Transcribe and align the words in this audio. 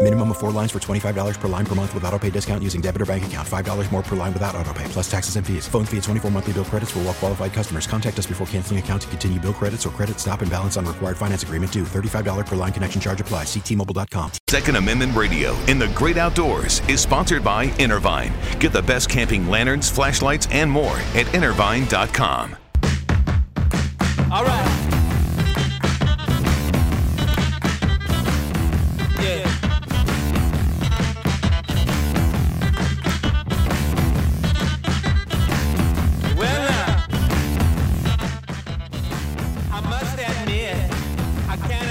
Minimum 0.00 0.30
of 0.30 0.38
four 0.38 0.52
lines 0.52 0.70
for 0.70 0.78
$25 0.78 1.40
per 1.40 1.48
line 1.48 1.66
per 1.66 1.74
month 1.74 1.92
with 1.92 2.04
auto 2.04 2.18
pay 2.20 2.30
discount 2.30 2.62
using 2.62 2.80
debit 2.80 3.02
or 3.02 3.06
bank 3.06 3.26
account. 3.26 3.46
$5 3.46 3.92
more 3.92 4.02
per 4.02 4.14
line 4.14 4.32
without 4.32 4.54
auto 4.54 4.72
pay, 4.72 4.84
plus 4.84 5.10
taxes 5.10 5.34
and 5.34 5.44
fees. 5.44 5.66
Phone 5.66 5.84
fee 5.84 5.96
at 5.96 6.04
24 6.04 6.30
monthly 6.30 6.52
bill 6.52 6.64
credits 6.64 6.92
for 6.92 7.00
all 7.00 7.06
well 7.06 7.14
qualified 7.14 7.52
customers. 7.52 7.88
Contact 7.88 8.16
us 8.16 8.24
before 8.24 8.46
canceling 8.46 8.78
account 8.78 9.02
to 9.02 9.08
continue 9.08 9.40
bill 9.40 9.52
credits 9.52 9.84
or 9.84 9.90
credit 9.90 10.20
stop 10.20 10.40
and 10.40 10.50
balance 10.50 10.76
on 10.76 10.86
required 10.86 11.16
finance 11.16 11.42
agreement 11.42 11.72
due. 11.72 11.82
$35 11.82 12.46
per 12.46 12.54
line 12.54 12.72
connection 12.72 13.00
charge 13.00 13.20
apply. 13.20 13.42
Ctmobile.com. 13.42 14.30
Second 14.46 14.76
Amendment 14.76 15.16
Radio 15.16 15.58
in 15.66 15.80
the 15.80 15.88
great 15.88 16.16
outdoors 16.16 16.80
is 16.88 17.00
sponsored 17.00 17.42
by 17.42 17.64
Intervine. 17.80 18.32
Get 18.60 18.72
the 18.72 18.82
best 18.82 19.10
camping 19.10 19.48
lanterns, 19.48 19.90
flashlights, 19.90 20.46
and 20.52 20.70
more 20.70 20.96
at 21.16 21.26
intervine.com. 21.34 22.56
All 24.30 24.44
right. 24.44 24.77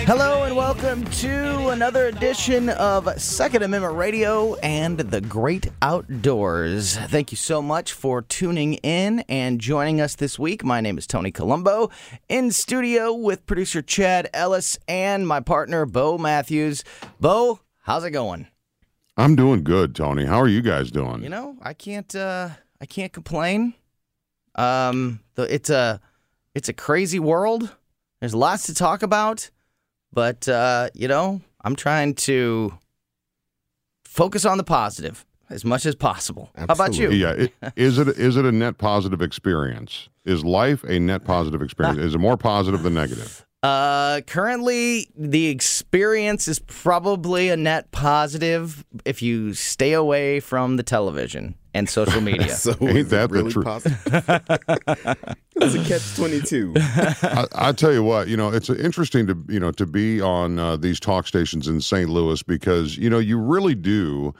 Hello 0.07 0.43
and 0.43 0.55
welcome 0.55 1.03
to 1.03 1.67
another 1.67 2.07
edition 2.07 2.69
of 2.69 3.09
Second 3.21 3.63
Amendment 3.63 3.95
Radio 3.95 4.55
and 4.55 4.97
the 4.97 5.19
Great 5.19 5.67
Outdoors. 5.81 6.95
Thank 6.95 7.33
you 7.33 7.35
so 7.35 7.61
much 7.61 7.91
for 7.91 8.21
tuning 8.21 8.75
in 8.75 9.19
and 9.27 9.59
joining 9.59 9.99
us 9.99 10.15
this 10.15 10.39
week. 10.39 10.63
My 10.63 10.79
name 10.79 10.97
is 10.97 11.07
Tony 11.07 11.29
Colombo 11.29 11.91
in 12.29 12.51
studio 12.51 13.11
with 13.13 13.45
producer 13.45 13.81
Chad 13.81 14.29
Ellis 14.33 14.79
and 14.87 15.27
my 15.27 15.41
partner 15.41 15.85
Bo 15.85 16.17
Matthews. 16.17 16.85
Bo, 17.19 17.59
how's 17.81 18.05
it 18.05 18.11
going? 18.11 18.47
I'm 19.17 19.35
doing 19.35 19.61
good, 19.61 19.93
Tony. 19.93 20.23
How 20.23 20.39
are 20.39 20.47
you 20.47 20.61
guys 20.61 20.89
doing? 20.89 21.21
You 21.21 21.27
know, 21.27 21.57
I 21.61 21.73
can't 21.73 22.15
uh 22.15 22.51
I 22.79 22.85
can't 22.85 23.11
complain. 23.11 23.73
Um 24.55 25.19
it's 25.35 25.69
a 25.69 25.99
it's 26.55 26.69
a 26.69 26.73
crazy 26.73 27.19
world. 27.19 27.75
There's 28.21 28.33
lots 28.33 28.67
to 28.67 28.73
talk 28.73 29.03
about, 29.03 29.49
but 30.11 30.47
uh, 30.47 30.89
you 30.93 31.07
know, 31.07 31.41
I'm 31.61 31.75
trying 31.75 32.15
to 32.15 32.77
focus 34.05 34.45
on 34.45 34.57
the 34.57 34.63
positive 34.63 35.25
as 35.49 35.63
much 35.63 35.85
as 35.85 35.95
possible. 35.95 36.49
How 36.55 36.65
about 36.65 36.97
you? 36.97 37.11
yeah. 37.11 37.31
It, 37.31 37.53
is 37.75 37.97
it 37.97 38.07
is 38.09 38.37
it 38.37 38.45
a 38.45 38.51
net 38.51 38.77
positive 38.77 39.21
experience? 39.21 40.09
Is 40.25 40.43
life 40.43 40.83
a 40.83 40.99
net 40.99 41.23
positive 41.23 41.61
experience? 41.61 41.99
is 41.99 42.15
it 42.15 42.19
more 42.19 42.37
positive 42.37 42.83
than 42.83 42.93
negative? 42.93 43.45
Uh, 43.63 44.21
currently, 44.27 45.09
the 45.15 45.47
experience 45.47 46.47
is 46.47 46.59
probably 46.59 47.49
a 47.49 47.57
net 47.57 47.91
positive 47.91 48.85
if 49.03 49.21
you 49.21 49.53
stay 49.55 49.93
away 49.93 50.39
from 50.39 50.77
the 50.77 50.83
television 50.83 51.55
and 51.73 51.89
social 51.89 52.21
media. 52.31 52.49
So 52.49 52.71
Ain't 52.81 52.97
is 52.97 53.07
it 53.07 53.09
that 53.09 53.29
the 53.31 53.49
truth? 53.49 55.25
it's 55.55 55.75
a 55.75 55.83
catch 55.85 56.15
twenty 56.15 56.39
two. 56.41 56.73
I, 56.77 57.45
I 57.55 57.71
tell 57.71 57.91
you 57.91 58.03
what, 58.03 58.27
you 58.27 58.37
know, 58.37 58.49
it's 58.49 58.69
interesting 58.69 59.25
to 59.27 59.43
you 59.49 59.59
know 59.59 59.71
to 59.71 59.87
be 59.87 60.21
on 60.21 60.59
uh, 60.59 60.77
these 60.77 60.99
talk 60.99 61.25
stations 61.27 61.67
in 61.67 61.81
St. 61.81 62.09
Louis 62.09 62.43
because 62.43 62.97
you 62.97 63.09
know 63.09 63.19
you 63.19 63.39
really 63.39 63.75
do. 63.75 64.33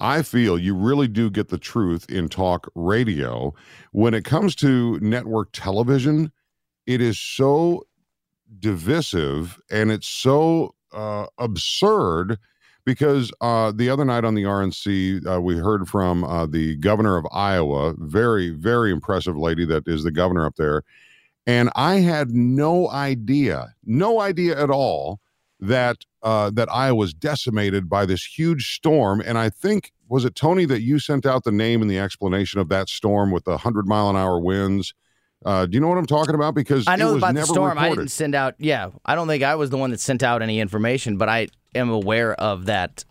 I 0.00 0.22
feel 0.22 0.58
you 0.58 0.74
really 0.74 1.06
do 1.06 1.30
get 1.30 1.48
the 1.48 1.58
truth 1.58 2.10
in 2.10 2.28
talk 2.28 2.68
radio. 2.74 3.54
When 3.92 4.14
it 4.14 4.24
comes 4.24 4.56
to 4.56 4.98
network 5.00 5.50
television, 5.52 6.32
it 6.86 7.00
is 7.00 7.18
so 7.20 7.84
divisive 8.58 9.58
and 9.70 9.90
it's 9.90 10.08
so 10.08 10.74
uh, 10.92 11.26
absurd 11.38 12.38
because 12.84 13.30
uh, 13.40 13.72
the 13.74 13.88
other 13.88 14.04
night 14.04 14.24
on 14.24 14.34
the 14.34 14.42
RNC, 14.42 15.26
uh, 15.26 15.40
we 15.40 15.56
heard 15.56 15.88
from 15.88 16.24
uh, 16.24 16.46
the 16.46 16.76
governor 16.76 17.16
of 17.16 17.26
Iowa, 17.32 17.94
very, 17.98 18.50
very 18.50 18.90
impressive 18.90 19.36
lady 19.36 19.64
that 19.66 19.86
is 19.86 20.02
the 20.02 20.10
governor 20.10 20.44
up 20.44 20.56
there. 20.56 20.82
And 21.46 21.70
I 21.74 21.96
had 21.96 22.30
no 22.30 22.90
idea, 22.90 23.74
no 23.84 24.20
idea 24.20 24.60
at 24.60 24.70
all 24.70 25.20
that 25.60 25.98
uh, 26.22 26.50
that 26.50 26.72
Iowa 26.72 26.96
was 26.96 27.14
decimated 27.14 27.88
by 27.88 28.06
this 28.06 28.24
huge 28.24 28.74
storm. 28.74 29.20
And 29.24 29.38
I 29.38 29.48
think 29.48 29.92
was 30.08 30.24
it 30.24 30.34
Tony 30.34 30.64
that 30.66 30.82
you 30.82 30.98
sent 30.98 31.26
out 31.26 31.44
the 31.44 31.52
name 31.52 31.82
and 31.82 31.90
the 31.90 31.98
explanation 31.98 32.60
of 32.60 32.68
that 32.68 32.88
storm 32.88 33.30
with 33.30 33.44
the 33.44 33.56
hundred 33.56 33.86
mile 33.86 34.10
an 34.10 34.16
hour 34.16 34.38
winds. 34.40 34.94
Uh, 35.44 35.66
do 35.66 35.74
you 35.74 35.80
know 35.80 35.88
what 35.88 35.98
I'm 35.98 36.06
talking 36.06 36.34
about? 36.34 36.54
Because 36.54 36.86
I 36.86 36.96
know 36.96 37.16
about 37.16 37.34
the 37.34 37.44
storm. 37.46 37.78
I 37.78 37.88
didn't 37.88 38.08
send 38.08 38.34
out. 38.34 38.54
Yeah, 38.58 38.90
I 39.04 39.14
don't 39.14 39.28
think 39.28 39.42
I 39.42 39.54
was 39.54 39.70
the 39.70 39.76
one 39.78 39.90
that 39.90 40.00
sent 40.00 40.22
out 40.22 40.42
any 40.42 40.60
information, 40.60 41.16
but 41.16 41.28
I 41.28 41.48
am 41.74 41.90
aware 41.90 42.34
of 42.34 42.66
that. 42.66 43.04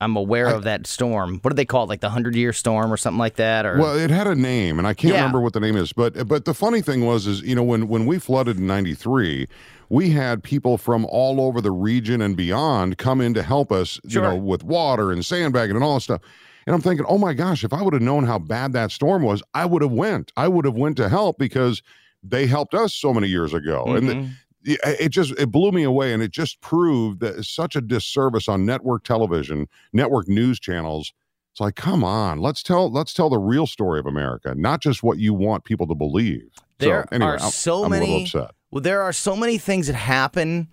I'm 0.00 0.16
aware 0.16 0.46
of 0.46 0.62
that 0.62 0.86
storm. 0.86 1.40
What 1.42 1.50
do 1.50 1.56
they 1.56 1.64
call 1.64 1.84
it? 1.84 1.88
Like 1.88 2.00
the 2.00 2.10
hundred 2.10 2.36
year 2.36 2.52
storm 2.52 2.92
or 2.92 2.96
something 2.96 3.18
like 3.18 3.34
that? 3.36 3.66
Or 3.66 3.78
Well, 3.78 3.98
it 3.98 4.10
had 4.10 4.28
a 4.28 4.34
name, 4.36 4.78
and 4.78 4.86
I 4.86 4.94
can't 4.94 5.12
Yeah. 5.12 5.20
remember 5.20 5.40
what 5.40 5.54
the 5.54 5.60
name 5.60 5.76
is. 5.76 5.92
But 5.92 6.28
but 6.28 6.44
the 6.44 6.54
funny 6.54 6.80
thing 6.80 7.04
was, 7.04 7.26
is 7.26 7.42
you 7.42 7.56
know 7.56 7.64
when 7.64 7.88
when 7.88 8.06
we 8.06 8.18
flooded 8.20 8.58
in 8.58 8.66
'93, 8.68 9.48
we 9.88 10.10
had 10.10 10.44
people 10.44 10.78
from 10.78 11.04
all 11.06 11.40
over 11.40 11.60
the 11.60 11.72
region 11.72 12.22
and 12.22 12.36
beyond 12.36 12.96
come 12.96 13.20
in 13.20 13.34
to 13.34 13.42
help 13.42 13.72
us, 13.72 13.98
sure. 14.08 14.22
you 14.22 14.28
know, 14.28 14.36
with 14.36 14.62
water 14.62 15.10
and 15.10 15.24
sandbagging 15.26 15.74
and 15.74 15.84
all 15.84 15.94
that 15.94 16.02
stuff. 16.02 16.20
And 16.66 16.74
I'm 16.74 16.80
thinking, 16.82 17.06
oh 17.08 17.18
my 17.18 17.34
gosh, 17.34 17.64
if 17.64 17.72
I 17.72 17.82
would 17.82 17.94
have 17.94 18.02
known 18.02 18.24
how 18.24 18.38
bad 18.38 18.72
that 18.74 18.90
storm 18.90 19.22
was, 19.22 19.42
I 19.54 19.64
would 19.66 19.82
have 19.82 19.92
went. 19.92 20.32
I 20.36 20.48
would 20.48 20.64
have 20.64 20.74
went 20.74 20.96
to 20.98 21.08
help 21.08 21.38
because 21.38 21.82
they 22.22 22.46
helped 22.46 22.74
us 22.74 22.94
so 22.94 23.14
many 23.14 23.28
years 23.28 23.54
ago. 23.54 23.84
And 23.94 24.08
the, 24.08 24.14
Mhm. 24.14 24.30
it 24.64 25.10
just 25.10 25.32
it 25.38 25.50
blew 25.50 25.70
me 25.72 25.84
away 25.84 26.12
and 26.12 26.22
it 26.22 26.30
just 26.32 26.60
proved 26.60 27.20
that 27.20 27.36
it's 27.36 27.48
such 27.48 27.76
a 27.76 27.80
disservice 27.80 28.48
on 28.48 28.66
network 28.66 29.04
television 29.04 29.66
network 29.92 30.28
news 30.28 30.58
channels 30.60 31.12
it's 31.52 31.60
like 31.60 31.76
come 31.76 32.02
on 32.04 32.40
let's 32.40 32.62
tell 32.62 32.90
let's 32.90 33.14
tell 33.14 33.30
the 33.30 33.38
real 33.38 33.66
story 33.68 34.00
of 34.00 34.04
america 34.04 34.52
not 34.56 34.82
just 34.82 35.02
what 35.02 35.16
you 35.18 35.32
want 35.32 35.64
people 35.64 35.86
to 35.86 35.94
believe 35.94 36.50
There 36.78 37.06
so 37.08 37.14
anyway 37.14 37.30
are 37.30 37.34
I'm, 37.40 37.50
so 37.50 37.84
I'm 37.84 37.90
many- 37.92 38.24
upset 38.24 38.50
Well, 38.72 38.82
there 38.82 39.00
are 39.00 39.12
so 39.12 39.36
many 39.36 39.56
things 39.58 39.86
that 39.86 39.94
happen 39.94 40.68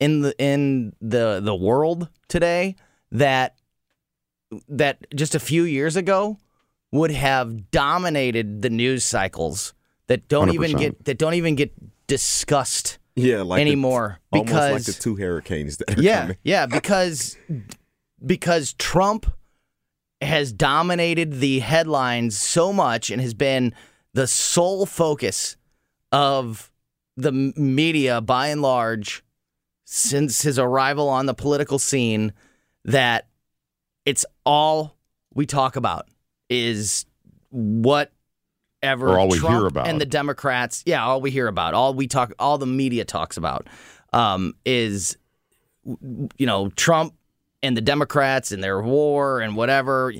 in 0.00 0.20
the 0.20 0.34
in 0.42 0.92
the 1.00 1.40
the 1.42 1.54
world 1.54 2.08
today 2.28 2.74
that 3.12 3.54
that 4.68 5.06
just 5.14 5.34
a 5.34 5.40
few 5.40 5.64
years 5.64 5.96
ago 5.96 6.38
would 6.92 7.10
have 7.10 7.70
dominated 7.70 8.62
the 8.62 8.70
news 8.70 9.04
cycles 9.04 9.74
that 10.06 10.28
don't 10.28 10.52
even 10.52 10.72
100%. 10.72 10.78
get 10.78 11.04
that 11.06 11.18
don't 11.18 11.34
even 11.34 11.54
get 11.54 11.72
discussed 12.06 12.98
Yeah, 13.16 13.42
like 13.42 13.58
the- 13.58 13.62
anymore 13.62 14.20
like 14.32 14.44
because 14.46 14.86
the 14.86 14.92
two 14.92 15.16
hurricanes 15.16 15.78
that 15.78 15.98
yeah, 15.98 16.20
coming. 16.22 16.36
yeah, 16.44 16.66
because 16.66 17.36
because 18.24 18.72
Trump 18.74 19.26
has 20.20 20.52
dominated 20.52 21.40
the 21.40 21.58
headlines 21.60 22.38
so 22.38 22.72
much 22.72 23.10
and 23.10 23.20
has 23.20 23.34
been 23.34 23.74
the 24.14 24.26
sole 24.26 24.86
focus 24.86 25.56
of 26.12 26.70
the 27.16 27.32
media 27.32 28.20
by 28.20 28.48
and 28.48 28.62
large 28.62 29.22
since 29.84 30.42
his 30.42 30.58
arrival 30.58 31.08
on 31.08 31.26
the 31.26 31.34
political 31.34 31.78
scene 31.78 32.32
that 32.84 33.26
it's 34.06 34.24
all 34.44 34.96
we 35.34 35.46
talk 35.46 35.76
about 35.76 36.08
is 36.48 37.06
whatever 37.50 39.08
Or 39.08 39.18
all 39.18 39.28
we 39.28 39.38
Trump 39.38 39.56
hear 39.56 39.66
about. 39.66 39.86
and 39.88 40.00
the 40.00 40.06
Democrats. 40.06 40.82
Yeah, 40.86 41.04
all 41.04 41.20
we 41.20 41.30
hear 41.30 41.46
about, 41.48 41.74
all 41.74 41.94
we 41.94 42.06
talk, 42.06 42.32
all 42.38 42.58
the 42.58 42.66
media 42.66 43.04
talks 43.04 43.36
about 43.36 43.66
um, 44.12 44.54
is 44.64 45.16
you 45.84 46.46
know 46.46 46.68
Trump 46.70 47.14
and 47.62 47.76
the 47.76 47.80
Democrats 47.80 48.52
and 48.52 48.62
their 48.62 48.80
war 48.82 49.40
and 49.40 49.56
whatever, 49.56 50.12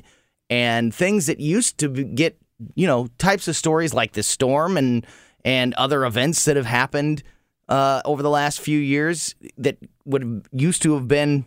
and 0.49 0.93
things 0.93 1.27
that 1.27 1.39
used 1.39 1.77
to 1.79 1.89
get 1.89 2.37
you 2.75 2.87
know 2.87 3.07
types 3.17 3.47
of 3.47 3.55
stories 3.55 3.93
like 3.93 4.13
this 4.13 4.27
storm 4.27 4.77
and 4.77 5.05
and 5.43 5.73
other 5.75 6.05
events 6.05 6.45
that 6.45 6.55
have 6.55 6.65
happened 6.65 7.21
uh, 7.69 8.01
over 8.05 8.23
the 8.23 8.29
last 8.29 8.59
few 8.59 8.79
years 8.79 9.35
that 9.57 9.77
would 10.05 10.23
have 10.23 10.41
used 10.51 10.81
to 10.81 10.93
have 10.95 11.07
been 11.07 11.45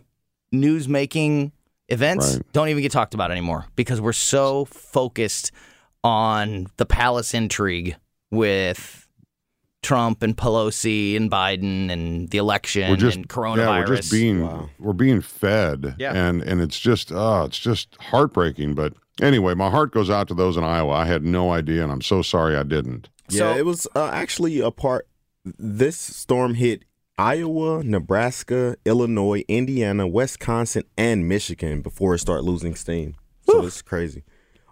news 0.51 0.87
making 0.87 1.51
events 1.89 2.35
Right. 2.35 2.45
don't 2.53 2.69
even 2.69 2.81
get 2.81 2.91
talked 2.91 3.13
about 3.13 3.31
anymore 3.31 3.65
because 3.75 3.99
we're 4.01 4.13
so 4.13 4.65
focused 4.65 5.51
on 6.03 6.67
the 6.77 6.85
palace 6.85 7.33
intrigue 7.33 7.95
with 8.31 9.05
Trump 9.81 10.23
and 10.23 10.35
Pelosi 10.35 11.15
and 11.15 11.31
Biden 11.31 11.89
and 11.89 12.29
the 12.29 12.37
election 12.37 12.89
we're 12.89 12.95
just 12.97 13.17
and 13.17 13.29
coronavirus. 13.29 13.57
Yeah, 13.57 13.79
we're 13.89 13.95
just 13.95 14.11
being 14.11 14.69
we're 14.77 14.93
being 14.93 15.21
fed, 15.21 15.95
Yeah. 15.97 16.13
and 16.13 16.41
and 16.43 16.59
it's 16.61 16.79
just 16.79 17.11
oh, 17.11 17.43
it's 17.45 17.59
just 17.59 17.95
heartbreaking. 17.99 18.75
But 18.75 18.93
anyway, 19.21 19.53
my 19.55 19.69
heart 19.69 19.91
goes 19.91 20.09
out 20.09 20.27
to 20.29 20.33
those 20.33 20.57
in 20.57 20.63
Iowa. 20.65 20.91
I 20.93 21.05
had 21.05 21.23
no 21.23 21.51
idea, 21.51 21.81
and 21.83 21.91
I'm 21.91 22.01
so 22.01 22.21
sorry 22.21 22.55
I 22.57 22.63
didn't. 22.63 23.09
Yeah, 23.29 23.55
it 23.55 23.65
was 23.65 23.87
uh, 23.95 24.09
actually 24.11 24.59
a 24.59 24.71
part. 24.71 25.07
This 25.57 25.97
storm 25.97 26.55
hit 26.55 26.83
Iowa, 27.19 27.83
Nebraska, 27.83 28.77
Illinois, 28.85 29.43
Indiana, 29.49 30.07
Wisconsin, 30.07 30.83
and 30.97 31.27
Michigan 31.27 31.81
before 31.81 32.15
it 32.15 32.19
started 32.19 32.43
losing 32.43 32.75
steam. 32.75 33.17
So 33.45 33.65
it's 33.65 33.81
crazy. 33.81 34.23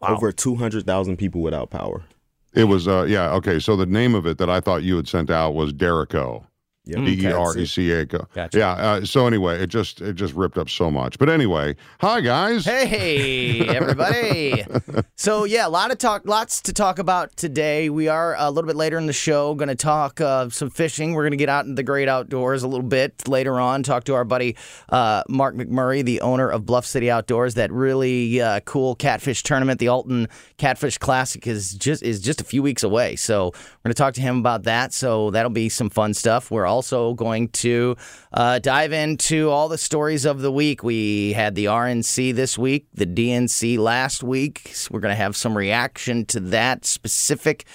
Over 0.02 0.32
two 0.32 0.56
hundred 0.56 0.86
thousand 0.86 1.18
people 1.18 1.42
without 1.42 1.70
power. 1.72 2.06
It 2.54 2.64
was 2.64 2.88
uh 2.88 3.04
yeah 3.04 3.34
okay. 3.34 3.60
So 3.60 3.76
the 3.76 3.86
name 3.86 4.16
of 4.16 4.26
it 4.26 4.38
that 4.38 4.50
I 4.50 4.62
thought 4.62 4.84
you 4.84 4.96
had 4.96 5.10
sent 5.10 5.30
out 5.30 5.56
was 5.56 5.74
Derico. 5.74 6.46
Yep. 6.88 7.06
D 7.06 7.28
E 7.28 7.32
R 7.32 7.58
E 7.58 7.66
C 7.66 7.92
A. 7.92 8.06
Gotcha. 8.06 8.58
Yeah. 8.58 8.72
Uh, 8.72 9.06
so 9.06 9.28
anyway, 9.28 9.62
it 9.62 9.68
just 9.68 10.02
it 10.02 10.14
just 10.14 10.34
ripped 10.34 10.58
up 10.58 10.70
so 10.70 10.90
much. 10.90 11.20
But 11.20 11.30
anyway, 11.30 11.76
hi 12.00 12.22
guys. 12.22 12.66
Hey 12.66 13.68
everybody! 13.68 14.66
so 15.16 15.44
yeah, 15.44 15.68
a 15.68 15.70
lot 15.70 15.92
of 15.92 15.98
talk, 15.98 16.26
lots 16.26 16.62
to 16.62 16.74
talk 16.74 17.00
about 17.00 17.36
today. 17.36 17.90
We 17.90 18.08
are 18.08 18.36
a 18.38 18.50
little 18.50 18.68
bit 18.68 18.76
later 18.76 18.98
in 18.98 19.06
the 19.06 19.14
show 19.14 19.56
going 19.56 19.68
to 19.68 19.76
talk 19.76 20.22
uh, 20.22 20.50
some 20.50 20.70
fishing. 20.70 21.14
We're 21.14 21.24
going 21.24 21.32
to 21.32 21.38
get 21.38 21.50
out 21.50 21.66
in 21.66 21.76
the 21.76 21.84
great 21.84 22.08
outdoors 22.08 22.64
a 22.64 22.68
little 22.68 22.88
bit 22.88 23.28
later 23.28 23.60
on. 23.60 23.84
Talk 23.84 24.06
to 24.06 24.14
our 24.14 24.24
buddy 24.24 24.56
uh, 24.90 25.24
Mark 25.28 25.56
McMurray, 25.56 26.04
the 26.04 26.22
owner 26.22 26.50
of 26.50 26.66
Bluff 26.66 26.86
City 26.86 27.12
Outdoors. 27.12 27.56
That 27.56 27.72
really 27.72 28.42
uh, 28.42 28.62
cool 28.62 28.96
catfish 28.96 29.44
tournament, 29.44 29.80
the 29.80 29.88
Alton 29.90 30.28
Catfish 30.58 30.98
Classic, 30.98 31.46
is 31.46 31.74
just 31.74 32.04
is 32.04 32.22
just 32.22 32.42
a 32.42 32.44
few 32.44 32.64
weeks 32.64 32.84
away. 32.84 33.16
So 33.16 33.48
we're 33.48 33.52
going 33.84 33.94
to 33.94 33.94
talk 33.94 34.14
to 34.16 34.22
him 34.22 34.40
about 34.40 34.64
that. 34.64 34.94
So 34.94 35.32
that'll 35.32 35.50
be 35.50 35.70
some 35.70 35.90
fun 35.90 36.14
stuff. 36.14 36.52
We're 36.52 36.66
also 36.78 37.16
going 37.16 37.50
to 37.50 37.96
uh, 38.32 38.60
dive 38.60 38.94
into 38.94 39.50
all 39.50 39.68
the 39.68 39.80
stories 39.80 40.26
of 40.26 40.42
the 40.42 40.52
week. 40.52 40.84
We 40.84 41.34
had 41.34 41.56
the 41.56 41.66
RNC 41.66 42.36
this 42.36 42.56
week, 42.56 42.86
the 42.94 43.08
DNC 43.08 43.80
last 43.80 44.22
week. 44.22 44.70
So 44.76 44.90
we're 44.92 45.00
going 45.00 45.12
to 45.12 45.24
have 45.24 45.36
some 45.36 45.58
reaction 45.58 46.24
to 46.28 46.40
that 46.40 46.86
specific 46.86 47.66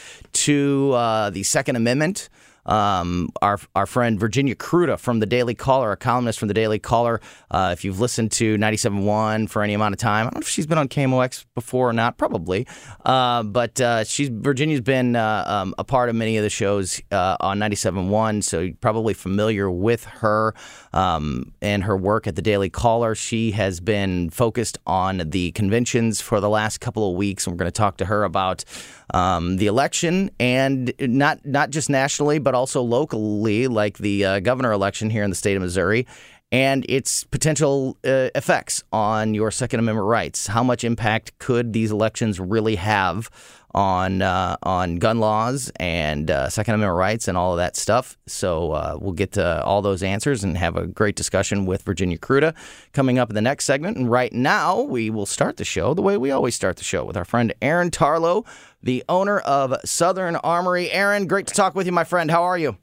to 0.44 0.92
uh, 0.92 1.30
the 1.30 1.42
Second 1.42 1.74
Amendment. 1.74 2.28
Um, 2.64 3.30
our 3.40 3.58
our 3.74 3.86
friend 3.86 4.18
Virginia 4.18 4.54
Kruta 4.54 4.98
from 4.98 5.18
the 5.20 5.26
Daily 5.26 5.54
Caller, 5.54 5.92
a 5.92 5.96
columnist 5.96 6.38
from 6.38 6.48
the 6.48 6.54
Daily 6.54 6.78
Caller. 6.78 7.20
Uh, 7.50 7.70
if 7.72 7.84
you've 7.84 8.00
listened 8.00 8.30
to 8.32 8.56
97.1 8.56 9.48
for 9.48 9.62
any 9.62 9.74
amount 9.74 9.94
of 9.94 9.98
time, 9.98 10.26
I 10.26 10.30
don't 10.30 10.36
know 10.36 10.40
if 10.40 10.48
she's 10.48 10.66
been 10.66 10.78
on 10.78 10.88
KMOX 10.88 11.44
before 11.54 11.88
or 11.88 11.92
not, 11.92 12.18
probably. 12.18 12.66
Uh, 13.04 13.42
but 13.42 13.80
uh, 13.80 14.04
she's 14.04 14.28
Virginia's 14.28 14.80
been 14.80 15.16
uh, 15.16 15.44
um, 15.46 15.74
a 15.78 15.84
part 15.84 16.08
of 16.08 16.14
many 16.14 16.36
of 16.36 16.44
the 16.44 16.50
shows 16.50 17.00
uh, 17.10 17.36
on 17.40 17.58
97.1, 17.58 18.44
so 18.44 18.60
you're 18.60 18.74
probably 18.74 19.14
familiar 19.14 19.70
with 19.70 20.04
her 20.04 20.54
um, 20.92 21.52
and 21.60 21.84
her 21.84 21.96
work 21.96 22.26
at 22.26 22.36
the 22.36 22.42
Daily 22.42 22.70
Caller. 22.70 23.14
She 23.14 23.50
has 23.52 23.80
been 23.80 24.30
focused 24.30 24.78
on 24.86 25.22
the 25.30 25.50
conventions 25.52 26.20
for 26.20 26.40
the 26.40 26.48
last 26.48 26.78
couple 26.78 27.10
of 27.10 27.16
weeks, 27.16 27.46
and 27.46 27.54
we're 27.54 27.58
going 27.58 27.70
to 27.70 27.72
talk 27.72 27.96
to 27.98 28.04
her 28.04 28.24
about 28.24 28.64
um, 29.12 29.56
the 29.56 29.66
election 29.66 30.30
and 30.40 30.92
not 31.00 31.44
not 31.44 31.70
just 31.70 31.88
nationally, 31.88 32.38
but 32.38 32.54
also 32.54 32.82
locally, 32.82 33.68
like 33.68 33.98
the 33.98 34.24
uh, 34.24 34.40
governor 34.40 34.72
election 34.72 35.10
here 35.10 35.22
in 35.22 35.30
the 35.30 35.36
state 35.36 35.56
of 35.56 35.62
Missouri. 35.62 36.06
And 36.50 36.84
its 36.86 37.24
potential 37.24 37.96
uh, 38.04 38.28
effects 38.34 38.84
on 38.92 39.32
your 39.32 39.50
Second 39.50 39.80
Amendment 39.80 40.06
rights. 40.06 40.46
How 40.46 40.62
much 40.62 40.84
impact 40.84 41.38
could 41.38 41.72
these 41.72 41.90
elections 41.90 42.38
really 42.38 42.76
have 42.76 43.30
on 43.74 44.22
uh, 44.22 44.56
on 44.62 44.96
gun 44.96 45.18
laws 45.18 45.70
and 45.76 46.30
uh, 46.30 46.48
Second 46.48 46.74
Amendment 46.74 46.96
rights 46.96 47.28
and 47.28 47.36
all 47.36 47.52
of 47.52 47.58
that 47.58 47.76
stuff. 47.76 48.18
So 48.26 48.72
uh, 48.72 48.98
we'll 49.00 49.12
get 49.12 49.32
to 49.32 49.62
all 49.64 49.82
those 49.82 50.02
answers 50.02 50.44
and 50.44 50.56
have 50.58 50.76
a 50.76 50.86
great 50.86 51.16
discussion 51.16 51.66
with 51.66 51.82
Virginia 51.82 52.18
Kruta 52.18 52.54
coming 52.92 53.18
up 53.18 53.30
in 53.30 53.34
the 53.34 53.42
next 53.42 53.64
segment. 53.64 53.96
And 53.96 54.10
right 54.10 54.32
now, 54.32 54.80
we 54.82 55.10
will 55.10 55.26
start 55.26 55.56
the 55.56 55.64
show 55.64 55.94
the 55.94 56.02
way 56.02 56.16
we 56.16 56.30
always 56.30 56.54
start 56.54 56.76
the 56.76 56.84
show 56.84 57.04
with 57.04 57.16
our 57.16 57.24
friend 57.24 57.54
Aaron 57.62 57.90
Tarlow, 57.90 58.46
the 58.82 59.04
owner 59.08 59.38
of 59.40 59.74
Southern 59.84 60.36
Armory. 60.36 60.90
Aaron, 60.90 61.26
great 61.26 61.46
to 61.46 61.54
talk 61.54 61.74
with 61.74 61.86
you, 61.86 61.92
my 61.92 62.04
friend. 62.04 62.30
How 62.30 62.42
are 62.42 62.58
you? 62.58 62.76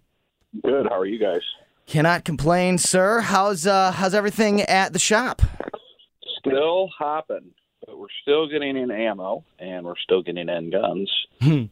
Good. 0.64 0.88
How 0.90 1.00
are 1.00 1.06
you 1.06 1.20
guys? 1.20 1.42
Cannot 1.86 2.24
complain, 2.24 2.78
sir. 2.78 3.20
How's 3.20 3.66
uh, 3.66 3.92
how's 3.92 4.14
everything 4.14 4.62
at 4.62 4.94
the 4.94 5.00
shop? 5.00 5.42
Still 6.38 6.88
hopping, 6.98 7.52
but 7.90 7.98
we're 8.00 8.08
still 8.22 8.48
getting 8.48 8.78
in 8.78 8.92
ammo 8.92 9.44
and 9.58 9.86
we're 9.86 9.98
still 10.04 10.22
getting 10.22 10.48
in 10.48 10.70
guns. 10.70 11.12
Hmm. 11.42 11.64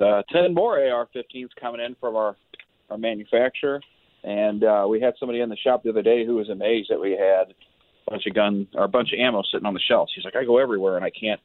uh, 0.00 0.22
Ten 0.32 0.54
more 0.54 0.78
AR-15s 0.78 1.48
coming 1.60 1.80
in 1.80 1.96
from 2.00 2.16
our 2.16 2.36
our 2.90 2.98
manufacturer, 2.98 3.80
and 4.22 4.62
uh, 4.64 4.84
we 4.88 5.00
had 5.00 5.14
somebody 5.18 5.40
in 5.40 5.48
the 5.48 5.56
shop 5.56 5.82
the 5.82 5.88
other 5.90 6.02
day 6.02 6.26
who 6.26 6.34
was 6.36 6.50
amazed 6.50 6.90
that 6.90 7.00
we 7.00 7.12
had 7.12 7.54
a 8.06 8.10
bunch 8.10 8.26
of 8.26 8.34
gun 8.34 8.68
or 8.74 8.84
a 8.84 8.88
bunch 8.88 9.12
of 9.12 9.18
ammo 9.18 9.42
sitting 9.50 9.64
on 9.66 9.72
the 9.74 9.80
shelves. 9.80 10.12
He's 10.14 10.24
like, 10.24 10.36
I 10.36 10.44
go 10.44 10.58
everywhere 10.58 10.96
and 10.96 11.04
I 11.04 11.10
can't 11.10 11.40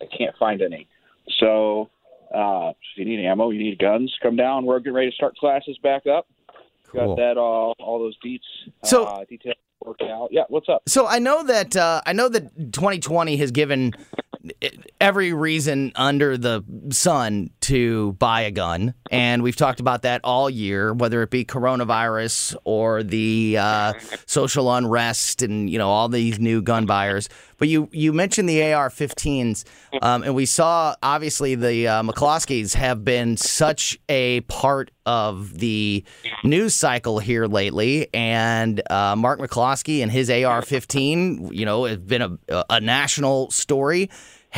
I 0.00 0.06
can't 0.16 0.36
find 0.38 0.60
any. 0.62 0.86
So. 1.38 1.90
Uh, 2.34 2.68
if 2.72 2.76
you 2.98 3.06
need 3.06 3.24
ammo, 3.24 3.48
you 3.48 3.58
need 3.58 3.78
guns. 3.78 4.14
Come 4.22 4.36
down. 4.36 4.66
We're 4.66 4.80
getting 4.80 4.92
ready 4.92 5.08
to 5.08 5.14
start 5.16 5.34
classes 5.38 5.78
back 5.82 6.06
up. 6.06 6.26
Cool. 6.88 7.16
Got 7.16 7.16
that 7.16 7.38
all 7.38 7.74
all 7.78 7.98
those 7.98 8.18
beats 8.22 8.44
So- 8.84 9.04
uh, 9.06 9.24
details 9.24 9.56
worked 9.88 10.02
out. 10.02 10.28
Yeah, 10.30 10.42
what's 10.48 10.68
up? 10.68 10.82
So 10.86 11.06
I 11.06 11.18
know 11.18 11.42
that 11.44 11.76
uh, 11.76 12.02
I 12.06 12.12
know 12.12 12.28
that 12.28 12.72
2020 12.72 13.36
has 13.38 13.50
given 13.50 13.92
every 15.00 15.32
reason 15.32 15.92
under 15.96 16.36
the 16.36 16.64
sun 16.90 17.50
to 17.68 18.12
buy 18.14 18.40
a 18.42 18.50
gun, 18.50 18.94
and 19.10 19.42
we've 19.42 19.54
talked 19.56 19.78
about 19.78 20.02
that 20.02 20.22
all 20.24 20.48
year, 20.48 20.94
whether 20.94 21.22
it 21.22 21.28
be 21.28 21.44
coronavirus 21.44 22.56
or 22.64 23.02
the 23.02 23.58
uh, 23.58 23.92
social 24.24 24.72
unrest, 24.72 25.42
and 25.42 25.68
you 25.68 25.76
know 25.76 25.90
all 25.90 26.08
these 26.08 26.38
new 26.38 26.62
gun 26.62 26.86
buyers. 26.86 27.28
But 27.58 27.68
you 27.68 27.90
you 27.92 28.14
mentioned 28.14 28.48
the 28.48 28.72
AR-15s, 28.72 29.64
um, 30.00 30.22
and 30.22 30.34
we 30.34 30.46
saw 30.46 30.94
obviously 31.02 31.56
the 31.56 31.88
uh, 31.88 32.02
McCloskeys 32.02 32.74
have 32.74 33.04
been 33.04 33.36
such 33.36 33.98
a 34.08 34.40
part 34.42 34.90
of 35.04 35.58
the 35.58 36.04
news 36.44 36.74
cycle 36.74 37.18
here 37.18 37.46
lately, 37.46 38.08
and 38.14 38.80
uh, 38.90 39.14
Mark 39.14 39.40
McCloskey 39.40 40.02
and 40.02 40.10
his 40.10 40.30
AR-15, 40.30 41.54
you 41.54 41.66
know, 41.66 41.84
has 41.84 41.98
been 41.98 42.22
a, 42.48 42.64
a 42.70 42.80
national 42.80 43.50
story. 43.50 44.08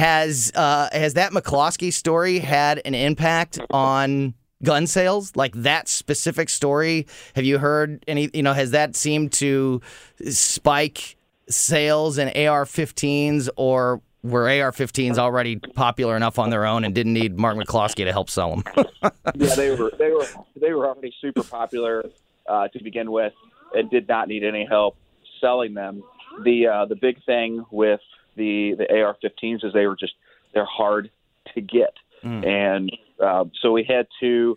Has 0.00 0.50
uh, 0.54 0.88
has 0.92 1.12
that 1.12 1.32
McCloskey 1.32 1.92
story 1.92 2.38
had 2.38 2.80
an 2.86 2.94
impact 2.94 3.58
on 3.68 4.32
gun 4.62 4.86
sales? 4.86 5.36
Like 5.36 5.54
that 5.56 5.90
specific 5.90 6.48
story? 6.48 7.06
Have 7.34 7.44
you 7.44 7.58
heard 7.58 8.02
any? 8.08 8.30
You 8.32 8.42
know, 8.42 8.54
has 8.54 8.70
that 8.70 8.96
seemed 8.96 9.30
to 9.32 9.82
spike 10.30 11.18
sales 11.50 12.16
in 12.16 12.28
AR-15s, 12.28 13.50
or 13.56 14.00
were 14.22 14.44
AR-15s 14.44 15.18
already 15.18 15.56
popular 15.56 16.16
enough 16.16 16.38
on 16.38 16.48
their 16.48 16.64
own 16.64 16.84
and 16.84 16.94
didn't 16.94 17.12
need 17.12 17.36
Mark 17.38 17.58
McCloskey 17.58 18.06
to 18.06 18.12
help 18.12 18.30
sell 18.30 18.56
them? 18.56 18.64
yeah, 19.34 19.54
they 19.54 19.76
were 19.76 19.92
they 19.98 20.12
were 20.12 20.26
they 20.58 20.72
were 20.72 20.88
already 20.88 21.12
super 21.20 21.42
popular 21.42 22.06
uh, 22.48 22.68
to 22.68 22.82
begin 22.82 23.10
with, 23.12 23.34
and 23.74 23.90
did 23.90 24.08
not 24.08 24.28
need 24.28 24.44
any 24.44 24.64
help 24.64 24.96
selling 25.42 25.74
them. 25.74 26.02
The 26.42 26.68
uh, 26.68 26.86
the 26.86 26.96
big 26.96 27.22
thing 27.26 27.66
with 27.70 28.00
the 28.36 28.74
the 28.78 28.86
AR-15s 29.02 29.64
is 29.64 29.72
they 29.72 29.86
were 29.86 29.96
just 29.96 30.14
they're 30.54 30.64
hard 30.64 31.10
to 31.54 31.60
get, 31.60 31.94
and 32.22 32.90
uh, 33.22 33.44
so 33.62 33.72
we 33.72 33.84
had 33.84 34.06
to 34.20 34.56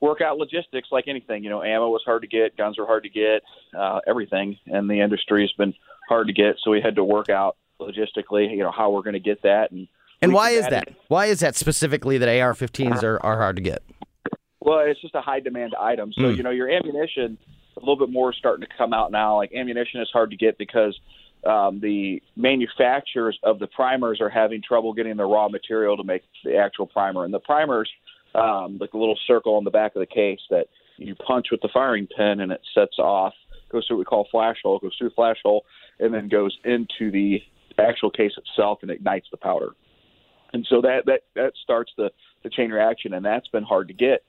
work 0.00 0.20
out 0.20 0.36
logistics 0.38 0.88
like 0.92 1.08
anything. 1.08 1.42
You 1.44 1.50
know, 1.50 1.62
ammo 1.62 1.88
was 1.88 2.02
hard 2.04 2.22
to 2.22 2.28
get, 2.28 2.56
guns 2.56 2.78
were 2.78 2.86
hard 2.86 3.04
to 3.04 3.08
get, 3.08 3.42
uh, 3.78 4.00
everything, 4.06 4.58
and 4.66 4.88
the 4.90 5.00
industry 5.00 5.42
has 5.42 5.52
been 5.52 5.74
hard 6.08 6.26
to 6.26 6.32
get. 6.32 6.56
So 6.62 6.70
we 6.70 6.80
had 6.82 6.96
to 6.96 7.04
work 7.04 7.30
out 7.30 7.56
logistically, 7.80 8.50
you 8.50 8.58
know, 8.62 8.70
how 8.70 8.90
we're 8.90 9.02
going 9.02 9.14
to 9.14 9.20
get 9.20 9.42
that 9.42 9.70
and. 9.70 9.88
And 10.22 10.32
why 10.32 10.50
is 10.50 10.66
that? 10.68 10.88
Why 11.08 11.26
is 11.26 11.40
that 11.40 11.54
specifically 11.54 12.16
that 12.16 12.28
AR-15s 12.28 13.02
are, 13.02 13.22
are 13.22 13.36
hard 13.36 13.56
to 13.56 13.62
get? 13.62 13.82
Well, 14.60 14.78
it's 14.78 15.00
just 15.02 15.14
a 15.14 15.20
high 15.20 15.40
demand 15.40 15.74
item. 15.78 16.12
So, 16.14 16.22
Mm. 16.22 16.36
you 16.38 16.42
know, 16.42 16.50
your 16.50 16.70
ammunition, 16.70 17.36
a 17.76 17.80
little 17.80 17.96
bit 17.98 18.08
more 18.08 18.30
is 18.30 18.36
starting 18.38 18.66
to 18.66 18.72
come 18.78 18.94
out 18.94 19.12
now. 19.12 19.36
Like 19.36 19.52
ammunition 19.52 20.00
is 20.00 20.08
hard 20.10 20.30
to 20.30 20.36
get 20.36 20.56
because 20.56 20.98
um, 21.46 21.80
the 21.80 22.22
manufacturers 22.36 23.38
of 23.42 23.58
the 23.58 23.66
primers 23.66 24.20
are 24.20 24.30
having 24.30 24.62
trouble 24.62 24.92
getting 24.92 25.16
the 25.16 25.24
raw 25.24 25.48
material 25.48 25.96
to 25.96 26.04
make 26.04 26.22
the 26.44 26.56
actual 26.56 26.86
primer. 26.86 27.24
And 27.24 27.34
the 27.34 27.40
primers, 27.40 27.90
um, 28.34 28.78
like 28.80 28.94
a 28.94 28.98
little 28.98 29.18
circle 29.26 29.56
on 29.56 29.64
the 29.64 29.70
back 29.70 29.94
of 29.94 30.00
the 30.00 30.06
case 30.06 30.40
that 30.50 30.66
you 30.96 31.14
punch 31.14 31.46
with 31.50 31.60
the 31.60 31.68
firing 31.72 32.08
pin 32.16 32.40
and 32.40 32.52
it 32.52 32.60
sets 32.74 32.98
off, 32.98 33.34
goes 33.70 33.86
through 33.86 33.96
what 33.96 34.00
we 34.00 34.04
call 34.04 34.28
flash 34.30 34.56
hole, 34.62 34.78
goes 34.78 34.94
through 34.98 35.10
flash 35.10 35.36
hole, 35.42 35.64
and 35.98 36.14
then 36.14 36.28
goes 36.28 36.56
into 36.64 37.10
the 37.10 37.38
actual 37.78 38.10
case 38.10 38.32
itself 38.36 38.78
and 38.82 38.90
ignites 38.90 39.26
the 39.30 39.36
powder. 39.36 39.70
And 40.52 40.64
so 40.70 40.80
that 40.82 41.02
that 41.06 41.22
that 41.34 41.52
starts 41.62 41.92
the 41.96 42.10
the 42.44 42.50
chain 42.50 42.70
reaction, 42.70 43.14
and 43.14 43.24
that's 43.24 43.48
been 43.48 43.64
hard 43.64 43.88
to 43.88 43.94
get 43.94 44.22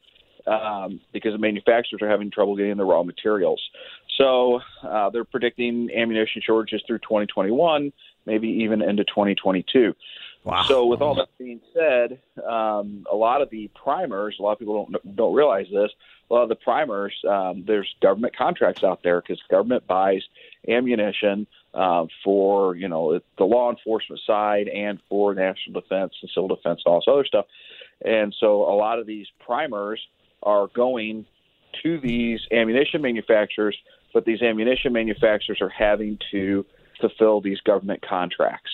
um, 0.47 0.99
because 1.13 1.33
the 1.33 1.37
manufacturers 1.37 2.01
are 2.01 2.09
having 2.09 2.31
trouble 2.31 2.55
getting 2.55 2.77
the 2.77 2.83
raw 2.83 3.03
materials. 3.03 3.61
So 4.17 4.61
uh, 4.83 5.09
they're 5.09 5.25
predicting 5.25 5.89
ammunition 5.95 6.41
shortages 6.45 6.83
through 6.87 6.99
2021, 6.99 7.91
maybe 8.25 8.47
even 8.47 8.81
into 8.81 9.03
2022. 9.03 9.93
Wow. 10.45 10.63
So 10.67 10.85
with 10.85 11.01
all 11.01 11.15
that 11.15 11.29
being 11.39 11.59
said, 11.73 12.19
um, 12.47 13.07
a 13.11 13.15
lot 13.15 13.41
of 13.41 13.49
the 13.49 13.69
primers, 13.73 14.35
a 14.39 14.43
lot 14.43 14.53
of 14.53 14.59
people 14.59 14.87
don't 14.91 15.15
don't 15.15 15.33
realize 15.33 15.65
this. 15.71 15.89
A 16.29 16.33
lot 16.33 16.43
of 16.43 16.49
the 16.49 16.55
primers, 16.55 17.13
um, 17.27 17.63
there's 17.65 17.93
government 17.99 18.35
contracts 18.35 18.83
out 18.83 19.01
there 19.03 19.21
because 19.21 19.41
government 19.49 19.87
buys 19.87 20.21
ammunition 20.67 21.47
uh, 21.73 22.05
for 22.23 22.75
you 22.75 22.87
know 22.87 23.19
the 23.39 23.43
law 23.43 23.71
enforcement 23.71 24.21
side 24.25 24.67
and 24.67 24.99
for 25.09 25.33
national 25.33 25.81
defense 25.81 26.13
and 26.21 26.29
civil 26.29 26.47
defense 26.47 26.81
and 26.85 26.91
all 26.91 26.99
this 26.99 27.07
other 27.07 27.25
stuff. 27.25 27.45
And 28.03 28.35
so 28.39 28.71
a 28.71 28.75
lot 28.75 28.99
of 28.99 29.07
these 29.07 29.25
primers 29.39 29.99
are 30.43 30.67
going 30.67 31.25
to 31.83 31.99
these 31.99 32.39
ammunition 32.51 33.01
manufacturers, 33.01 33.77
but 34.13 34.25
these 34.25 34.41
ammunition 34.41 34.93
manufacturers 34.93 35.59
are 35.61 35.69
having 35.69 36.17
to 36.31 36.65
fulfill 36.99 37.41
these 37.41 37.59
government 37.61 38.01
contracts. 38.07 38.71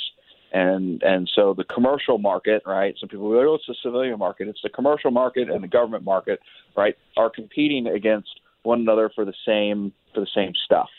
And 0.53 1.01
and 1.01 1.29
so 1.34 1.53
the 1.53 1.63
commercial 1.63 2.17
market, 2.17 2.63
right? 2.65 2.93
Some 3.00 3.08
people 3.08 3.29
go, 3.29 3.51
oh, 3.51 3.55
it's 3.55 3.65
the 3.67 3.75
civilian 3.81 4.20
market. 4.20 4.50
It's 4.50 4.62
the 4.62 4.70
commercial 4.70 5.10
market 5.10 5.50
and 5.50 5.63
the 5.63 5.67
government 5.67 6.03
market, 6.03 6.41
right? 6.75 6.98
Are 7.15 7.29
competing 7.29 7.88
against 7.88 8.29
one 8.63 8.81
another 8.81 9.10
for 9.15 9.24
the 9.24 9.34
same 9.46 9.93
for 10.13 10.20
the 10.20 10.27
same 10.36 10.51
stuff 10.65 10.89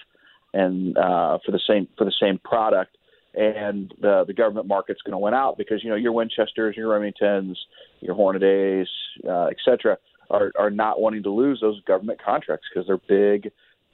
and 0.54 0.97
uh, 0.97 1.38
for 1.44 1.52
the 1.52 1.61
same 1.66 1.87
for 1.99 2.04
the 2.04 2.14
same 2.18 2.38
product. 2.38 2.97
And 3.35 3.92
the 4.00 4.25
the 4.26 4.32
government 4.32 4.68
market's 4.68 5.02
going 5.02 5.12
to 5.12 5.18
win 5.18 5.35
out 5.35 5.59
because 5.59 5.85
you 5.85 5.90
know 5.90 5.97
your 5.97 6.12
Winchesters, 6.12 6.76
your 6.76 6.88
Remingtons, 6.88 7.56
your 8.00 8.14
Hornady, 8.14 8.87
uh, 9.28 9.47
et 9.47 9.56
cetera, 9.64 9.99
are 10.33 10.51
are 10.59 10.71
not 10.71 11.01
wanting 11.01 11.23
to 11.23 11.31
lose 11.31 11.61
those 11.61 11.81
government 11.83 12.21
contracts 12.21 12.67
because 12.73 12.87
they're 12.89 12.97
big 13.09 13.53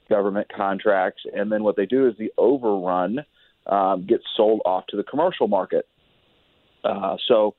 government 0.09 0.47
contracts. 0.55 1.21
And 1.33 1.51
then 1.51 1.63
what 1.63 1.75
they 1.75 1.85
do 1.85 2.07
is 2.07 2.15
the 2.17 2.31
overrun 2.37 3.19
um, 3.67 4.05
gets 4.07 4.23
sold 4.35 4.61
off 4.65 4.85
to 4.87 4.97
the 4.97 5.03
commercial 5.03 5.47
market. 5.47 5.87
Uh, 6.83 7.17
so 7.27 7.53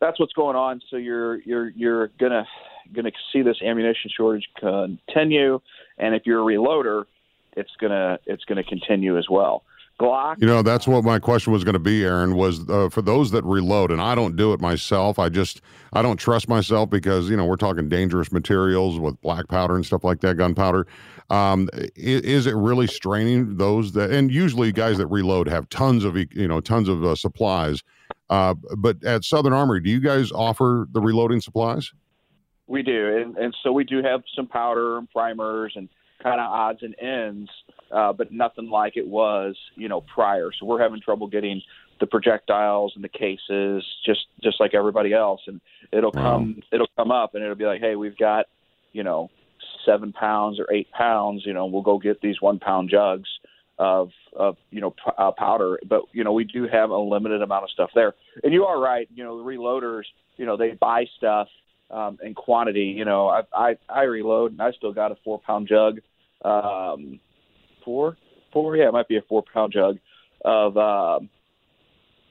that's 0.00 0.18
what's 0.18 0.32
going 0.32 0.56
on. 0.56 0.80
So 0.90 0.96
you're 0.96 1.40
you're 1.42 1.68
you're 1.70 2.08
gonna 2.18 2.46
gonna 2.94 3.12
see 3.32 3.42
this 3.42 3.56
ammunition 3.62 4.10
shortage 4.16 4.48
continue, 4.58 5.60
and 5.98 6.14
if 6.14 6.22
you're 6.24 6.40
a 6.40 6.56
reloader, 6.56 7.04
it's 7.56 7.70
gonna 7.80 8.18
it's 8.26 8.44
gonna 8.44 8.64
continue 8.64 9.18
as 9.18 9.26
well. 9.30 9.62
Glock. 10.00 10.36
You 10.40 10.46
know, 10.46 10.62
that's 10.62 10.88
what 10.88 11.04
my 11.04 11.20
question 11.20 11.52
was 11.52 11.62
going 11.62 11.74
to 11.74 11.78
be, 11.78 12.04
Aaron. 12.04 12.34
Was 12.36 12.68
uh, 12.68 12.88
for 12.90 13.00
those 13.00 13.30
that 13.30 13.44
reload, 13.44 13.92
and 13.92 14.00
I 14.00 14.14
don't 14.16 14.34
do 14.34 14.52
it 14.52 14.60
myself. 14.60 15.18
I 15.20 15.28
just 15.28 15.60
I 15.92 16.02
don't 16.02 16.16
trust 16.16 16.48
myself 16.48 16.90
because 16.90 17.30
you 17.30 17.36
know 17.36 17.44
we're 17.44 17.56
talking 17.56 17.88
dangerous 17.88 18.32
materials 18.32 18.98
with 18.98 19.20
black 19.20 19.46
powder 19.48 19.76
and 19.76 19.86
stuff 19.86 20.02
like 20.02 20.20
that, 20.20 20.36
gunpowder. 20.36 20.86
Um, 21.30 21.68
is, 21.94 22.20
is, 22.22 22.46
it 22.46 22.54
really 22.54 22.86
straining 22.86 23.56
those 23.56 23.92
that? 23.92 24.10
And 24.10 24.32
usually, 24.32 24.72
guys 24.72 24.98
that 24.98 25.06
reload 25.06 25.48
have 25.48 25.68
tons 25.68 26.04
of 26.04 26.16
you 26.16 26.48
know 26.48 26.60
tons 26.60 26.88
of 26.88 27.04
uh, 27.04 27.14
supplies. 27.14 27.82
Uh, 28.30 28.54
but 28.76 29.02
at 29.04 29.22
Southern 29.22 29.52
Armory, 29.52 29.80
do 29.80 29.90
you 29.90 30.00
guys 30.00 30.32
offer 30.32 30.88
the 30.92 31.00
reloading 31.00 31.40
supplies? 31.40 31.92
We 32.66 32.82
do, 32.82 33.16
and, 33.16 33.36
and 33.36 33.54
so 33.62 33.72
we 33.72 33.84
do 33.84 34.02
have 34.02 34.22
some 34.34 34.46
powder 34.48 34.98
and 34.98 35.08
primers 35.10 35.74
and 35.76 35.88
kind 36.22 36.40
of 36.40 36.50
odds 36.50 36.82
and 36.82 36.94
ends, 36.98 37.50
uh, 37.94 38.12
but 38.12 38.32
nothing 38.32 38.68
like 38.68 38.96
it 38.96 39.06
was, 39.06 39.56
you 39.76 39.88
know, 39.88 40.00
prior. 40.00 40.50
So 40.58 40.66
we're 40.66 40.82
having 40.82 41.00
trouble 41.00 41.28
getting 41.28 41.62
the 42.00 42.06
projectiles 42.06 42.92
and 42.96 43.04
the 43.04 43.08
cases, 43.08 43.84
just 44.04 44.26
just 44.42 44.58
like 44.58 44.74
everybody 44.74 45.12
else. 45.12 45.40
And 45.46 45.60
it'll 45.92 46.10
come, 46.10 46.60
it'll 46.72 46.90
come 46.96 47.12
up, 47.12 47.34
and 47.34 47.44
it'll 47.44 47.54
be 47.54 47.66
like, 47.66 47.80
hey, 47.80 47.94
we've 47.94 48.18
got, 48.18 48.46
you 48.92 49.04
know, 49.04 49.30
seven 49.86 50.12
pounds 50.12 50.58
or 50.58 50.66
eight 50.72 50.90
pounds. 50.90 51.46
You 51.46 51.52
know, 51.52 51.66
we'll 51.66 51.82
go 51.82 51.98
get 51.98 52.20
these 52.20 52.40
one 52.40 52.58
pound 52.58 52.90
jugs 52.90 53.28
of 53.78 54.10
of 54.34 54.56
you 54.70 54.80
know 54.80 54.90
p- 54.90 55.12
uh, 55.16 55.30
powder, 55.30 55.78
but 55.88 56.02
you 56.12 56.24
know 56.24 56.32
we 56.32 56.42
do 56.42 56.66
have 56.66 56.90
a 56.90 56.98
limited 56.98 57.42
amount 57.42 57.62
of 57.62 57.70
stuff 57.70 57.90
there. 57.94 58.14
And 58.42 58.52
you 58.52 58.64
are 58.64 58.80
right. 58.80 59.08
You 59.14 59.22
know, 59.22 59.38
the 59.38 59.44
reloaders, 59.44 60.04
you 60.36 60.46
know, 60.46 60.56
they 60.56 60.72
buy 60.72 61.04
stuff 61.16 61.46
um, 61.92 62.18
in 62.24 62.34
quantity. 62.34 62.94
You 62.96 63.04
know, 63.04 63.28
I, 63.28 63.42
I 63.54 63.76
I 63.88 64.02
reload 64.02 64.50
and 64.50 64.60
I 64.60 64.72
still 64.72 64.92
got 64.92 65.12
a 65.12 65.16
four 65.24 65.38
pound 65.38 65.68
jug 65.68 66.00
um, 66.44 67.20
four, 67.84 68.16
four, 68.52 68.76
yeah, 68.76 68.88
it 68.88 68.92
might 68.92 69.08
be 69.08 69.16
a 69.16 69.22
four 69.22 69.42
pound 69.52 69.72
jug 69.72 69.98
of 70.44 70.76
uh, 70.76 71.20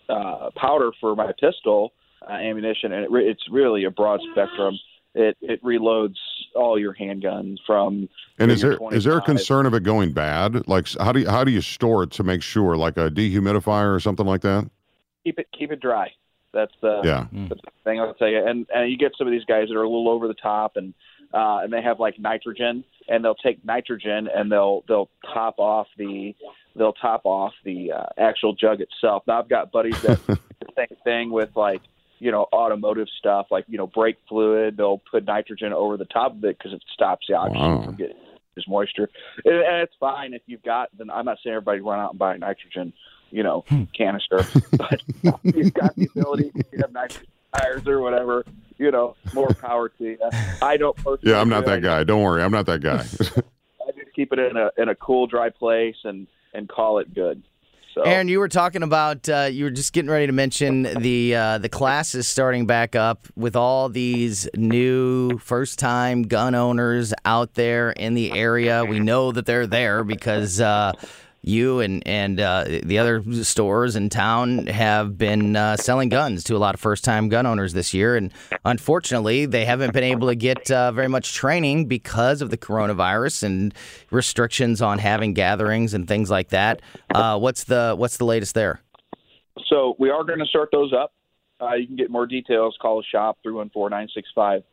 uh, 0.10 0.50
powder 0.56 0.92
for 1.00 1.16
my 1.16 1.32
pistol 1.40 1.94
uh, 2.28 2.34
ammunition, 2.34 2.92
and 2.92 3.04
it 3.04 3.12
re- 3.12 3.28
it's 3.28 3.44
really 3.50 3.86
a 3.86 3.92
broad 3.92 4.20
spectrum. 4.32 4.78
It 5.16 5.38
it 5.42 5.64
reloads 5.64 6.16
all 6.56 6.80
your 6.80 6.96
handguns 6.96 7.58
from. 7.68 8.10
And 8.40 8.52
is 8.52 8.62
there 8.62 8.80
is 8.92 9.04
there 9.04 9.18
a 9.18 9.22
concern 9.22 9.66
of 9.66 9.74
it 9.74 9.84
going 9.84 10.12
bad? 10.14 10.68
Like 10.68 10.88
how 11.00 11.12
do 11.12 11.20
you, 11.20 11.30
how 11.30 11.44
do 11.44 11.52
you 11.52 11.62
store 11.62 12.04
it 12.04 12.12
to 12.12 12.24
make 12.24 12.42
sure, 12.42 12.76
like 12.76 12.98
a 12.98 13.10
dehumidifier 13.10 13.96
or 13.96 14.00
something 14.00 14.26
like 14.26 14.42
that? 14.42 14.70
Keep 15.24 15.40
it 15.40 15.48
keep 15.58 15.72
it 15.72 15.80
dry. 15.80 16.12
That's 16.54 16.74
the, 16.82 17.02
yeah. 17.04 17.26
the 17.32 17.56
thing 17.84 18.00
I'll 18.00 18.14
tell 18.14 18.28
you. 18.28 18.46
And 18.46 18.68
and 18.74 18.92
you 18.92 18.98
get 18.98 19.14
some 19.18 19.26
of 19.26 19.32
these 19.32 19.46
guys 19.46 19.70
that 19.70 19.76
are 19.76 19.84
a 19.84 19.90
little 19.90 20.10
over 20.10 20.28
the 20.28 20.36
top, 20.36 20.78
and 20.78 20.94
uh, 21.34 21.60
and 21.64 21.74
they 21.74 21.82
have 21.82 22.00
like 22.00 22.20
nitrogen, 22.20 22.84
and 23.08 23.24
they'll 23.24 23.36
take 23.36 23.64
nitrogen 23.66 24.30
and 24.34 24.52
they'll 24.52 24.84
they'll 24.88 25.10
top 25.34 25.56
off 25.58 25.88
the 25.98 26.36
they'll 26.76 26.94
top 26.94 27.22
off 27.26 27.54
the 27.64 27.92
uh, 27.92 28.06
actual 28.18 28.54
jug 28.54 28.82
itself. 28.82 29.24
Now 29.28 29.40
I've 29.40 29.50
got 29.50 29.72
buddies 29.72 30.00
that 30.04 30.20
the 30.28 30.38
same 30.78 30.98
thing 31.04 31.32
with 31.32 31.50
like 31.56 31.82
you 32.20 32.32
know 32.32 32.48
automotive 32.54 33.08
stuff, 33.20 33.48
like 33.52 33.66
you 33.68 33.78
know 33.78 33.88
brake 33.88 34.18
fluid. 34.30 34.78
They'll 34.78 35.02
put 35.12 35.26
nitrogen 35.26 35.74
over 35.74 35.98
the 35.98 36.06
top 36.06 36.32
of 36.34 36.44
it 36.46 36.58
because 36.58 36.74
it 36.74 36.82
stops 36.94 37.26
the 37.28 37.36
oxygen 37.36 37.62
Wow. 37.62 37.84
from 37.84 37.96
getting 37.96 38.16
this 38.56 38.68
moisture, 38.68 39.10
and, 39.46 39.56
and 39.56 39.82
it's 39.82 39.96
fine 40.00 40.34
if 40.34 40.42
you've 40.46 40.62
got. 40.64 40.90
Then 40.98 41.10
I'm 41.10 41.26
not 41.26 41.40
saying 41.44 41.56
everybody 41.56 41.80
run 41.82 42.00
out 42.00 42.12
and 42.12 42.20
buy 42.20 42.38
nitrogen, 42.38 42.94
you 43.32 43.42
know, 43.44 43.66
canister, 43.98 44.42
but 44.78 45.02
you've 45.44 45.74
got 45.74 45.96
the 45.96 46.08
ability. 46.16 46.52
You 46.72 46.80
have 46.82 46.94
nitrogen 46.94 47.28
tires 47.58 47.88
or 47.88 48.00
whatever. 48.00 48.46
You 48.78 48.92
know, 48.92 49.16
more 49.34 49.50
power 49.62 49.90
to 49.90 50.04
you. 50.04 50.18
I 50.62 50.78
don't 50.78 50.96
personally. 50.98 51.34
Yeah, 51.34 51.42
I'm 51.42 51.50
not 51.50 51.66
that 51.66 51.82
guy. 51.82 52.04
Don't 52.04 52.22
worry, 52.22 52.44
I'm 52.44 52.52
not 52.52 52.66
that 52.66 52.82
guy. 52.82 53.06
I 53.88 53.92
just 53.98 54.14
keep 54.16 54.34
it 54.34 54.40
in 54.40 54.58
a 54.58 54.72
in 54.78 54.90
a 54.90 54.96
cool, 54.96 55.28
dry 55.28 55.50
place 55.50 55.98
and 56.04 56.28
and 56.54 56.68
call 56.68 57.00
it 57.00 57.14
good. 57.14 57.44
So 57.94 58.02
Aaron, 58.02 58.28
you 58.28 58.40
were 58.40 58.48
talking 58.48 58.82
about 58.82 59.30
uh, 59.30 59.50
you 59.52 59.66
were 59.66 59.70
just 59.70 59.94
getting 59.94 60.10
ready 60.10 60.26
to 60.26 60.34
mention 60.34 60.84
the 61.00 61.36
uh, 61.36 61.58
the 61.60 61.70
classes 61.70 62.28
starting 62.28 62.66
back 62.66 62.96
up 62.96 63.28
with 63.36 63.56
all 63.56 63.88
these 63.88 64.50
new 64.56 65.38
first 65.38 65.78
time 65.78 66.24
gun 66.24 66.56
owners 66.56 67.14
out 67.24 67.54
there 67.54 67.92
in 67.92 68.16
the 68.16 68.32
area. 68.32 68.84
We 68.84 69.00
know 69.00 69.32
that 69.32 69.46
they're 69.46 69.68
there 69.68 70.04
because 70.04 70.60
uh, 70.60 70.94
you 71.44 71.80
and 71.80 72.06
and 72.08 72.40
uh, 72.40 72.66
the 72.84 72.98
other 72.98 73.24
stores 73.44 73.96
in 73.96 74.10
town 74.10 74.68
have 74.68 75.18
been 75.18 75.56
uh, 75.56 75.78
selling 75.78 76.10
guns 76.10 76.44
to 76.46 76.56
a 76.56 76.58
lot 76.58 76.74
of 76.74 76.80
first 76.80 77.04
time 77.04 77.30
gun 77.30 77.46
owners 77.46 77.74
this 77.74 77.94
year, 77.94 78.16
and 78.16 78.32
unfortunately, 78.66 79.46
they 79.46 79.66
haven't 79.66 79.94
been 79.94 80.04
able 80.04 80.28
to 80.30 80.36
get 80.36 80.72
uh, 80.72 80.92
very 80.92 81.08
much 81.08 81.34
training 81.34 81.86
because 81.86 82.42
of 82.42 82.50
the 82.50 82.58
coronavirus 82.58 83.44
and 83.44 83.74
restrictions 84.12 84.82
on 84.82 85.00
having 85.00 85.34
gatherings 85.34 85.94
and 85.94 86.08
things 86.08 86.32
like 86.32 86.50
that. 86.50 86.82
Uh, 87.14 87.38
what's 87.38 87.66
the 87.66 87.94
what's 87.98 88.18
the 88.18 88.26
latest 88.26 88.56
there? 88.56 88.82
so 89.74 89.96
we 90.00 90.10
are 90.10 90.24
going 90.24 90.40
to 90.40 90.46
start 90.46 90.70
those 90.72 90.94
up. 90.94 91.14
Uh, 91.62 91.76
you 91.76 91.86
can 91.88 91.96
get 91.96 92.10
more 92.10 92.26
details. 92.26 92.76
Call 92.82 92.98
the 92.98 93.04
shop 93.04 93.38
314-965-4867. 93.46 94.64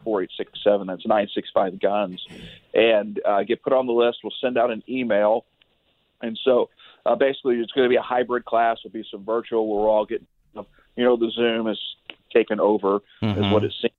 That's 0.87 1.07
965 1.07 1.81
guns, 1.81 2.27
and 2.75 3.21
uh, 3.25 3.43
get 3.45 3.63
put 3.63 3.73
on 3.73 3.87
the 3.87 3.93
list. 3.93 4.19
We'll 4.25 4.33
send 4.41 4.59
out 4.59 4.71
an 4.71 4.83
email, 4.89 5.45
and 6.23 6.39
so 6.45 6.69
uh, 7.07 7.15
basically 7.15 7.57
it's 7.57 7.73
going 7.73 7.85
to 7.87 7.89
be 7.89 7.97
a 7.97 8.03
hybrid 8.03 8.45
class. 8.45 8.79
It'll 8.85 8.93
be 8.93 9.05
some 9.11 9.25
virtual. 9.25 9.67
We're 9.69 9.89
all 9.89 10.05
getting, 10.07 10.27
you 10.55 11.05
know, 11.05 11.17
the 11.17 11.31
Zoom 11.35 11.67
is 11.69 11.79
taken 12.35 12.61
over, 12.61 12.97
is 13.23 13.29
Mhm. 13.37 13.53
what 13.53 13.65
it 13.65 13.73
seems. 13.81 13.93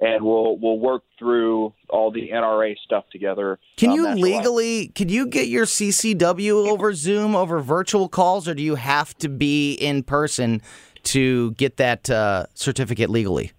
And 0.00 0.24
we'll 0.24 0.56
we'll 0.58 0.78
work 0.78 1.02
through 1.18 1.74
all 1.88 2.12
the 2.12 2.30
NRA 2.30 2.76
stuff 2.84 3.04
together. 3.10 3.58
Can 3.76 3.90
Um, 3.90 3.96
you 3.96 4.04
why- 4.06 4.12
legally 4.14 4.88
can 4.88 5.08
you 5.08 5.26
get 5.26 5.48
your 5.48 5.66
CCW 5.66 6.68
over 6.68 6.94
Zoom 6.94 7.34
over 7.34 7.58
virtual 7.58 8.08
calls, 8.08 8.46
or 8.46 8.54
do 8.54 8.62
you 8.62 8.76
have 8.76 9.16
to 9.18 9.28
be 9.28 9.72
in 9.74 10.04
person 10.04 10.62
to 11.04 11.50
get 11.52 11.78
that 11.78 12.08
uh, 12.10 12.46
certificate 12.54 13.10
legally? 13.10 13.50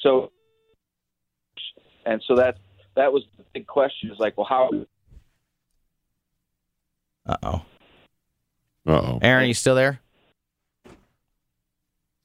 So, 0.00 0.30
and 2.06 2.22
so 2.28 2.36
that 2.36 2.58
that 2.96 3.12
was 3.12 3.24
the 3.36 3.44
big 3.52 3.66
question. 3.66 4.10
Is 4.12 4.18
like, 4.20 4.36
well, 4.36 4.46
how 4.48 4.70
Uh 7.26 7.36
oh. 7.42 7.62
Uh 8.86 8.92
oh. 8.92 9.18
Aaron, 9.22 9.48
you 9.48 9.54
still 9.54 9.74
there? 9.74 10.00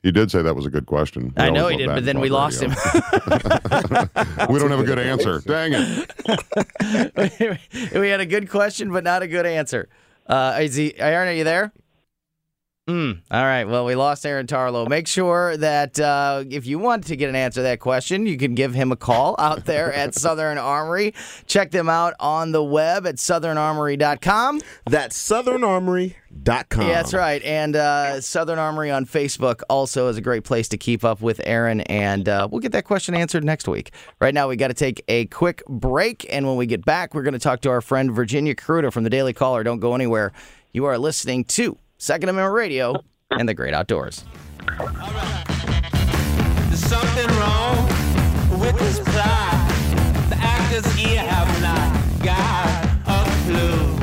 He 0.01 0.11
did 0.11 0.31
say 0.31 0.41
that 0.41 0.55
was 0.55 0.65
a 0.65 0.69
good 0.69 0.85
question. 0.85 1.33
We 1.35 1.43
I 1.43 1.49
know 1.49 1.67
he 1.67 1.75
did, 1.75 1.87
but 1.87 2.05
then 2.05 2.21
we 2.21 2.29
lost 2.29 2.61
radio. 2.61 2.75
we 4.49 4.59
don't 4.59 4.71
have 4.71 4.79
a 4.79 4.85
good 4.85 4.99
answer. 4.99 5.39
Dang 5.45 5.73
it. 5.73 6.09
we 7.93 8.07
had 8.07 8.21
a 8.21 8.25
good 8.25 8.49
question, 8.49 8.91
but 8.91 9.03
not 9.03 9.23
a 9.23 9.27
good 9.27 9.45
answer. 9.45 9.89
Uh, 10.25 10.59
is 10.61 10.75
he, 10.75 10.97
Aaron, 10.97 11.27
are 11.27 11.33
you 11.33 11.43
there? 11.43 11.73
Mm, 12.89 13.21
all 13.29 13.43
right. 13.43 13.65
Well, 13.65 13.85
we 13.85 13.93
lost 13.93 14.25
Aaron 14.25 14.47
Tarlow. 14.47 14.89
Make 14.89 15.07
sure 15.07 15.55
that 15.57 15.99
uh, 15.99 16.43
if 16.49 16.65
you 16.65 16.79
want 16.79 17.05
to 17.05 17.15
get 17.15 17.29
an 17.29 17.35
answer 17.35 17.59
to 17.59 17.63
that 17.63 17.79
question, 17.79 18.25
you 18.25 18.35
can 18.35 18.55
give 18.55 18.73
him 18.73 18.91
a 18.91 18.95
call 18.95 19.35
out 19.37 19.65
there 19.65 19.93
at 19.93 20.15
Southern 20.15 20.57
Armory. 20.57 21.13
Check 21.45 21.69
them 21.69 21.87
out 21.87 22.15
on 22.19 22.51
the 22.51 22.63
web 22.63 23.05
at 23.05 23.17
southernarmory.com. 23.17 24.61
That's 24.85 25.15
southernarmory.com. 25.29 26.81
Yeah, 26.81 26.93
that's 26.93 27.13
right. 27.13 27.43
And 27.43 27.75
uh, 27.75 28.21
Southern 28.21 28.57
Armory 28.57 28.89
on 28.89 29.05
Facebook 29.05 29.61
also 29.69 30.07
is 30.07 30.17
a 30.17 30.21
great 30.21 30.43
place 30.43 30.67
to 30.69 30.77
keep 30.77 31.05
up 31.05 31.21
with 31.21 31.39
Aaron. 31.43 31.81
And 31.81 32.27
uh, 32.27 32.47
we'll 32.49 32.61
get 32.61 32.71
that 32.71 32.85
question 32.85 33.13
answered 33.13 33.43
next 33.43 33.67
week. 33.67 33.91
Right 34.19 34.33
now, 34.33 34.47
we 34.47 34.55
got 34.55 34.69
to 34.69 34.73
take 34.73 35.03
a 35.07 35.25
quick 35.27 35.61
break. 35.67 36.25
And 36.27 36.47
when 36.47 36.55
we 36.55 36.65
get 36.65 36.83
back, 36.83 37.13
we're 37.13 37.21
going 37.21 37.33
to 37.33 37.39
talk 37.39 37.61
to 37.61 37.69
our 37.69 37.81
friend 37.81 38.11
Virginia 38.11 38.55
Kruta 38.55 38.91
from 38.91 39.03
the 39.03 39.11
Daily 39.11 39.33
Caller. 39.33 39.61
Don't 39.61 39.79
go 39.79 39.93
anywhere. 39.93 40.33
You 40.71 40.85
are 40.85 40.97
listening 40.97 41.43
to 41.45 41.77
Second 42.01 42.29
Amendment 42.29 42.55
Radio 42.55 42.95
and 43.29 43.49
the 43.49 43.53
Great 43.53 43.73
Outdoors. 43.73 44.23
There's 44.65 44.79
something 46.79 47.27
wrong 47.37 47.85
with 48.57 48.79
this 48.79 48.99
plot. 48.99 49.69
The 50.29 50.37
actors 50.39 50.85
here 50.93 51.19
have 51.19 51.61
not 51.61 51.91
got 52.23 52.85
a 53.05 53.25
clue. 53.43 53.98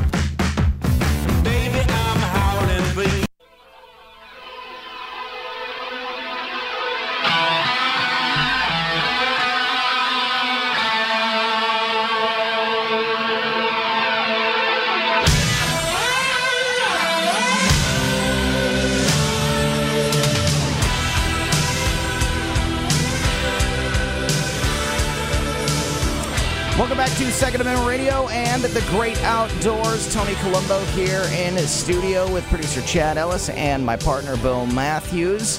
Welcome 26.78 26.99
back 26.99 27.16
to 27.16 27.33
Second 27.33 27.62
Amendment 27.62 27.88
Radio 27.88 28.28
and 28.28 28.62
the 28.62 28.83
Great 28.90 29.18
Outdoors. 29.23 30.12
Tony 30.12 30.35
Colombo 30.35 30.78
here 30.88 31.23
in 31.33 31.56
studio 31.66 32.30
with 32.30 32.45
producer 32.49 32.83
Chad 32.83 33.16
Ellis 33.16 33.49
and 33.49 33.85
my 33.85 33.97
partner 33.97 34.37
Bill 34.37 34.66
Matthews. 34.66 35.59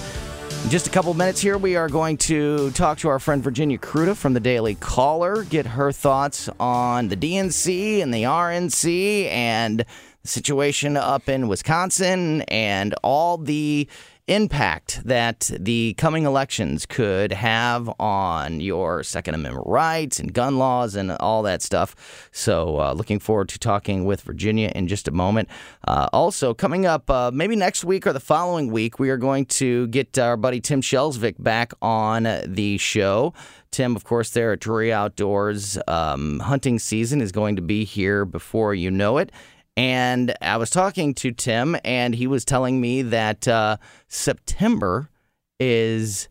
In 0.64 0.70
just 0.70 0.86
a 0.86 0.92
couple 0.92 1.12
minutes 1.16 1.42
here, 1.42 1.58
we 1.58 1.76
are 1.76 1.90
going 1.90 2.18
to 2.18 2.70
talk 2.72 3.00
to 3.00 3.10
our 3.10 3.18
friend 3.18 3.44
Virginia 3.44 3.80
Kruta 3.80 4.16
from 4.16 4.36
the 4.36 4.40
Daily 4.40 4.76
Caller, 4.76 5.44
get 5.46 5.66
her 5.66 5.92
thoughts 5.92 6.50
on 6.60 7.08
the 7.08 7.18
DNC 7.18 8.04
and 8.04 8.14
the 8.14 8.22
RNC 8.22 9.32
and 9.32 9.80
the 10.22 10.28
situation 10.28 10.98
up 10.98 11.28
in 11.28 11.48
Wisconsin 11.48 12.44
and 12.44 12.94
all 13.02 13.40
the 13.40 13.88
impact 14.28 15.02
that 15.06 15.50
the 15.58 15.94
coming 15.98 16.26
elections 16.26 16.86
could 16.86 17.32
have 17.32 17.90
on 18.00 18.60
your 18.60 19.04
Second 19.04 19.36
Amendment 19.36 19.66
rights 19.68 20.20
and 20.20 20.34
gun 20.34 20.58
laws 20.58 20.96
and 20.96 21.12
all 21.12 21.44
that 21.44 21.62
stuff. 21.62 22.30
So, 22.32 22.80
uh, 22.80 22.94
looking 22.94 23.20
forward 23.20 23.50
to 23.50 23.60
talking 23.60 24.06
with 24.06 24.22
Virginia 24.22 24.72
in 24.76 24.88
just 24.88 25.08
a 25.08 25.12
moment. 25.12 25.50
Uh, 25.88 26.10
also, 26.12 26.54
coming 26.54 26.86
up 26.86 27.10
uh, 27.10 27.32
maybe 27.34 27.56
next 27.56 27.84
week 27.84 28.06
or 28.06 28.14
the 28.14 28.20
following 28.20 28.72
week, 28.72 29.00
we 29.00 29.10
are 29.10 29.18
going 29.18 29.46
to 29.46 29.88
get 29.88 30.18
our 30.18 30.36
buddy 30.36 30.60
Tim 30.60 30.82
Shelsvik 30.82 31.36
back 31.42 31.74
on 31.82 32.24
the 32.46 32.78
show. 32.78 33.34
Tim, 33.72 33.96
of 33.96 34.04
course, 34.04 34.32
there 34.32 34.54
at 34.54 34.60
Drury 34.60 34.92
Outdoors. 34.92 35.78
Um, 35.88 36.40
hunting 36.40 36.80
season 36.80 37.22
is 37.22 37.32
going 37.32 37.56
to 37.58 37.62
be 37.62 37.84
here 37.84 38.26
before 38.26 38.74
you 38.74 38.90
know 38.90 39.18
it. 39.18 39.32
And 39.78 40.34
I 40.42 40.58
was 40.58 40.72
talking 40.72 41.14
to 41.16 41.32
Tim, 41.32 41.78
and 41.86 42.16
he 42.16 42.26
was 42.26 42.44
telling 42.44 42.82
me 42.82 43.04
that 43.04 43.48
uh, 43.48 43.78
September 44.08 45.12
is 45.60 46.28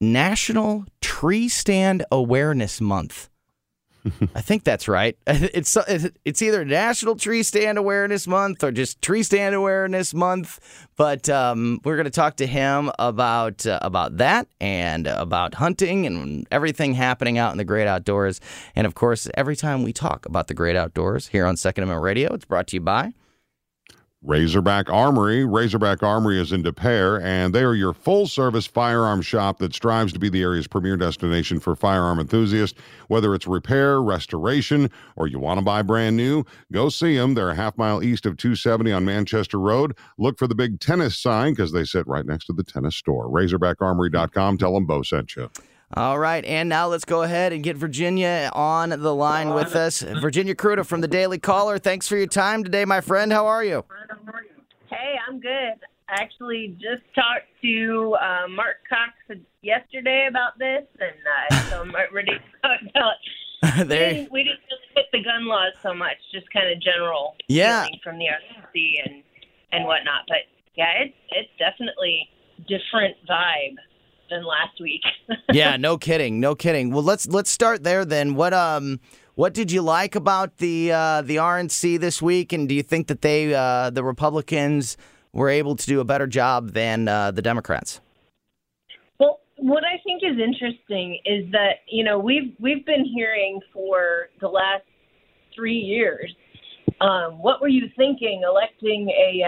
National 0.00 0.86
Tree 1.02 1.48
Stand 1.50 2.06
Awareness 2.10 2.80
Month. 2.80 3.28
I 4.34 4.40
think 4.40 4.64
that's 4.64 4.88
right. 4.88 5.16
It's 5.26 5.76
it's 6.24 6.42
either 6.42 6.64
National 6.64 7.16
Tree 7.16 7.42
Stand 7.42 7.78
Awareness 7.78 8.26
Month 8.26 8.64
or 8.64 8.72
just 8.72 9.00
Tree 9.00 9.22
Stand 9.22 9.54
Awareness 9.54 10.12
Month. 10.12 10.86
But 10.96 11.28
um, 11.28 11.80
we're 11.84 11.96
going 11.96 12.04
to 12.04 12.10
talk 12.10 12.36
to 12.36 12.46
him 12.46 12.90
about 12.98 13.66
uh, 13.66 13.78
about 13.82 14.16
that 14.18 14.48
and 14.60 15.06
about 15.06 15.54
hunting 15.54 16.06
and 16.06 16.46
everything 16.50 16.94
happening 16.94 17.38
out 17.38 17.52
in 17.52 17.58
the 17.58 17.64
great 17.64 17.86
outdoors. 17.86 18.40
And 18.74 18.86
of 18.86 18.94
course, 18.94 19.28
every 19.34 19.56
time 19.56 19.82
we 19.82 19.92
talk 19.92 20.26
about 20.26 20.48
the 20.48 20.54
great 20.54 20.76
outdoors 20.76 21.28
here 21.28 21.46
on 21.46 21.56
Second 21.56 21.84
Amendment 21.84 22.04
Radio, 22.04 22.34
it's 22.34 22.44
brought 22.44 22.66
to 22.68 22.76
you 22.76 22.80
by. 22.80 23.12
Razorback 24.26 24.90
Armory. 24.90 25.44
Razorback 25.44 26.02
Armory 26.02 26.40
is 26.40 26.50
in 26.50 26.62
Des 26.62 26.72
Peres, 26.72 27.22
and 27.22 27.54
they 27.54 27.62
are 27.62 27.74
your 27.74 27.92
full 27.92 28.26
service 28.26 28.66
firearm 28.66 29.22
shop 29.22 29.58
that 29.58 29.72
strives 29.72 30.12
to 30.14 30.18
be 30.18 30.28
the 30.28 30.42
area's 30.42 30.66
premier 30.66 30.96
destination 30.96 31.60
for 31.60 31.76
firearm 31.76 32.18
enthusiasts. 32.18 32.76
Whether 33.06 33.36
it's 33.36 33.46
repair, 33.46 34.02
restoration, 34.02 34.90
or 35.14 35.28
you 35.28 35.38
want 35.38 35.58
to 35.58 35.64
buy 35.64 35.82
brand 35.82 36.16
new, 36.16 36.42
go 36.72 36.88
see 36.88 37.16
them. 37.16 37.34
They're 37.34 37.50
a 37.50 37.54
half 37.54 37.78
mile 37.78 38.02
east 38.02 38.26
of 38.26 38.36
270 38.36 38.90
on 38.90 39.04
Manchester 39.04 39.60
Road. 39.60 39.96
Look 40.18 40.40
for 40.40 40.48
the 40.48 40.56
big 40.56 40.80
tennis 40.80 41.16
sign 41.16 41.52
because 41.52 41.70
they 41.70 41.84
sit 41.84 42.04
right 42.08 42.26
next 42.26 42.46
to 42.46 42.52
the 42.52 42.64
tennis 42.64 42.96
store. 42.96 43.28
RazorbackArmory.com. 43.30 44.58
Tell 44.58 44.74
them 44.74 44.86
Bo 44.86 45.02
sent 45.02 45.36
you. 45.36 45.48
All 45.94 46.18
right, 46.18 46.44
and 46.44 46.68
now 46.68 46.88
let's 46.88 47.04
go 47.04 47.22
ahead 47.22 47.52
and 47.52 47.62
get 47.62 47.76
Virginia 47.76 48.50
on 48.52 48.90
the 48.90 49.14
line 49.14 49.54
with 49.54 49.76
us. 49.76 50.02
Virginia 50.02 50.54
Kruta 50.54 50.84
from 50.84 51.00
the 51.00 51.06
Daily 51.08 51.38
Caller. 51.38 51.78
Thanks 51.78 52.08
for 52.08 52.16
your 52.16 52.26
time 52.26 52.64
today, 52.64 52.84
my 52.84 53.00
friend. 53.00 53.32
How 53.32 53.46
are 53.46 53.62
you? 53.64 53.84
Hey, 54.90 55.14
I'm 55.28 55.38
good. 55.40 55.74
I 56.08 56.14
actually 56.22 56.76
just 56.80 57.02
talked 57.14 57.46
to 57.62 58.16
uh, 58.20 58.48
Marc 58.48 58.76
Cox 58.88 59.40
yesterday 59.62 60.26
about 60.28 60.58
this, 60.58 60.82
and 60.98 61.12
uh, 61.52 61.70
so 61.70 61.80
I'm 61.82 61.94
ready 62.14 62.32
to 62.32 62.38
talk 62.62 62.80
about. 62.90 63.14
There- 63.88 64.10
we, 64.10 64.14
didn't, 64.14 64.32
we 64.32 64.44
didn't 64.44 64.60
really 64.68 64.82
hit 64.96 65.06
the 65.12 65.22
gun 65.24 65.46
laws 65.46 65.72
so 65.82 65.94
much, 65.94 66.16
just 66.32 66.50
kind 66.52 66.68
of 66.70 66.80
general 66.82 67.34
Yeah. 67.48 67.86
from 68.04 68.18
the 68.18 68.26
RCC 68.26 68.94
and 69.04 69.22
and 69.72 69.84
whatnot. 69.86 70.22
But 70.28 70.44
yeah, 70.76 70.92
it's 71.02 71.14
it's 71.30 71.48
definitely 71.58 72.28
different 72.68 73.16
vibe 73.28 73.76
than 74.30 74.44
last 74.44 74.80
week. 74.80 75.02
yeah, 75.52 75.76
no 75.76 75.98
kidding, 75.98 76.40
no 76.40 76.54
kidding. 76.54 76.90
Well, 76.90 77.02
let's 77.02 77.26
let's 77.26 77.50
start 77.50 77.82
there 77.82 78.04
then. 78.04 78.34
What 78.34 78.52
um 78.52 79.00
what 79.36 79.52
did 79.52 79.70
you 79.70 79.82
like 79.82 80.14
about 80.14 80.56
the 80.56 80.92
uh, 80.92 81.22
the 81.22 81.36
RNC 81.36 82.00
this 82.00 82.22
week, 82.22 82.52
and 82.52 82.68
do 82.68 82.74
you 82.74 82.82
think 82.82 83.06
that 83.08 83.20
they 83.20 83.54
uh, 83.54 83.90
the 83.90 84.02
Republicans 84.02 84.96
were 85.32 85.50
able 85.50 85.76
to 85.76 85.86
do 85.86 86.00
a 86.00 86.04
better 86.04 86.26
job 86.26 86.70
than 86.70 87.06
uh, 87.06 87.30
the 87.30 87.42
Democrats? 87.42 88.00
Well, 89.20 89.40
what 89.58 89.84
I 89.84 90.00
think 90.04 90.22
is 90.24 90.38
interesting 90.38 91.20
is 91.26 91.52
that 91.52 91.80
you 91.86 92.02
know 92.02 92.18
we've 92.18 92.54
we've 92.58 92.84
been 92.86 93.04
hearing 93.04 93.60
for 93.72 94.30
the 94.40 94.48
last 94.48 94.84
three 95.54 95.78
years. 95.78 96.34
Um, 97.02 97.38
what 97.42 97.60
were 97.60 97.68
you 97.68 97.90
thinking 97.94 98.42
electing 98.42 99.10
a 99.10 99.42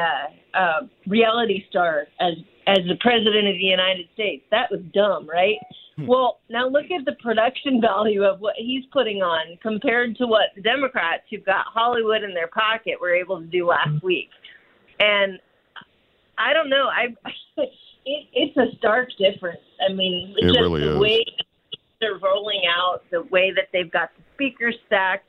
uh, 0.55 0.87
reality 1.07 1.64
star 1.71 2.07
as 2.21 2.35
as 2.68 2.85
the 2.87 2.96
president 3.00 3.48
of 3.48 3.54
the 3.54 3.64
United 3.64 4.07
States? 4.14 4.44
That 4.50 4.70
was 4.70 4.81
dumb, 4.92 5.28
right? 5.28 5.57
Hmm. 5.96 6.07
Well, 6.07 6.38
now 6.50 6.68
look 6.68 6.90
at 6.90 7.04
the 7.04 7.16
production 7.22 7.81
value 7.83 8.22
of 8.24 8.40
what 8.40 8.54
he's 8.57 8.85
putting 8.92 9.22
on 9.22 9.59
compared 9.62 10.16
to 10.16 10.26
what 10.26 10.50
the 10.54 10.62
Democrats, 10.62 11.22
who've 11.31 11.44
got 11.44 11.64
Hollywood 11.66 12.22
in 12.22 12.35
their 12.35 12.48
pocket, 12.48 13.00
were 13.00 13.14
able 13.14 13.40
to 13.40 13.46
do 13.46 13.66
last 13.66 13.90
hmm. 14.00 14.07
week. 14.07 14.28
And 15.00 15.38
I 16.37 16.52
don't 16.52 16.68
know. 16.68 16.87
I 16.87 17.07
it, 17.57 18.26
it's 18.33 18.57
a 18.57 18.76
stark 18.78 19.09
difference. 19.18 19.61
I 19.88 19.92
mean, 19.92 20.35
It 20.37 20.48
just 20.48 20.61
really 20.61 20.81
the 20.81 20.94
is. 20.94 20.98
way 20.98 21.24
they're 22.00 22.18
rolling 22.22 22.62
out, 22.68 23.02
the 23.11 23.22
way 23.24 23.52
that 23.54 23.68
they've 23.72 23.90
got 23.90 24.11
the 24.16 24.22
speakers 24.35 24.76
stacked, 24.87 25.26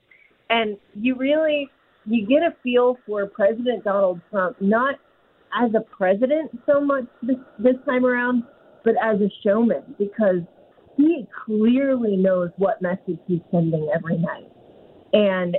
and 0.50 0.78
you 0.94 1.16
really 1.16 1.70
you 2.06 2.26
get 2.26 2.44
a 2.44 2.56
feel 2.64 2.98
for 3.06 3.26
President 3.26 3.84
Donald 3.84 4.22
Trump 4.32 4.58
not 4.60 4.96
as 5.54 5.72
a 5.76 5.82
president 5.96 6.52
so 6.66 6.82
much 6.82 7.06
this 7.22 7.38
this 7.60 7.76
time 7.86 8.06
around, 8.06 8.44
but 8.84 8.96
as 9.04 9.20
a 9.22 9.30
showman 9.44 9.84
because 9.98 10.42
he 10.98 11.28
clearly 11.46 12.18
knows 12.18 12.50
what 12.58 12.82
message 12.82 13.20
he's 13.28 13.42
sending 13.52 13.90
every 13.94 14.18
night, 14.18 14.52
and 15.14 15.58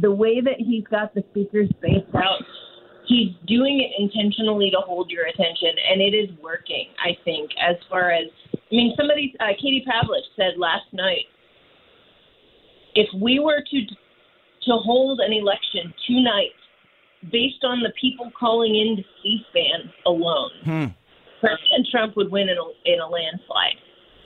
the 0.00 0.10
way 0.10 0.40
that 0.40 0.56
he's 0.58 0.84
got 0.84 1.14
the 1.14 1.22
speakers 1.30 1.68
spaced 1.78 2.14
out 2.14 2.42
he's 3.06 3.34
doing 3.46 3.80
it 3.80 3.90
intentionally 4.00 4.70
to 4.70 4.78
hold 4.78 5.10
your 5.10 5.26
attention, 5.26 5.74
and 5.90 6.00
it 6.00 6.14
is 6.14 6.30
working. 6.42 6.86
I 6.98 7.16
think 7.24 7.50
as 7.60 7.76
far 7.88 8.10
as 8.10 8.26
I 8.54 8.58
mean, 8.70 8.94
somebody, 8.96 9.34
uh, 9.40 9.52
Katie 9.60 9.84
Pavlich 9.86 10.24
said 10.36 10.56
last 10.56 10.86
night, 10.92 11.26
if 12.94 13.08
we 13.20 13.38
were 13.38 13.60
to 13.60 13.78
to 14.64 14.72
hold 14.78 15.20
an 15.20 15.32
election 15.32 15.92
two 16.06 16.22
nights 16.22 16.61
based 17.30 17.62
on 17.64 17.80
the 17.80 17.92
people 18.00 18.30
calling 18.38 18.74
into 18.74 19.02
C-SPAN 19.22 19.92
alone, 20.06 20.50
Hmm. 20.64 20.86
President 21.40 21.88
Trump 21.90 22.16
would 22.16 22.30
win 22.30 22.48
in 22.48 22.56
a, 22.56 22.92
in 22.92 23.00
a 23.00 23.06
landslide. 23.08 23.76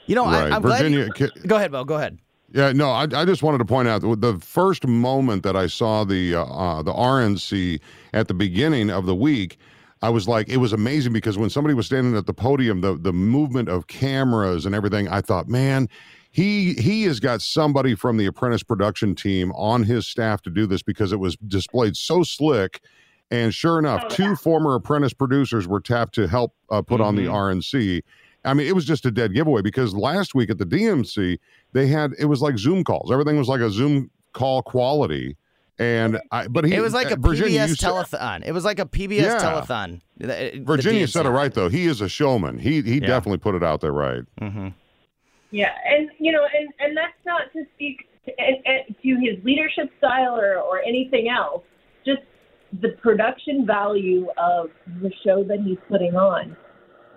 You 0.06 0.14
know, 0.14 0.24
Right. 0.26 0.52
I, 0.52 0.56
I'm 0.56 0.62
glad. 0.62 0.78
Virginia, 0.82 1.06
You, 1.06 1.12
ca- 1.12 1.40
go 1.46 1.56
ahead, 1.56 1.72
Bo. 1.72 1.84
Go 1.84 1.94
ahead. 1.96 2.18
Yeah, 2.52 2.72
no, 2.72 2.90
I, 2.90 3.02
I 3.12 3.24
just 3.24 3.42
wanted 3.42 3.58
to 3.58 3.64
point 3.64 3.88
out 3.88 4.02
the 4.02 4.38
first 4.40 4.86
moment 4.86 5.42
that 5.42 5.56
I 5.56 5.66
saw 5.66 6.04
the 6.04 6.36
uh, 6.36 6.44
uh, 6.44 6.82
the 6.82 6.92
RNC 6.92 7.80
at 8.12 8.28
the 8.28 8.34
beginning 8.34 8.88
of 8.88 9.04
the 9.04 9.16
week, 9.16 9.58
I 10.00 10.10
was 10.10 10.28
like, 10.28 10.48
it 10.48 10.58
was 10.58 10.72
amazing 10.72 11.12
because 11.12 11.36
when 11.36 11.50
somebody 11.50 11.74
was 11.74 11.86
standing 11.86 12.14
at 12.16 12.26
the 12.26 12.32
podium, 12.34 12.82
the 12.82 12.94
the 12.94 13.12
movement 13.12 13.68
of 13.68 13.88
cameras 13.88 14.64
and 14.64 14.74
everything, 14.76 15.08
I 15.08 15.22
thought, 15.22 15.48
man, 15.48 15.88
he 16.36 16.74
he 16.74 17.04
has 17.04 17.18
got 17.18 17.40
somebody 17.40 17.94
from 17.94 18.18
the 18.18 18.26
Apprentice 18.26 18.62
production 18.62 19.14
team 19.14 19.52
on 19.52 19.84
his 19.84 20.06
staff 20.06 20.42
to 20.42 20.50
do 20.50 20.66
this 20.66 20.82
because 20.82 21.10
it 21.10 21.16
was 21.18 21.34
displayed 21.36 21.96
so 21.96 22.22
slick. 22.22 22.82
And 23.30 23.54
sure 23.54 23.78
enough, 23.78 24.06
two 24.08 24.36
former 24.36 24.74
Apprentice 24.74 25.14
producers 25.14 25.66
were 25.66 25.80
tapped 25.80 26.14
to 26.16 26.28
help 26.28 26.52
uh, 26.70 26.82
put 26.82 27.00
on 27.00 27.16
the 27.16 27.24
Mhm. 27.24 27.32
RNC. 27.32 28.02
I 28.44 28.52
mean, 28.52 28.66
it 28.66 28.74
was 28.74 28.84
just 28.84 29.06
a 29.06 29.10
dead 29.10 29.32
giveaway 29.32 29.62
because 29.62 29.94
last 29.94 30.34
week 30.34 30.50
at 30.50 30.58
the 30.58 30.66
DNC, 30.66 31.38
they 31.72 31.86
had 31.86 32.12
it 32.18 32.26
was 32.26 32.42
like 32.42 32.58
Zoom 32.58 32.84
calls. 32.84 33.10
Everything 33.10 33.38
was 33.38 33.48
like 33.48 33.62
a 33.62 33.70
Zoom 33.70 34.10
call 34.34 34.60
quality. 34.62 35.36
And 35.78 36.18
I, 36.30 36.48
but 36.48 36.64
he, 36.66 36.74
it 36.74 36.80
was 36.82 36.92
like 36.94 37.10
uh, 37.10 37.14
a 37.14 37.16
Virginia, 37.16 37.60
PBS 37.62 37.68
you 37.70 37.74
said- 37.76 37.90
telethon. 37.90 38.42
It 38.46 38.52
was 38.52 38.64
like 38.66 38.78
a 38.78 38.84
PBS 38.86 39.22
Yeah. 39.22 39.38
telethon. 39.40 40.00
The- 40.18 40.26
the 40.26 40.62
Virginia 40.64 41.06
DNC. 41.06 41.12
said 41.12 41.24
it 41.26 41.30
right 41.30 41.52
though. 41.54 41.70
He 41.70 41.86
is 41.86 42.02
a 42.02 42.08
showman. 42.10 42.58
He 42.58 42.82
he 42.82 42.94
Yeah. 43.00 43.06
definitely 43.06 43.38
put 43.38 43.54
it 43.54 43.62
out 43.64 43.80
there 43.80 43.92
right. 43.92 44.22
Mm-hmm. 44.40 44.68
Yeah, 45.50 45.72
and 45.84 46.10
you 46.18 46.32
know, 46.32 46.44
and 46.44 46.68
and 46.80 46.96
that's 46.96 47.18
not 47.24 47.52
to 47.52 47.64
speak 47.74 48.08
to, 48.26 48.32
and, 48.38 48.56
and 48.64 48.96
to 49.02 49.08
his 49.20 49.42
leadership 49.44 49.90
style 49.98 50.36
or 50.36 50.58
or 50.58 50.80
anything 50.82 51.28
else. 51.28 51.62
Just 52.04 52.22
the 52.80 52.90
production 53.02 53.66
value 53.66 54.26
of 54.38 54.70
the 55.00 55.10
show 55.24 55.44
that 55.44 55.58
he's 55.64 55.78
putting 55.88 56.16
on. 56.16 56.56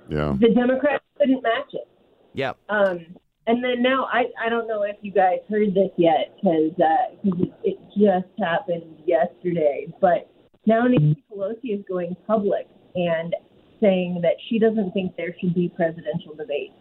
Yeah. 0.10 0.36
The 0.40 0.54
Democrats 0.54 1.04
couldn't 1.18 1.44
match 1.44 1.74
it. 1.74 1.88
Yep. 2.34 2.58
Um, 2.70 3.06
and 3.48 3.64
then 3.64 3.82
now 3.82 4.06
I 4.12 4.26
I 4.44 4.50
don't 4.50 4.68
know 4.68 4.84
if 4.84 4.98
you 5.02 5.12
guys 5.12 5.40
heard 5.50 5.74
this 5.74 5.90
yet 5.98 6.36
because 6.36 6.72
uh, 6.80 7.16
'cause 7.24 7.40
it, 7.42 7.54
it 7.64 7.78
just 7.98 8.32
happened 8.40 8.96
yesterday, 9.06 9.88
but 10.00 10.30
now 10.66 10.84
Nancy 10.84 11.24
Pelosi 11.32 11.80
is 11.80 11.84
going 11.90 12.16
public 12.28 12.68
and 12.96 13.36
saying 13.82 14.20
that 14.22 14.36
she 14.50 14.60
doesn't 14.60 14.92
think 14.92 15.16
there 15.16 15.36
should 15.40 15.56
be 15.56 15.70
presidential 15.76 16.36
debate. 16.36 16.74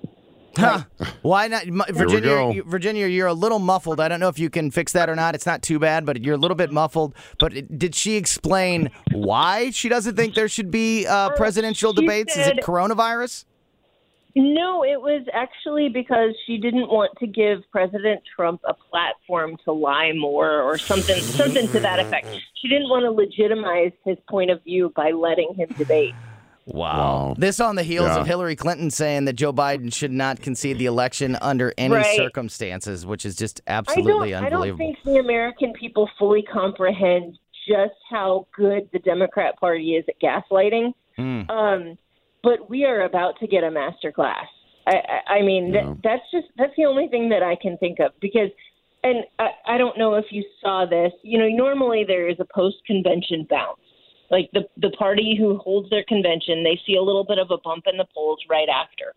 Huh. 0.58 0.82
Why 1.22 1.48
not, 1.48 1.66
M- 1.66 1.82
we 1.88 1.94
Virginia? 1.94 2.22
go. 2.22 2.62
Virginia, 2.66 3.06
you're 3.06 3.28
a 3.28 3.32
little 3.34 3.58
muffled. 3.58 4.00
I 4.00 4.08
don't 4.08 4.20
know 4.20 4.28
if 4.28 4.38
you 4.38 4.50
can 4.50 4.70
fix 4.70 4.92
that 4.92 5.08
or 5.08 5.14
not. 5.14 5.34
It's 5.34 5.46
not 5.46 5.62
too 5.62 5.78
bad, 5.78 6.04
but 6.04 6.22
you're 6.22 6.34
a 6.34 6.38
little 6.38 6.56
bit 6.56 6.72
muffled. 6.72 7.14
But 7.38 7.78
did 7.78 7.94
she 7.94 8.16
explain 8.16 8.90
why 9.12 9.70
she 9.70 9.88
doesn't 9.88 10.16
think 10.16 10.34
there 10.34 10.48
should 10.48 10.70
be 10.70 11.06
uh, 11.06 11.30
presidential 11.30 11.94
she 11.94 12.00
debates? 12.02 12.36
Is 12.36 12.48
it 12.48 12.58
coronavirus? 12.58 13.44
No, 14.34 14.84
it 14.84 15.00
was 15.00 15.26
actually 15.32 15.88
because 15.88 16.30
she 16.46 16.58
didn't 16.58 16.88
want 16.88 17.10
to 17.18 17.26
give 17.26 17.60
President 17.72 18.22
Trump 18.36 18.60
a 18.68 18.74
platform 18.74 19.56
to 19.64 19.72
lie 19.72 20.12
more 20.14 20.62
or 20.62 20.78
something 20.78 21.20
something 21.20 21.66
to 21.68 21.80
that 21.80 21.98
effect. 21.98 22.26
She 22.54 22.68
didn't 22.68 22.88
want 22.88 23.04
to 23.04 23.10
legitimize 23.10 23.92
his 24.04 24.16
point 24.28 24.50
of 24.50 24.62
view 24.62 24.92
by 24.94 25.10
letting 25.10 25.54
him 25.54 25.68
debate. 25.76 26.14
Wow. 26.74 27.34
This 27.38 27.60
on 27.60 27.76
the 27.76 27.82
heels 27.82 28.08
Yeah. 28.08 28.20
of 28.20 28.26
Hillary 28.26 28.54
Clinton 28.56 28.90
saying 28.90 29.24
that 29.24 29.32
Joe 29.34 29.52
Biden 29.52 29.92
should 29.92 30.12
not 30.12 30.40
concede 30.42 30.78
the 30.78 30.86
election 30.86 31.36
under 31.40 31.72
any 31.78 31.94
Right. 31.94 32.16
circumstances, 32.16 33.06
which 33.06 33.24
is 33.24 33.36
just 33.36 33.60
absolutely 33.66 34.30
don't 34.32 34.44
I 34.44 34.48
don't 34.50 34.76
think 34.76 34.98
the 35.04 35.16
American 35.16 35.72
people 35.72 36.08
fully 36.18 36.42
comprehend 36.42 37.38
just 37.66 37.94
how 38.10 38.46
good 38.56 38.88
the 38.92 38.98
Democrat 39.00 39.58
Party 39.58 39.94
is 39.96 40.04
at 40.08 40.20
gaslighting. 40.20 40.92
Mm. 41.18 41.50
Um, 41.50 41.98
but 42.42 42.68
we 42.70 42.84
are 42.84 43.02
about 43.02 43.38
to 43.40 43.46
get 43.46 43.64
a 43.64 43.70
master 43.70 44.12
class. 44.12 44.46
I, 44.86 44.92
I, 45.26 45.34
I 45.38 45.42
mean, 45.42 45.72
Yeah. 45.72 45.82
that, 45.84 45.96
that's 46.02 46.30
just 46.30 46.46
that's 46.56 46.72
the 46.76 46.84
only 46.86 47.08
thing 47.08 47.28
that 47.30 47.42
I 47.42 47.56
can 47.56 47.76
think 47.78 47.98
of 47.98 48.12
because, 48.20 48.50
and 49.04 49.24
I, 49.38 49.48
I 49.66 49.78
don't 49.78 49.98
know 49.98 50.14
if 50.14 50.26
you 50.30 50.44
saw 50.62 50.84
this. 50.86 51.12
You 51.22 51.38
know, 51.38 51.48
normally 51.48 52.04
there 52.06 52.28
is 52.28 52.36
a 52.40 52.46
post 52.54 52.76
convention 52.86 53.46
bounce. 53.48 53.80
Like 54.30 54.50
the 54.52 54.68
the 54.76 54.90
party 54.90 55.36
who 55.38 55.58
holds 55.58 55.88
their 55.90 56.04
convention, 56.04 56.62
they 56.62 56.78
see 56.86 56.96
a 56.96 57.02
little 57.02 57.24
bit 57.24 57.38
of 57.38 57.50
a 57.50 57.58
bump 57.58 57.84
in 57.90 57.96
the 57.96 58.06
polls 58.14 58.38
right 58.48 58.68
after. 58.68 59.14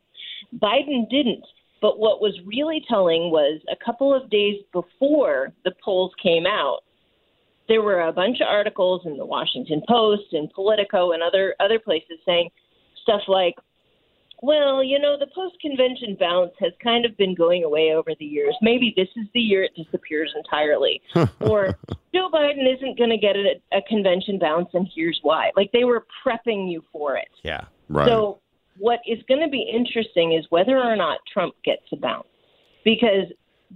Biden 0.58 1.10
didn't. 1.10 1.46
But 1.82 1.98
what 1.98 2.22
was 2.22 2.40
really 2.46 2.84
telling 2.88 3.32
was 3.32 3.60
a 3.72 3.84
couple 3.84 4.14
of 4.14 4.30
days 4.30 4.62
before 4.72 5.52
the 5.66 5.74
polls 5.84 6.12
came 6.22 6.46
out, 6.46 6.82
there 7.68 7.82
were 7.82 8.02
a 8.02 8.14
bunch 8.14 8.40
of 8.40 8.48
articles 8.48 9.02
in 9.06 9.18
the 9.18 9.26
Washington 9.26 9.82
Post 9.90 10.34
and 10.34 10.52
Politico 10.52 11.12
and 11.12 11.24
other 11.24 11.56
other 11.60 11.80
places 11.80 12.20
saying 12.26 12.50
stuff 13.02 13.22
like, 13.28 13.56
"Well, 14.42 14.84
you 14.84 15.00
know, 15.00 15.18
the 15.18 15.28
post-convention 15.34 16.18
bounce 16.20 16.54
has 16.60 16.74
kind 16.84 17.06
of 17.06 17.16
been 17.18 17.36
going 17.36 17.64
away 17.64 17.94
over 17.94 18.12
the 18.20 18.26
years. 18.26 18.56
Maybe 18.62 18.94
this 18.96 19.10
is 19.16 19.28
the 19.34 19.40
year 19.40 19.64
it 19.64 19.72
disappears 19.76 20.34
entirely." 20.36 21.02
or 21.42 21.78
Joe 22.14 22.30
Biden 22.34 22.72
isn't 22.76 22.98
going 22.98 23.12
to 23.12 23.18
get 23.18 23.36
a, 23.36 23.62
a 23.72 23.82
convention 23.88 24.40
bounce, 24.40 24.70
and 24.74 24.88
here's 24.94 25.20
why. 25.22 25.52
Like 25.56 25.72
they 25.72 25.84
were 25.84 26.06
prepping 26.26 26.72
you 26.72 26.84
for 26.92 27.18
it. 27.18 27.30
Yeah. 27.44 27.66
Right. 27.90 28.08
So 28.08 28.40
what 28.78 29.00
is 29.06 29.20
going 29.28 29.42
to 29.42 29.50
be 29.50 29.62
interesting 29.62 30.34
is 30.34 30.46
whether 30.50 30.78
or 30.78 30.96
not 30.96 31.20
Trump 31.32 31.54
gets 31.64 31.84
a 31.92 31.98
bounce, 31.98 32.28
because 32.84 33.28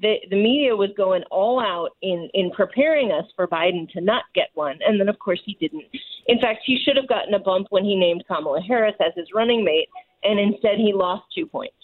the 0.01 0.15
the 0.29 0.35
media 0.35 0.75
was 0.75 0.89
going 0.97 1.23
all 1.31 1.59
out 1.59 1.91
in 2.01 2.29
in 2.33 2.51
preparing 2.51 3.11
us 3.11 3.25
for 3.35 3.47
Biden 3.47 3.89
to 3.91 4.01
not 4.01 4.23
get 4.33 4.49
one, 4.53 4.79
and 4.85 4.99
then 4.99 5.09
of 5.09 5.19
course 5.19 5.41
he 5.45 5.57
didn't. 5.59 5.85
In 6.27 6.39
fact, 6.39 6.61
he 6.65 6.77
should 6.83 6.97
have 6.97 7.07
gotten 7.07 7.33
a 7.33 7.39
bump 7.39 7.67
when 7.69 7.85
he 7.85 7.95
named 7.95 8.23
Kamala 8.27 8.61
Harris 8.61 8.95
as 8.99 9.13
his 9.15 9.27
running 9.33 9.63
mate, 9.63 9.89
and 10.23 10.39
instead 10.39 10.77
he 10.77 10.91
lost 10.93 11.23
two 11.33 11.45
points. 11.45 11.75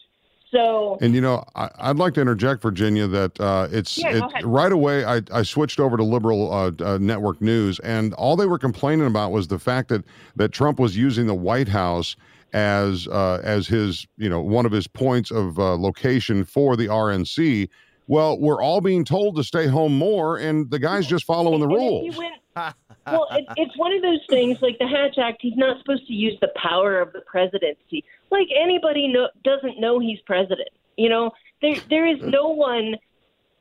So 0.52 0.98
And 1.00 1.16
you 1.16 1.22
know, 1.22 1.46
I, 1.56 1.70
I'd 1.80 1.98
like 1.98 2.14
to 2.16 2.22
interject, 2.22 2.62
Virginia, 2.62 3.08
that 3.08 3.40
uh, 3.40 3.70
it's 3.72 3.98
Yeah, 3.98 4.28
it, 4.28 4.46
right 4.46 4.72
away. 4.72 5.06
I, 5.06 5.22
I 5.32 5.44
switched 5.44 5.80
over 5.80 5.96
to 5.96 6.04
liberal 6.04 6.52
uh, 6.52 6.72
uh, 6.84 6.98
network 7.00 7.42
news, 7.42 7.80
and 7.80 8.14
all 8.16 8.36
they 8.36 8.48
were 8.48 8.60
complaining 8.60 9.08
about 9.08 9.32
was 9.32 9.48
the 9.48 9.60
fact 9.60 9.88
that 9.90 10.04
that 10.36 10.52
Trump 10.52 10.80
was 10.80 10.98
using 10.98 11.28
the 11.28 11.36
White 11.36 11.70
House 11.70 12.18
as 12.52 13.08
uh, 13.08 13.40
as 13.44 13.68
his 13.68 14.06
you 14.18 14.30
know 14.30 14.42
one 14.42 14.66
of 14.66 14.74
his 14.74 14.88
points 14.88 15.32
of 15.32 15.58
uh, 15.58 15.78
location 15.78 16.44
for 16.44 16.76
the 16.76 16.88
RNC. 16.88 17.70
Well, 18.08 18.38
we're 18.40 18.62
all 18.62 18.82
being 18.82 19.06
told 19.06 19.36
to 19.38 19.44
stay 19.44 19.68
home 19.68 19.98
more, 19.98 20.38
and 20.38 20.70
the 20.70 20.80
guy's 20.80 21.08
just 21.08 21.24
following 21.26 21.60
the 21.62 21.68
rules. 21.68 22.18
went- 22.18 22.34
well, 23.08 23.28
it, 23.32 23.46
it's 23.56 23.78
one 23.78 23.94
of 23.94 24.02
those 24.02 24.20
things 24.30 24.62
like 24.62 24.78
the 24.80 24.88
Hatch 24.88 25.18
Act. 25.18 25.38
He's 25.42 25.56
not 25.56 25.78
supposed 25.80 26.06
to 26.08 26.14
use 26.14 26.38
the 26.42 26.50
power 26.56 27.00
of 27.00 27.14
the 27.14 27.22
presidency. 27.22 28.04
Like 28.30 28.48
anybody 28.56 29.08
know, 29.08 29.30
doesn't 29.46 29.80
know 29.80 30.00
he's 30.00 30.20
president. 30.26 30.68
You 30.98 31.08
know, 31.10 31.32
there 31.62 31.76
there 31.90 32.06
is 32.06 32.20
no 32.22 32.50
one 32.50 32.96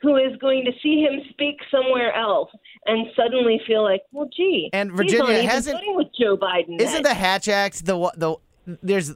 who 0.03 0.17
is 0.17 0.35
going 0.41 0.65
to 0.65 0.73
see 0.83 1.03
him 1.03 1.21
speak 1.31 1.59
somewhere 1.71 2.13
else 2.15 2.51
and 2.87 3.07
suddenly 3.15 3.61
feel 3.67 3.85
like, 3.85 4.01
well, 4.13 4.29
gee, 4.35 4.71
And 4.73 4.91
he's 4.91 4.97
Virginia 4.97 5.35
even 5.35 5.47
hasn't- 5.49 5.79
with 5.95 6.09
Joe 6.19 6.37
Biden. 6.37 6.81
Isn't 6.81 6.95
then. 6.95 7.03
the 7.03 7.15
Hatch 7.15 7.47
Act 7.49 7.85
the 7.87 7.97
wa- 7.97 8.13
the 8.17 8.35
there's 8.83 9.15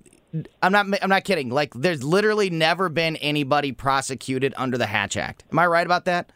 I'm 0.62 0.73
not 0.73 0.87
I'm 1.03 1.09
not 1.09 1.25
kidding. 1.25 1.51
Like 1.51 1.73
there's 1.75 2.03
literally 2.03 2.51
never 2.51 2.88
been 2.88 3.16
anybody 3.16 3.73
prosecuted 3.73 4.55
under 4.57 4.77
the 4.77 4.87
Hatch 4.87 5.16
Act. 5.16 5.44
Am 5.53 5.59
I 5.59 5.66
right 5.66 5.87
about 5.87 6.07
that? 6.07 6.33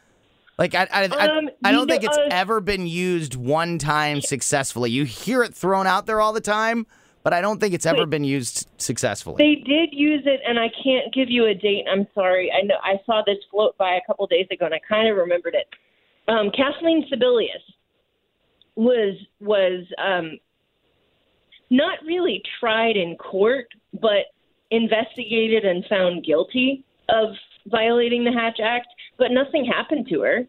Like 0.58 0.74
I 0.74 0.88
I, 0.92 1.02
I, 1.04 1.28
Um, 1.38 1.50
I 1.64 1.72
don't 1.72 1.82
you 1.82 1.86
think 1.86 2.02
know, 2.02 2.08
it's 2.10 2.18
uh, 2.18 2.28
ever 2.30 2.60
been 2.60 2.86
used 2.86 3.34
one 3.34 3.78
time 3.78 4.20
successfully. 4.20 4.90
You 4.90 5.04
hear 5.04 5.42
it 5.42 5.54
thrown 5.54 5.86
out 5.86 6.06
there 6.06 6.20
all 6.20 6.32
the 6.32 6.40
time, 6.40 6.86
but 7.22 7.32
I 7.32 7.40
don't 7.40 7.60
think 7.60 7.74
it's 7.74 7.86
ever 7.86 8.06
been 8.06 8.24
used 8.24 8.68
successfully. 8.78 9.36
They 9.38 9.62
did 9.62 9.90
use 9.92 10.22
it, 10.26 10.40
and 10.46 10.58
I 10.58 10.68
can't 10.82 11.12
give 11.12 11.28
you 11.30 11.46
a 11.46 11.54
date. 11.54 11.84
I'm 11.90 12.06
sorry. 12.14 12.52
I 12.52 12.64
know 12.64 12.76
I 12.82 13.00
saw 13.06 13.22
this 13.26 13.38
float 13.50 13.76
by 13.78 13.94
a 13.94 14.00
couple 14.06 14.26
days 14.26 14.46
ago, 14.50 14.66
and 14.66 14.74
I 14.74 14.80
kind 14.88 15.08
of 15.08 15.16
remembered 15.16 15.54
it. 15.54 15.66
Um, 16.28 16.50
Kathleen 16.50 17.04
Sebelius 17.10 17.62
was 18.76 19.16
was 19.40 19.84
um, 19.98 20.38
not 21.70 21.98
really 22.06 22.42
tried 22.60 22.96
in 22.96 23.16
court, 23.16 23.66
but 24.00 24.26
investigated 24.70 25.64
and 25.64 25.84
found 25.86 26.24
guilty 26.24 26.84
of 27.08 27.30
violating 27.66 28.24
the 28.24 28.32
Hatch 28.32 28.58
Act, 28.62 28.86
but 29.18 29.30
nothing 29.30 29.64
happened 29.64 30.08
to 30.10 30.20
her. 30.22 30.46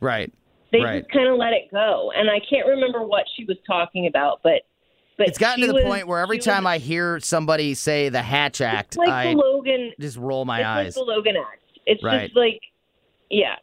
right. 0.00 0.32
They 0.72 0.80
right. 0.82 1.00
just 1.00 1.10
kind 1.12 1.26
of 1.28 1.36
let 1.36 1.52
it 1.52 1.68
go, 1.72 2.12
and 2.14 2.30
I 2.30 2.38
can't 2.48 2.64
remember 2.68 3.02
what 3.02 3.24
she 3.36 3.44
was 3.44 3.56
talking 3.66 4.06
about, 4.06 4.40
but 4.44 4.62
but 5.18 5.26
It's 5.26 5.36
gotten 5.36 5.60
to 5.62 5.66
the 5.66 5.74
was- 5.74 5.82
point 5.82 6.06
where 6.06 6.20
every 6.20 6.38
time 6.38 6.62
was- 6.62 6.74
I 6.74 6.78
hear 6.78 7.18
somebody 7.18 7.74
say 7.74 8.08
the 8.08 8.22
Hatch 8.22 8.60
Act, 8.60 8.96
like 8.96 9.08
I 9.08 9.32
Logan 9.32 9.92
just 9.98 10.16
roll 10.16 10.44
my 10.44 10.64
eyes. 10.64 10.96
like 10.96 11.04
the 11.06 11.12
Logan 11.12 11.36
Act. 11.36 11.60
It's 11.86 12.02
Right. 12.04 12.22
just 12.26 12.36
like, 12.36 12.60
yeah. 13.30 13.56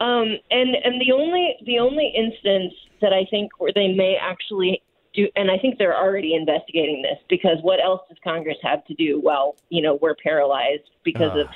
Um, 0.00 0.38
and 0.52 0.76
and 0.76 1.00
the 1.00 1.10
only 1.12 1.56
the 1.66 1.80
only 1.80 2.06
instance 2.16 2.72
that 3.00 3.12
I 3.12 3.24
think 3.30 3.50
where 3.58 3.72
they 3.74 3.88
may 3.88 4.16
actually 4.16 4.80
do, 5.14 5.28
and 5.36 5.50
I 5.50 5.58
think 5.58 5.78
they're 5.78 5.96
already 5.96 6.34
investigating 6.34 7.02
this 7.02 7.18
because 7.28 7.58
what 7.62 7.80
else 7.80 8.00
does 8.08 8.18
Congress 8.24 8.56
have 8.62 8.84
to 8.86 8.94
do? 8.94 9.20
Well, 9.22 9.56
you 9.68 9.82
know, 9.82 9.98
we're 10.02 10.16
paralyzed 10.22 10.90
because 11.04 11.32
Ah. 11.34 11.40
of 11.42 11.48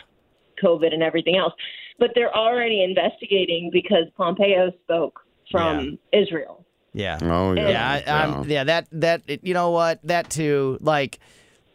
COVID 0.63 0.93
and 0.93 1.03
everything 1.03 1.37
else. 1.37 1.53
But 1.99 2.11
they're 2.15 2.35
already 2.35 2.83
investigating 2.85 3.71
because 3.73 4.05
Pompeo 4.17 4.71
spoke 4.85 5.21
from 5.51 5.99
Israel. 6.13 6.65
Yeah. 6.93 7.19
Oh 7.23 7.53
yeah. 7.55 7.69
Yeah, 7.69 8.03
I, 8.07 8.25
I'm, 8.25 8.49
yeah. 8.49 8.65
That 8.65 8.87
that 8.93 9.23
you 9.45 9.55
know 9.55 9.71
what 9.71 10.01
that 10.05 10.31
too. 10.31 10.79
Like 10.81 11.19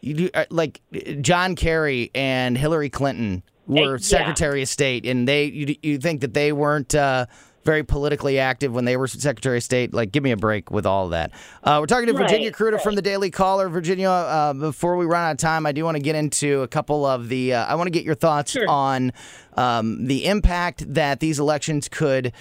you 0.00 0.14
do 0.14 0.30
uh, 0.34 0.44
like 0.50 0.80
John 1.20 1.56
Kerry 1.56 2.10
and 2.14 2.56
Hillary 2.58 2.90
Clinton 2.90 3.42
were 3.66 3.96
yeah. 3.96 3.96
Secretary 3.98 4.62
of 4.62 4.68
State, 4.68 5.06
and 5.06 5.28
they 5.28 5.44
you 5.44 5.76
you 5.82 5.98
think 5.98 6.22
that 6.22 6.34
they 6.34 6.52
weren't. 6.52 6.94
Uh, 6.94 7.26
very 7.64 7.82
politically 7.82 8.38
active 8.38 8.72
when 8.72 8.84
they 8.84 8.96
were 8.96 9.06
Secretary 9.06 9.58
of 9.58 9.62
State. 9.62 9.94
Like, 9.94 10.12
give 10.12 10.22
me 10.22 10.30
a 10.30 10.36
break 10.36 10.70
with 10.70 10.86
all 10.86 11.06
of 11.06 11.10
that. 11.12 11.32
Uh, 11.62 11.78
we're 11.80 11.86
talking 11.86 12.06
to 12.06 12.12
Virginia 12.12 12.48
Right, 12.48 12.56
Kruta 12.74 12.80
from 12.80 12.94
the 12.94 13.02
Daily 13.02 13.30
Caller. 13.30 13.68
Virginia, 13.68 14.10
uh, 14.10 14.52
before 14.52 14.96
we 14.96 15.06
run 15.06 15.22
out 15.28 15.32
of 15.32 15.38
time, 15.38 15.66
I 15.66 15.72
do 15.72 15.84
want 15.84 15.96
to 15.96 16.02
get 16.02 16.14
into 16.14 16.62
a 16.62 16.68
couple 16.68 17.04
of 17.04 17.28
the. 17.28 17.54
Uh, 17.54 17.66
I 17.66 17.74
want 17.74 17.86
to 17.86 17.92
get 17.92 18.04
your 18.04 18.14
thoughts 18.14 18.56
on 18.68 19.12
um, 19.56 20.06
the 20.06 20.26
impact 20.26 20.94
that 20.94 21.20
these 21.20 21.38
elections 21.38 21.88
could 21.88 22.32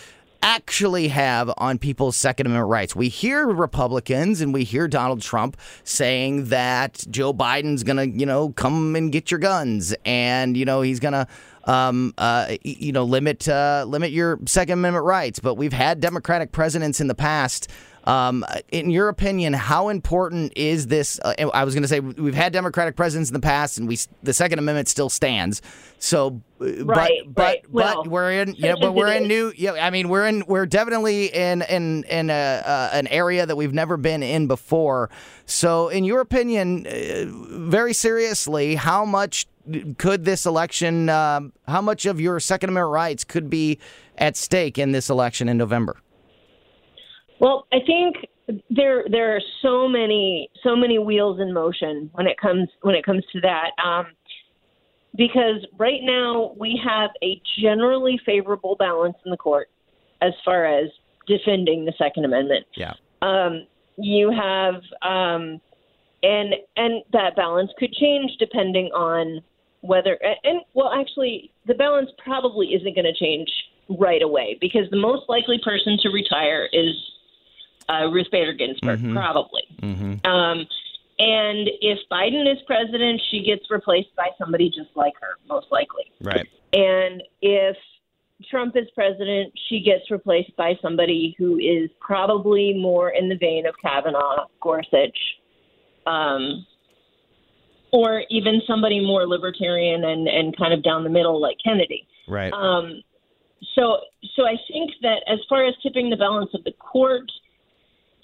actually 0.43 1.07
have 1.07 1.49
on 1.57 1.77
people's 1.77 2.17
Second 2.17 2.47
Amendment 2.47 2.69
rights. 2.69 2.95
We 2.95 3.07
hear 3.07 3.47
Republicans 3.47 4.41
and 4.41 4.53
we 4.53 4.65
hear 4.65 4.89
Donald 4.89 5.21
Trump 5.21 5.55
saying 5.86 6.45
that 6.49 7.05
Joe 7.09 7.33
Biden's 7.33 7.83
going 7.83 7.95
to, 7.95 8.07
you 8.07 8.25
know, 8.25 8.49
come 8.49 8.95
and 8.97 9.09
get 9.09 9.31
your 9.31 9.39
guns 9.39 9.95
and, 10.05 10.57
you 10.57 10.65
know, 10.65 10.81
he's 10.81 10.99
going 10.99 11.13
to 11.13 11.27
um, 11.65 12.13
uh, 12.17 12.56
you 12.63 12.91
know, 12.91 13.04
limit 13.04 13.47
uh, 13.47 13.86
limit 13.88 14.12
your 14.12 14.39
Second 14.45 14.73
Amendment 14.80 15.06
rights. 15.06 15.39
But 15.39 15.56
we've 15.56 15.73
had 15.73 15.99
Democratic 15.99 16.52
presidents 16.52 17.02
in 17.02 17.08
the 17.08 17.15
past. 17.15 17.69
Um, 18.06 18.43
in 18.69 18.89
your 18.89 19.08
opinion, 19.08 19.54
how 19.54 19.88
important 19.88 20.52
is 20.58 20.88
this? 20.88 21.19
Uh, 21.23 21.49
I 21.54 21.63
was 21.63 21.73
going 21.73 21.84
to 21.84 21.88
say 21.88 22.02
we've 22.02 22.34
had 22.36 22.52
Democratic 22.52 22.97
presidents 22.97 23.30
in 23.30 23.34
the 23.34 23.39
past, 23.39 23.78
and 23.78 23.88
we 23.88 23.97
the 24.23 24.34
Second 24.34 24.60
Amendment 24.60 24.89
still 24.89 25.10
stands. 25.10 25.62
So, 25.99 26.41
uh, 26.60 26.84
Right, 26.84 27.21
but 27.26 27.34
but 27.34 27.43
right. 27.43 27.65
Well, 27.69 28.04
but 28.04 28.12
we're 28.12 28.32
in 28.32 28.56
yeah, 28.58 28.76
but 28.80 28.93
we're 28.93 29.13
in 29.13 29.28
new. 29.28 29.54
Yeah, 29.56 29.73
I 29.73 29.89
mean 29.89 30.10
we're 30.10 30.28
in 30.28 30.43
we're 30.47 30.65
definitely 30.65 31.28
in 31.28 31.62
in 31.62 32.04
in 32.04 32.30
a, 32.30 32.62
uh, 32.65 32.89
an 32.91 33.08
area 33.08 33.45
that 33.45 33.56
we've 33.56 33.73
never 33.73 33.95
been 33.95 34.21
in 34.21 34.47
before. 34.47 35.10
So, 35.45 35.88
in 35.88 36.04
your 36.04 36.19
opinion, 36.19 36.86
uh, 36.86 37.26
very 37.28 37.93
seriously, 37.93 38.76
how 38.76 39.06
much 39.06 39.47
could 39.97 40.26
this 40.26 40.45
election? 40.45 41.10
Um, 41.10 41.54
how 41.67 41.82
much 41.82 42.06
of 42.06 42.19
your 42.19 42.39
Second 42.39 42.69
Amendment 42.69 42.93
rights 42.93 43.23
could 43.23 43.49
be 43.49 43.80
at 44.17 44.36
stake 44.36 44.78
in 44.78 44.91
this 44.91 45.10
election 45.10 45.49
in 45.49 45.58
November? 45.58 45.97
Well, 47.39 47.67
I 47.71 47.80
think 47.86 48.15
there 48.69 49.06
there 49.10 49.36
are 49.36 49.41
so 49.62 49.88
many 49.88 50.49
so 50.63 50.76
many 50.76 50.99
wheels 50.99 51.39
in 51.39 51.54
motion 51.54 52.10
when 52.13 52.28
it 52.28 52.38
comes 52.38 52.69
when 52.82 52.95
it 52.95 53.06
comes 53.06 53.23
to 53.34 53.41
that. 53.41 53.71
Um, 53.84 54.08
because 55.15 55.65
right 55.78 56.02
now 56.02 56.54
we 56.58 56.80
have 56.84 57.12
a 57.21 57.39
generally 57.62 58.19
favorable 58.26 58.76
balance 58.78 59.15
in 59.26 59.32
the 59.32 59.38
court 59.38 59.69
as 60.21 60.34
far 60.43 60.65
as 60.65 60.89
defending 61.28 61.86
the 61.86 61.93
Second 61.97 62.26
Amendment. 62.26 62.65
Yeah. 62.76 62.93
Um, 63.21 63.67
you 63.97 64.32
have 64.32 64.76
um, 65.02 65.62
and 66.23 66.56
and 66.78 67.04
that 67.12 67.36
balance 67.36 67.71
could 67.78 67.93
change 67.93 68.32
depending 68.39 68.88
on 68.88 69.41
whether 69.84 70.17
and 70.43 70.62
well 70.74 70.91
actually 70.93 71.52
the 71.67 71.74
balance 71.74 72.10
probably 72.17 72.67
isn't 72.74 72.96
going 72.96 73.06
to 73.06 73.13
change 73.13 73.50
right 73.89 74.22
away 74.22 74.58
because 74.62 74.89
the 74.91 74.98
most 74.98 75.24
likely 75.28 75.60
person 75.63 75.98
to 76.02 76.10
retire 76.10 76.69
is 76.72 76.96
uh, 77.89 78.08
Ruth 78.10 78.28
Bader 78.32 78.54
Ginsburg, 78.54 79.02
Mhm. 79.02 79.13
probably. 79.13 79.63
Mm-hmm. 79.82 80.26
Um, 80.26 80.60
and 81.19 81.69
if 81.82 82.00
Biden 82.10 82.50
is 82.50 82.62
president, 82.65 83.22
she 83.30 83.43
gets 83.43 83.69
replaced 83.69 84.15
by 84.15 84.30
somebody 84.38 84.69
just 84.69 84.96
like 84.96 85.13
her, 85.19 85.36
most 85.50 85.67
likely. 85.69 86.06
Right. 86.22 86.48
And 86.72 87.22
if 87.41 87.76
Trump 88.50 88.78
is 88.78 88.88
president, 88.96 89.52
she 89.67 89.82
gets 89.82 90.10
replaced 90.10 90.56
by 90.56 90.78
somebody 90.82 91.36
who 91.38 91.58
is 91.58 91.89
probably 92.00 92.74
more 92.74 93.10
in 93.10 93.28
the 93.28 93.36
vein 93.36 93.65
of 93.65 93.76
Kavanaugh, 93.82 94.48
Gorsuch, 94.62 95.17
um, 96.08 96.65
or 97.93 98.23
even 98.29 98.60
somebody 98.67 98.99
more 98.99 99.27
libertarian 99.27 100.03
and, 100.03 100.27
and 100.27 100.58
kind 100.58 100.73
of 100.73 100.84
down 100.84 101.03
the 101.03 101.10
middle 101.10 101.39
like 101.39 101.58
Kennedy. 101.63 102.08
Right. 102.27 102.51
Um, 102.51 103.03
so, 103.75 103.99
so 104.36 104.45
I 104.45 104.56
think 104.67 104.91
that 105.03 105.21
as 105.32 105.39
far 105.47 105.65
as 105.65 105.75
tipping 105.84 106.10
the 106.10 106.17
balance 106.17 106.49
of 106.53 106.63
the 106.63 106.73
court, 106.73 107.32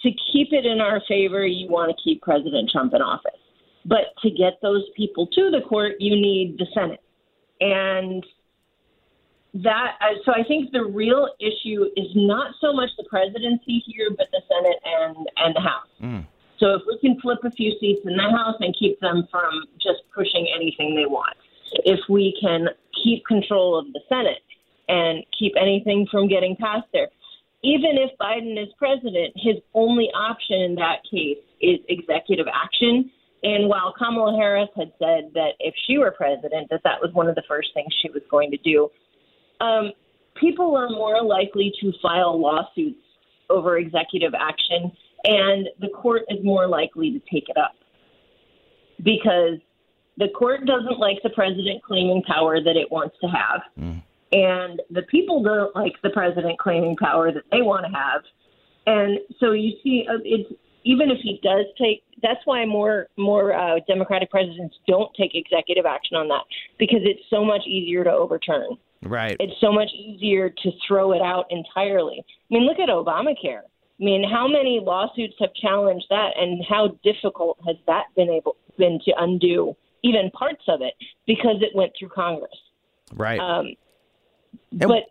to 0.02 0.10
keep 0.32 0.50
it 0.52 0.66
in 0.66 0.80
our 0.80 1.02
favor, 1.08 1.46
you 1.46 1.70
want 1.70 1.96
to 1.96 2.04
keep 2.04 2.22
President 2.22 2.70
Trump 2.72 2.94
in 2.94 3.02
office. 3.02 3.32
But 3.86 4.16
to 4.24 4.30
get 4.30 4.54
those 4.62 4.84
people 4.96 5.28
to 5.28 5.52
the 5.52 5.62
court, 5.68 5.94
you 6.00 6.16
need 6.16 6.58
the 6.58 6.66
Senate, 6.74 7.02
and 7.62 8.26
that. 9.54 9.94
So 10.26 10.34
I 10.34 10.44
think 10.48 10.72
the 10.72 10.84
real 10.84 11.30
issue 11.40 11.86
is 11.96 12.08
not 12.16 12.54
so 12.62 12.74
much 12.74 12.90
the 12.98 13.06
presidency 13.10 13.82
here, 13.88 14.10
but 14.18 14.28
the 14.32 14.42
Senate 14.48 14.80
and 14.86 15.28
and 15.38 15.56
the 15.56 15.62
House. 15.62 15.88
Mm. 16.02 16.28
So 16.60 16.76
if 16.76 16.82
we 16.88 16.98
can 17.00 17.20
flip 17.22 17.40
a 17.44 17.52
few 17.52 17.72
seats 17.80 18.02
in 18.06 18.16
the 18.16 18.24
House 18.24 18.56
and 18.60 18.76
keep 18.78 19.00
them 19.00 19.28
from 19.32 19.66
just 19.82 20.02
pushing 20.14 20.48
anything 20.54 20.96
they 20.96 21.06
want, 21.06 21.38
if 21.86 22.00
we 22.10 22.38
can 22.42 22.68
keep 23.04 23.26
control 23.26 23.78
of 23.80 23.92
the 23.94 24.02
Senate 24.10 24.44
and 24.88 25.24
keep 25.38 25.54
anything 25.60 26.08
from 26.12 26.28
getting 26.28 26.56
passed 26.58 26.88
there, 26.92 27.08
even 27.64 27.98
if 27.98 28.12
Biden 28.20 28.62
is 28.62 28.70
president, 28.78 29.34
his 29.36 29.56
only 29.74 30.10
option 30.16 30.62
in 30.62 30.76
that 30.76 31.04
case 31.10 31.38
is 31.62 31.80
executive 31.88 32.48
action. 32.54 33.12
And 33.44 33.70
while 33.70 33.94
Kamala 33.98 34.36
Harris 34.38 34.70
had 34.76 34.92
said 35.00 35.32
that 35.34 35.52
if 35.60 35.74
she 35.88 35.98
were 35.98 36.12
president, 36.12 36.70
that 36.72 36.82
that 36.84 37.02
was 37.02 37.14
one 37.14 37.28
of 37.28 37.36
the 37.36 37.44
first 37.48 37.70
things 37.74 37.94
she 38.02 38.10
was 38.10 38.24
going 38.30 38.52
to 38.52 38.58
do, 38.58 38.90
um, 39.62 39.92
people 40.36 40.76
are 40.76 40.90
more 40.90 41.22
likely 41.22 41.74
to 41.82 41.94
file 42.02 42.40
lawsuits 42.40 43.00
over 43.50 43.78
executive 43.78 44.34
action, 44.34 44.92
and 45.24 45.68
the 45.80 45.90
court 45.90 46.24
is 46.30 46.44
more 46.44 46.68
likely 46.68 47.12
to 47.12 47.20
take 47.32 47.50
it 47.50 47.58
up 47.58 47.76
because 49.04 49.60
the 50.18 50.28
court 50.38 50.66
doesn't 50.66 51.00
like 51.00 51.18
the 51.24 51.30
president 51.30 51.82
claiming 51.84 52.22
power 52.24 52.62
that 52.62 52.76
it 52.76 52.92
wants 52.92 53.16
to 53.22 53.28
have, 53.28 53.62
and 54.32 54.82
the 54.92 55.04
people 55.04 55.42
don't 55.42 55.76
like 55.76 55.94
the 56.04 56.10
president 56.10 56.60
claiming 56.60 56.96
power 56.98 57.32
that 57.32 57.44
they 57.52 57.62
want 57.62 57.86
to 57.86 57.92
have. 57.92 58.22
And 58.86 59.20
so 59.40 59.52
you 59.52 59.74
see, 59.84 60.06
uh, 60.10 60.18
it's 60.24 60.52
even 60.84 61.10
if 61.10 61.20
he 61.22 61.40
does 61.44 61.66
take. 61.78 62.04
That's 62.22 62.40
why 62.46 62.66
more 62.66 63.08
more 63.18 63.54
uh, 63.54 63.80
Democratic 63.88 64.30
presidents 64.30 64.76
don't 64.88 65.10
take 65.16 65.36
executive 65.36 65.86
action 65.86 66.18
on 66.18 66.28
that 66.30 66.44
because 66.78 67.00
it's 67.04 67.22
so 67.30 67.46
much 67.46 67.62
easier 67.66 68.04
to 68.04 68.12
overturn. 68.12 68.78
Right. 69.04 69.38
It's 69.40 69.60
so 69.62 69.72
much 69.72 69.90
easier 69.94 70.50
to 70.50 70.72
throw 70.86 71.14
it 71.14 71.22
out 71.22 71.46
entirely. 71.50 72.20
I 72.20 72.54
mean, 72.54 72.66
look 72.66 72.80
at 72.80 72.90
Obamacare. 72.90 73.62
I 74.00 74.04
mean, 74.04 74.24
how 74.24 74.48
many 74.48 74.80
lawsuits 74.82 75.36
have 75.40 75.54
challenged 75.54 76.06
that, 76.10 76.32
and 76.38 76.64
how 76.68 76.98
difficult 77.04 77.58
has 77.68 77.76
that 77.88 78.06
been 78.16 78.30
able 78.30 78.56
been 78.78 79.00
to 79.06 79.14
undo 79.18 79.76
even 80.04 80.32
parts 80.32 80.64
of 80.68 80.82
it 80.82 80.94
because 81.28 81.58
it 81.62 81.76
went 81.76 81.92
through 82.00 82.10
Congress. 82.10 82.56
Right. 83.14 83.40
Um, 83.40 83.76
but 84.72 85.04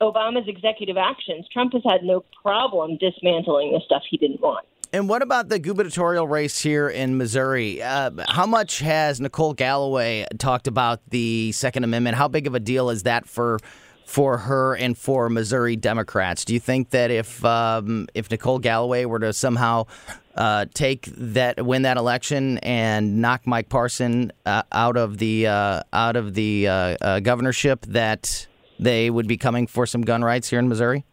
Obama's 0.00 0.48
executive 0.48 0.96
actions, 0.96 1.46
Trump 1.52 1.72
has 1.72 1.82
had 1.84 2.02
no 2.02 2.24
problem 2.42 2.96
dismantling 2.98 3.72
the 3.72 3.80
stuff 3.84 4.02
he 4.08 4.16
didn't 4.16 4.40
want. 4.40 4.66
And 4.92 5.08
what 5.08 5.20
about 5.20 5.48
the 5.48 5.58
gubernatorial 5.58 6.28
race 6.28 6.60
here 6.60 6.88
in 6.88 7.18
Missouri? 7.18 7.82
Uh, 7.82 8.10
how 8.28 8.46
much 8.46 8.78
has 8.78 9.20
Nicole 9.20 9.52
Galloway 9.52 10.26
talked 10.38 10.68
about 10.68 11.00
the 11.10 11.52
Second 11.52 11.84
Amendment? 11.84 12.16
How 12.16 12.28
big 12.28 12.46
of 12.46 12.54
a 12.54 12.60
deal 12.60 12.88
is 12.90 13.02
that 13.02 13.26
for 13.26 13.58
for 14.06 14.38
her 14.38 14.74
and 14.76 14.96
for 14.96 15.28
Missouri 15.28 15.76
Democrats? 15.76 16.44
Do 16.44 16.54
you 16.54 16.60
think 16.60 16.90
that 16.90 17.10
if 17.10 17.44
um, 17.44 18.06
if 18.14 18.30
Nicole 18.30 18.60
Galloway 18.60 19.04
were 19.04 19.18
to 19.18 19.32
somehow 19.32 19.86
uh, 20.36 20.66
take 20.72 21.06
that 21.16 21.66
win 21.66 21.82
that 21.82 21.96
election 21.96 22.58
and 22.58 23.20
knock 23.20 23.46
Mike 23.46 23.68
Parson 23.68 24.32
uh, 24.46 24.62
out 24.70 24.96
of 24.96 25.18
the 25.18 25.48
uh, 25.48 25.82
out 25.92 26.16
of 26.16 26.34
the 26.34 26.68
uh, 26.68 26.72
uh, 27.00 27.20
governorship, 27.20 27.84
that 27.86 28.46
they 28.78 29.10
would 29.10 29.26
be 29.26 29.36
coming 29.36 29.66
for 29.66 29.86
some 29.86 30.02
gun 30.02 30.22
rights 30.22 30.48
here 30.48 30.60
in 30.60 30.68
Missouri? 30.68 31.04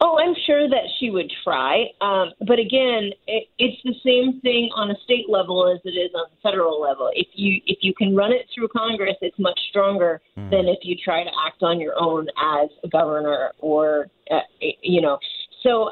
Oh, 0.00 0.18
I'm 0.18 0.34
sure 0.46 0.68
that 0.68 0.84
she 0.98 1.10
would 1.10 1.30
try. 1.42 1.86
Um, 2.02 2.32
but 2.46 2.58
again, 2.58 3.12
it, 3.26 3.48
it's 3.58 3.80
the 3.82 3.94
same 4.04 4.40
thing 4.42 4.68
on 4.76 4.90
a 4.90 4.94
state 5.04 5.24
level 5.28 5.72
as 5.72 5.80
it 5.84 5.96
is 5.96 6.10
on 6.14 6.26
the 6.30 6.36
federal 6.42 6.80
level. 6.80 7.10
If 7.14 7.28
you 7.34 7.60
if 7.66 7.78
you 7.80 7.94
can 7.94 8.14
run 8.14 8.30
it 8.32 8.46
through 8.54 8.68
Congress, 8.68 9.16
it's 9.22 9.38
much 9.38 9.58
stronger 9.70 10.20
than 10.50 10.68
if 10.68 10.80
you 10.82 10.96
try 11.02 11.24
to 11.24 11.30
act 11.46 11.62
on 11.62 11.80
your 11.80 11.94
own 11.98 12.26
as 12.38 12.68
a 12.84 12.88
governor 12.88 13.52
or 13.58 14.08
uh, 14.30 14.40
you 14.82 15.00
know. 15.00 15.18
So 15.62 15.90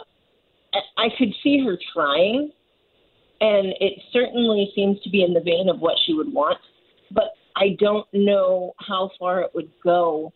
I- 0.74 1.04
I 1.04 1.08
could 1.18 1.32
see 1.42 1.64
her 1.64 1.78
trying, 1.94 2.52
and 3.40 3.74
it 3.80 3.94
certainly 4.12 4.70
seems 4.74 5.00
to 5.02 5.08
be 5.10 5.22
in 5.22 5.32
the 5.32 5.40
vein 5.40 5.68
of 5.70 5.80
what 5.80 5.94
she 6.04 6.12
would 6.12 6.32
want. 6.32 6.58
But 7.10 7.32
I 7.56 7.76
don't 7.78 8.06
know 8.12 8.74
how 8.80 9.10
far 9.18 9.40
it 9.40 9.50
would 9.54 9.70
go 9.82 10.32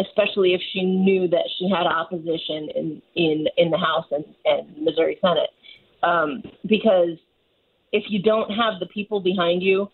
especially 0.00 0.54
if 0.54 0.60
she 0.72 0.82
knew 0.82 1.28
that 1.28 1.44
she 1.58 1.68
had 1.68 1.86
opposition 1.86 2.68
in 2.74 3.02
in 3.14 3.46
in 3.56 3.70
the 3.70 3.78
House 3.78 4.06
and, 4.10 4.24
and 4.44 4.66
Missouri 4.82 5.18
Senate, 5.20 5.50
um, 6.02 6.42
because 6.66 7.18
if 7.92 8.04
you 8.08 8.22
don't 8.22 8.50
have 8.50 8.80
the 8.80 8.86
people 8.86 9.20
behind 9.20 9.62
you, 9.62 9.88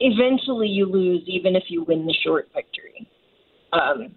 eventually 0.00 0.68
you 0.68 0.86
lose, 0.86 1.22
even 1.26 1.56
if 1.56 1.64
you 1.68 1.84
win 1.84 2.06
the 2.06 2.14
short 2.24 2.48
victory. 2.54 3.08
Um, 3.72 4.14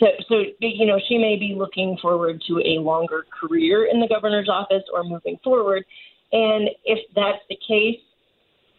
So, 0.00 0.06
so 0.28 0.34
you 0.58 0.86
know, 0.86 0.98
she 1.08 1.18
may 1.18 1.36
be 1.36 1.54
looking 1.56 1.96
forward 2.02 2.42
to 2.48 2.58
a 2.58 2.80
longer 2.80 3.24
career 3.40 3.86
in 3.86 4.00
the 4.00 4.08
governor's 4.08 4.48
office 4.48 4.82
or 4.92 5.04
moving 5.04 5.38
forward. 5.44 5.84
And 6.32 6.68
if 6.84 6.98
that's 7.14 7.38
the 7.48 7.56
case, 7.56 8.00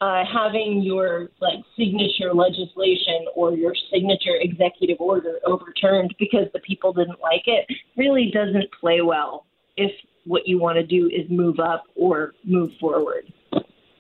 uh, 0.02 0.24
having 0.26 0.82
your 0.82 1.30
like 1.40 1.60
signature 1.78 2.34
legislation 2.34 3.26
or 3.36 3.54
your 3.54 3.74
signature 3.92 4.36
executive 4.40 4.98
order 5.00 5.40
overturned 5.46 6.14
because 6.20 6.48
the 6.54 6.60
people 6.60 6.92
didn't 6.92 7.22
like 7.22 7.44
it 7.46 7.66
really 7.98 8.32
doesn't 8.34 8.66
play 8.80 9.02
well 9.02 9.46
if 9.78 9.92
what 10.26 10.48
you 10.48 10.60
want 10.60 10.78
to 10.78 10.86
do 10.86 11.08
is 11.08 11.30
move 11.30 11.60
up 11.60 11.84
or 11.96 12.34
move 12.44 12.72
forward. 12.80 13.32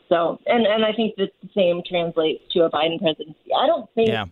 So, 0.10 0.40
and 0.46 0.66
and 0.66 0.86
I 0.86 0.92
think 0.94 1.16
that 1.18 1.30
the 1.42 1.50
same 1.56 1.82
translates 1.88 2.44
to 2.52 2.64
a 2.64 2.70
Biden 2.70 3.00
presidency. 3.00 3.50
I 3.58 3.66
don't 3.68 3.90
think 3.96 4.10
Yeah. 4.10 4.26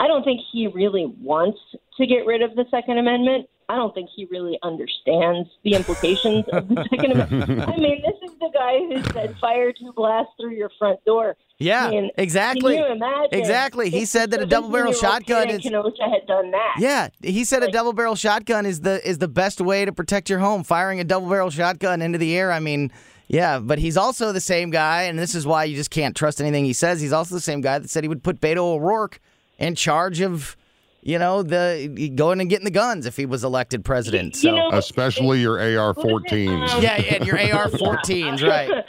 I 0.00 0.06
don't 0.06 0.22
think 0.22 0.40
he 0.52 0.66
really 0.68 1.06
wants 1.20 1.58
to 1.96 2.06
get 2.06 2.26
rid 2.26 2.42
of 2.42 2.54
the 2.54 2.64
Second 2.70 2.98
Amendment. 2.98 3.48
I 3.70 3.76
don't 3.76 3.92
think 3.94 4.08
he 4.14 4.24
really 4.26 4.58
understands 4.62 5.48
the 5.62 5.74
implications 5.74 6.44
of 6.52 6.68
the 6.68 6.86
Second 6.90 7.12
Amendment. 7.12 7.60
I 7.68 7.76
mean, 7.76 8.02
this 8.02 8.30
is 8.30 8.36
the 8.38 8.50
guy 8.52 8.78
who 8.78 9.02
said 9.12 9.36
fire 9.38 9.72
two 9.72 9.92
blasts 9.92 10.32
through 10.40 10.52
your 10.54 10.70
front 10.78 11.04
door. 11.04 11.36
Yeah, 11.58 11.86
I 11.86 11.90
mean, 11.90 12.10
exactly. 12.16 12.76
Can 12.76 12.84
you 12.84 12.92
imagine? 12.92 13.28
Exactly. 13.38 13.90
He 13.90 14.04
said 14.04 14.30
that 14.30 14.40
a 14.40 14.46
double-barrel 14.46 14.92
shotgun 14.92 15.48
kid 15.48 15.50
in 15.50 15.56
is- 15.56 15.62
Kenosha 15.62 16.08
had 16.08 16.26
done 16.26 16.50
that. 16.52 16.76
Yeah, 16.78 17.08
he 17.20 17.44
said 17.44 17.62
a 17.62 17.70
double 17.70 17.92
barrel 17.92 18.14
shotgun 18.14 18.64
is 18.64 18.80
the 18.80 19.06
is 19.06 19.18
the 19.18 19.28
best 19.28 19.60
way 19.60 19.84
to 19.84 19.92
protect 19.92 20.30
your 20.30 20.38
home. 20.38 20.62
Firing 20.62 21.00
a 21.00 21.04
double 21.04 21.28
barrel 21.28 21.50
shotgun 21.50 22.00
into 22.00 22.16
the 22.16 22.36
air. 22.38 22.52
I 22.52 22.60
mean, 22.60 22.90
yeah, 23.26 23.58
but 23.58 23.78
he's 23.78 23.96
also 23.96 24.32
the 24.32 24.40
same 24.40 24.70
guy, 24.70 25.02
and 25.02 25.18
this 25.18 25.34
is 25.34 25.46
why 25.46 25.64
you 25.64 25.76
just 25.76 25.90
can't 25.90 26.16
trust 26.16 26.40
anything 26.40 26.64
he 26.64 26.72
says. 26.72 27.00
He's 27.00 27.12
also 27.12 27.34
the 27.34 27.40
same 27.40 27.60
guy 27.60 27.78
that 27.80 27.90
said 27.90 28.02
he 28.04 28.08
would 28.08 28.22
put 28.22 28.40
Beto 28.40 28.58
O'Rourke 28.58 29.20
in 29.58 29.74
charge 29.74 30.20
of, 30.20 30.56
you 31.02 31.18
know, 31.18 31.42
the 31.42 32.10
going 32.14 32.40
and 32.40 32.50
getting 32.50 32.64
the 32.64 32.70
guns 32.70 33.06
if 33.06 33.16
he 33.16 33.26
was 33.26 33.44
elected 33.44 33.84
president. 33.84 34.36
So 34.36 34.70
Especially 34.72 35.40
your 35.40 35.58
AR-14s. 35.58 36.82
yeah, 36.82 36.94
and 36.96 37.26
your 37.26 37.36
AR-14s, 37.38 38.42
right? 38.48 38.84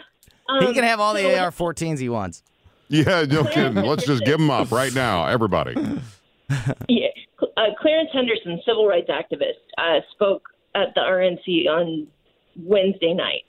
he 0.61 0.73
can 0.73 0.83
have 0.83 0.99
all 0.99 1.13
the 1.13 1.39
AR-14s 1.39 1.99
he 1.99 2.09
wants. 2.09 2.43
Yeah, 2.87 3.23
no 3.29 3.43
kidding. 3.43 3.75
Let's 3.75 4.05
just 4.05 4.25
give 4.25 4.39
them 4.39 4.49
up 4.49 4.71
right 4.71 4.93
now, 4.93 5.25
everybody. 5.27 5.75
Yeah. 6.87 7.09
Uh, 7.57 7.65
Clarence 7.79 8.09
Henderson, 8.11 8.59
civil 8.65 8.87
rights 8.87 9.07
activist, 9.09 9.61
uh, 9.77 9.99
spoke 10.13 10.41
at 10.73 10.87
the 10.95 11.01
RNC 11.01 11.67
on 11.69 12.07
Wednesday 12.57 13.13
night. 13.13 13.45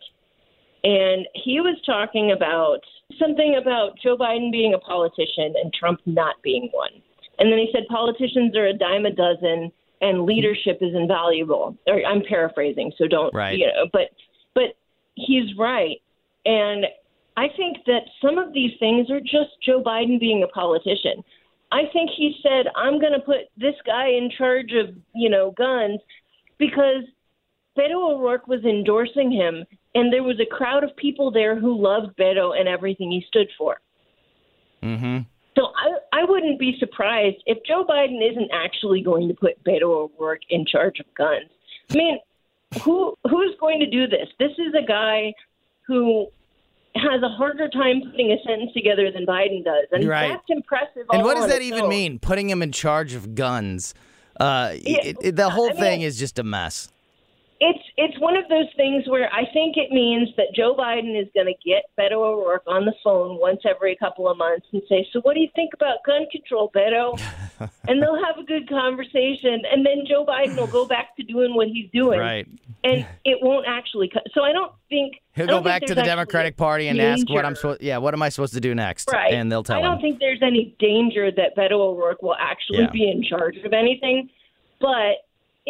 And 0.84 1.26
he 1.34 1.60
was 1.60 1.80
talking 1.86 2.32
about 2.32 2.80
something 3.18 3.58
about 3.60 3.98
Joe 4.02 4.18
Biden 4.18 4.52
being 4.52 4.74
a 4.74 4.78
politician 4.78 5.54
and 5.62 5.72
Trump 5.72 6.00
not 6.04 6.36
being 6.42 6.68
one. 6.72 6.90
And 7.40 7.50
then 7.50 7.58
he 7.58 7.70
said 7.72 7.84
politicians 7.88 8.54
are 8.56 8.66
a 8.66 8.72
dime 8.72 9.06
a 9.06 9.10
dozen 9.10 9.72
and 10.00 10.24
leadership 10.24 10.78
is 10.80 10.94
invaluable. 10.94 11.76
Or 11.86 12.04
I'm 12.04 12.22
paraphrasing, 12.22 12.92
so 12.96 13.06
don't 13.06 13.34
Right. 13.34 13.58
you 13.58 13.66
know, 13.66 13.88
but 13.92 14.10
but 14.54 14.76
he's 15.14 15.56
right. 15.58 15.96
And 16.44 16.86
I 17.36 17.48
think 17.56 17.78
that 17.86 18.02
some 18.22 18.38
of 18.38 18.52
these 18.52 18.72
things 18.78 19.10
are 19.10 19.20
just 19.20 19.60
Joe 19.64 19.82
Biden 19.82 20.20
being 20.20 20.42
a 20.42 20.48
politician. 20.48 21.24
I 21.72 21.82
think 21.92 22.10
he 22.16 22.36
said, 22.42 22.66
I'm 22.76 22.98
going 22.98 23.12
to 23.12 23.20
put 23.20 23.48
this 23.56 23.76
guy 23.86 24.08
in 24.08 24.30
charge 24.36 24.72
of, 24.72 24.94
you 25.14 25.30
know, 25.30 25.52
guns 25.52 26.00
because 26.58 27.04
Beto 27.78 28.12
O'Rourke 28.12 28.48
was 28.48 28.64
endorsing 28.64 29.30
him, 29.30 29.64
and 29.94 30.12
there 30.12 30.24
was 30.24 30.40
a 30.40 30.46
crowd 30.46 30.82
of 30.82 30.94
people 30.96 31.30
there 31.30 31.58
who 31.58 31.80
loved 31.80 32.16
Beto 32.18 32.58
and 32.58 32.68
everything 32.68 33.10
he 33.10 33.24
stood 33.28 33.48
for. 33.56 33.80
Mm-hmm. 34.82 35.18
So 35.56 35.66
I, 35.76 36.20
I 36.20 36.24
wouldn't 36.24 36.58
be 36.58 36.76
surprised 36.78 37.38
if 37.46 37.58
Joe 37.66 37.84
Biden 37.84 38.18
isn't 38.30 38.50
actually 38.52 39.02
going 39.02 39.28
to 39.28 39.34
put 39.34 39.62
Beto 39.64 40.08
O'Rourke 40.10 40.42
in 40.48 40.64
charge 40.64 41.00
of 41.00 41.06
guns. 41.14 41.50
I 41.90 41.96
mean, 41.96 42.18
who 42.82 43.16
who's 43.28 43.56
going 43.58 43.80
to 43.80 43.86
do 43.90 44.06
this? 44.06 44.28
This 44.38 44.52
is 44.52 44.72
a 44.80 44.86
guy 44.86 45.34
who 45.86 46.28
has 46.94 47.22
a 47.22 47.28
harder 47.28 47.68
time 47.68 48.02
putting 48.10 48.30
a 48.32 48.36
sentence 48.46 48.72
together 48.74 49.10
than 49.12 49.26
Biden 49.26 49.64
does, 49.64 49.86
and 49.92 50.04
Right. 50.08 50.28
that's 50.28 50.44
impressive. 50.48 51.06
And 51.12 51.22
all 51.22 51.24
what 51.24 51.34
does 51.36 51.48
that 51.48 51.62
even 51.62 51.82
own. 51.82 51.88
mean? 51.88 52.18
Putting 52.18 52.48
him 52.50 52.62
in 52.62 52.72
charge 52.72 53.14
of 53.14 53.34
guns. 53.34 53.94
Uh, 54.38 54.70
it, 54.74 55.16
it- 55.20 55.36
the 55.36 55.50
whole 55.50 55.72
thing 55.74 56.02
is 56.02 56.18
just 56.18 56.38
a 56.38 56.42
mess. 56.44 56.88
It's 57.62 57.84
it's 57.98 58.18
one 58.18 58.36
of 58.38 58.48
those 58.48 58.68
things 58.74 59.06
where 59.06 59.30
I 59.34 59.44
think 59.52 59.76
it 59.76 59.90
means 59.90 60.30
that 60.38 60.46
Joe 60.54 60.74
Biden 60.74 61.20
is 61.20 61.28
going 61.34 61.46
to 61.46 61.54
get 61.68 61.84
Beto 61.98 62.16
O'Rourke 62.16 62.62
on 62.66 62.86
the 62.86 62.94
phone 63.04 63.38
once 63.38 63.60
every 63.68 63.96
couple 63.96 64.28
of 64.30 64.38
months 64.38 64.66
and 64.72 64.80
say, 64.88 65.06
"So 65.12 65.20
what 65.20 65.34
do 65.34 65.40
you 65.40 65.48
think 65.54 65.74
about 65.74 65.98
gun 66.06 66.24
control, 66.32 66.70
Beto?" 66.74 67.20
and 67.88 68.02
they'll 68.02 68.22
have 68.24 68.38
a 68.38 68.44
good 68.44 68.66
conversation, 68.66 69.60
and 69.70 69.84
then 69.84 70.04
Joe 70.08 70.24
Biden 70.24 70.56
will 70.56 70.68
go 70.68 70.86
back 70.86 71.14
to 71.16 71.22
doing 71.22 71.54
what 71.54 71.68
he's 71.68 71.90
doing, 71.92 72.18
Right. 72.18 72.46
and 72.82 73.06
it 73.26 73.38
won't 73.42 73.66
actually. 73.68 74.08
Co- 74.08 74.20
so 74.32 74.42
I 74.42 74.52
don't 74.52 74.72
think 74.88 75.16
He'll 75.34 75.44
go 75.44 75.52
don't 75.52 75.56
think 75.64 75.64
back 75.66 75.82
to 75.88 75.94
the 75.94 76.02
Democratic 76.02 76.56
Party 76.56 76.88
and 76.88 76.98
ask 76.98 77.28
what 77.28 77.44
I'm 77.44 77.56
supposed. 77.56 77.82
Yeah, 77.82 77.98
what 77.98 78.14
am 78.14 78.22
I 78.22 78.30
supposed 78.30 78.54
to 78.54 78.60
do 78.60 78.74
next? 78.74 79.10
Right. 79.12 79.34
And 79.34 79.52
they'll 79.52 79.62
tell 79.62 79.76
I 79.78 79.82
don't 79.82 79.96
him. 79.96 80.00
think 80.00 80.18
there's 80.18 80.40
any 80.42 80.74
danger 80.78 81.30
that 81.30 81.54
Beto 81.58 81.72
O'Rourke 81.72 82.22
will 82.22 82.36
actually 82.40 82.78
Yeah. 82.84 82.90
be 82.90 83.06
in 83.10 83.22
charge 83.22 83.58
of 83.58 83.74
anything, 83.74 84.30
but 84.80 85.16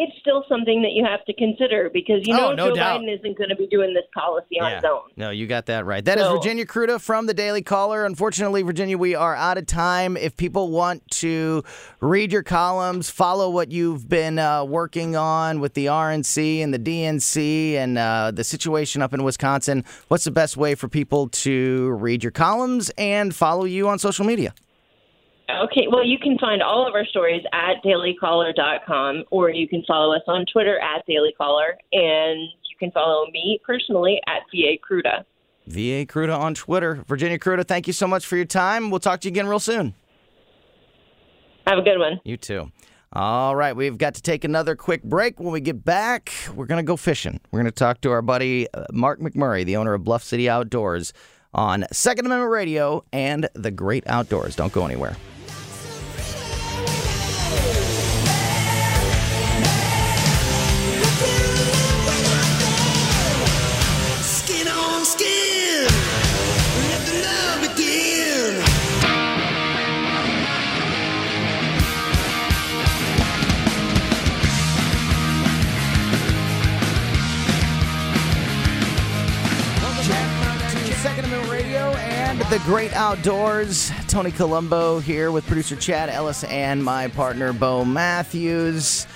it's 0.03 0.19
still 0.21 0.45
something 0.49 0.81
that 0.81 0.93
you 0.93 1.05
have 1.05 1.23
to 1.27 1.35
consider 1.35 1.91
because 1.93 2.27
you 2.27 2.35
Oh, 2.35 2.51
know 2.51 2.53
no 2.55 2.69
Joe 2.71 2.75
doubt. 2.77 3.01
Biden 3.03 3.19
isn't 3.19 3.37
going 3.37 3.51
to 3.51 3.57
be 3.57 3.67
doing 3.67 3.93
this 3.93 4.05
policy 4.15 4.59
on 4.59 4.73
his 4.73 4.83
own. 4.85 5.03
No, 5.17 5.29
you 5.29 5.47
got 5.47 5.67
that 5.67 5.85
right. 5.85 6.03
That 6.03 6.17
is 6.17 6.25
So- 6.25 6.37
Virginia 6.39 6.65
Kruta 6.65 6.99
from 6.99 7.27
the 7.27 7.35
Daily 7.35 7.61
Caller. 7.61 8.07
Unfortunately, 8.07 8.63
Virginia, 8.63 8.97
we 8.97 9.15
are 9.15 9.37
out 9.37 9.59
of 9.59 9.67
time. 9.67 10.17
If 10.17 10.37
people 10.39 10.71
want 10.71 11.07
to 11.23 11.63
read 12.01 12.33
your 12.33 12.43
columns, 12.43 13.11
follow 13.11 13.51
what 13.51 13.71
you've 13.71 14.09
been 14.09 14.39
uh, 14.39 14.65
working 14.65 15.17
on 15.17 15.61
with 15.61 15.75
the 15.75 15.87
RNC 15.87 16.63
and 16.63 16.73
the 16.73 16.79
DNC 16.79 17.75
and 17.75 17.99
uh, 17.99 18.31
the 18.35 18.43
situation 18.45 19.03
up 19.03 19.13
in 19.13 19.23
Wisconsin, 19.23 19.85
what's 20.09 20.25
the 20.25 20.31
best 20.31 20.57
way 20.57 20.75
for 20.75 20.89
people 20.89 21.29
to 21.29 21.91
read 21.93 22.25
your 22.25 22.33
columns 22.33 22.91
and 22.97 23.35
follow 23.35 23.65
you 23.67 23.87
on 23.89 23.99
social 23.99 24.25
media? 24.25 24.55
Okay, 25.65 25.87
well, 25.91 26.05
you 26.05 26.19
can 26.19 26.39
find 26.39 26.63
all 26.63 26.87
of 26.87 26.95
our 26.95 27.05
stories 27.07 27.43
at 27.53 27.83
dailycaller.com 27.85 29.25
or 29.31 29.51
you 29.51 29.69
can 29.69 29.83
follow 29.87 30.15
us 30.15 30.23
on 30.27 30.45
Twitter 30.53 30.79
at 30.81 31.07
dailycaller 31.09 31.73
and 31.93 32.41
you 32.41 32.77
can 32.79 32.91
follow 32.91 33.27
me 33.31 33.61
personally 33.65 34.21
at 34.27 34.43
VA 34.53 34.77
Kruta. 34.79 35.25
VA 35.67 36.05
Kruta 36.07 36.37
on 36.37 36.55
Twitter. 36.55 37.05
Virginia 37.07 37.39
Kruta, 37.39 37.67
thank 37.67 37.87
you 37.87 37.93
so 37.93 38.07
much 38.07 38.27
for 38.27 38.37
your 38.37 38.45
time. 38.45 38.91
We'll 38.91 39.01
talk 39.01 39.21
to 39.21 39.29
you 39.29 39.33
again 39.33 39.47
real 39.47 39.61
soon. 39.61 39.95
Have 41.67 41.79
a 41.79 41.83
good 41.83 41.99
one. 41.99 42.21
You 42.25 42.37
too. 42.37 42.73
All 43.13 43.57
right, 43.57 43.75
we've 43.75 43.99
got 43.99 44.15
to 44.15 44.23
take 44.23 44.45
another 44.45 44.77
quick 44.77 45.03
break. 45.03 45.41
When 45.41 45.53
we 45.53 45.61
get 45.61 45.85
back, 45.85 46.33
we're 46.55 46.67
going 46.67 46.85
to 46.85 46.87
go 46.87 46.97
fishing. 46.97 47.41
We're 47.51 47.59
going 47.59 47.67
to 47.67 47.73
talk 47.73 48.01
to 48.03 48.11
our 48.13 48.23
buddy 48.23 48.69
uh, 48.73 48.85
Mark 48.93 49.21
McMurray, 49.21 49.65
the 49.65 49.77
owner 49.77 49.95
of 49.95 50.05
Bluff 50.05 50.23
City 50.23 50.49
Outdoors, 50.49 51.13
on 51.53 51.85
Second 51.93 52.27
Amendment 52.27 52.53
Radio 52.53 53.05
and 53.13 53.49
the 53.55 53.73
Great 53.73 54.05
Outdoors. 54.07 54.55
Don't 54.55 54.73
go 54.73 54.85
anywhere. 54.85 55.17
The 82.51 82.59
Great 82.65 82.93
Outdoors. 82.95 83.93
Tony 84.09 84.33
Colombo 84.33 84.99
here 84.99 85.31
with 85.31 85.47
producer 85.47 85.77
Chad 85.77 86.09
Ellis 86.09 86.43
and 86.43 86.83
my 86.83 87.07
partner 87.07 87.53
Bo 87.53 87.85
Matthews. 87.85 89.07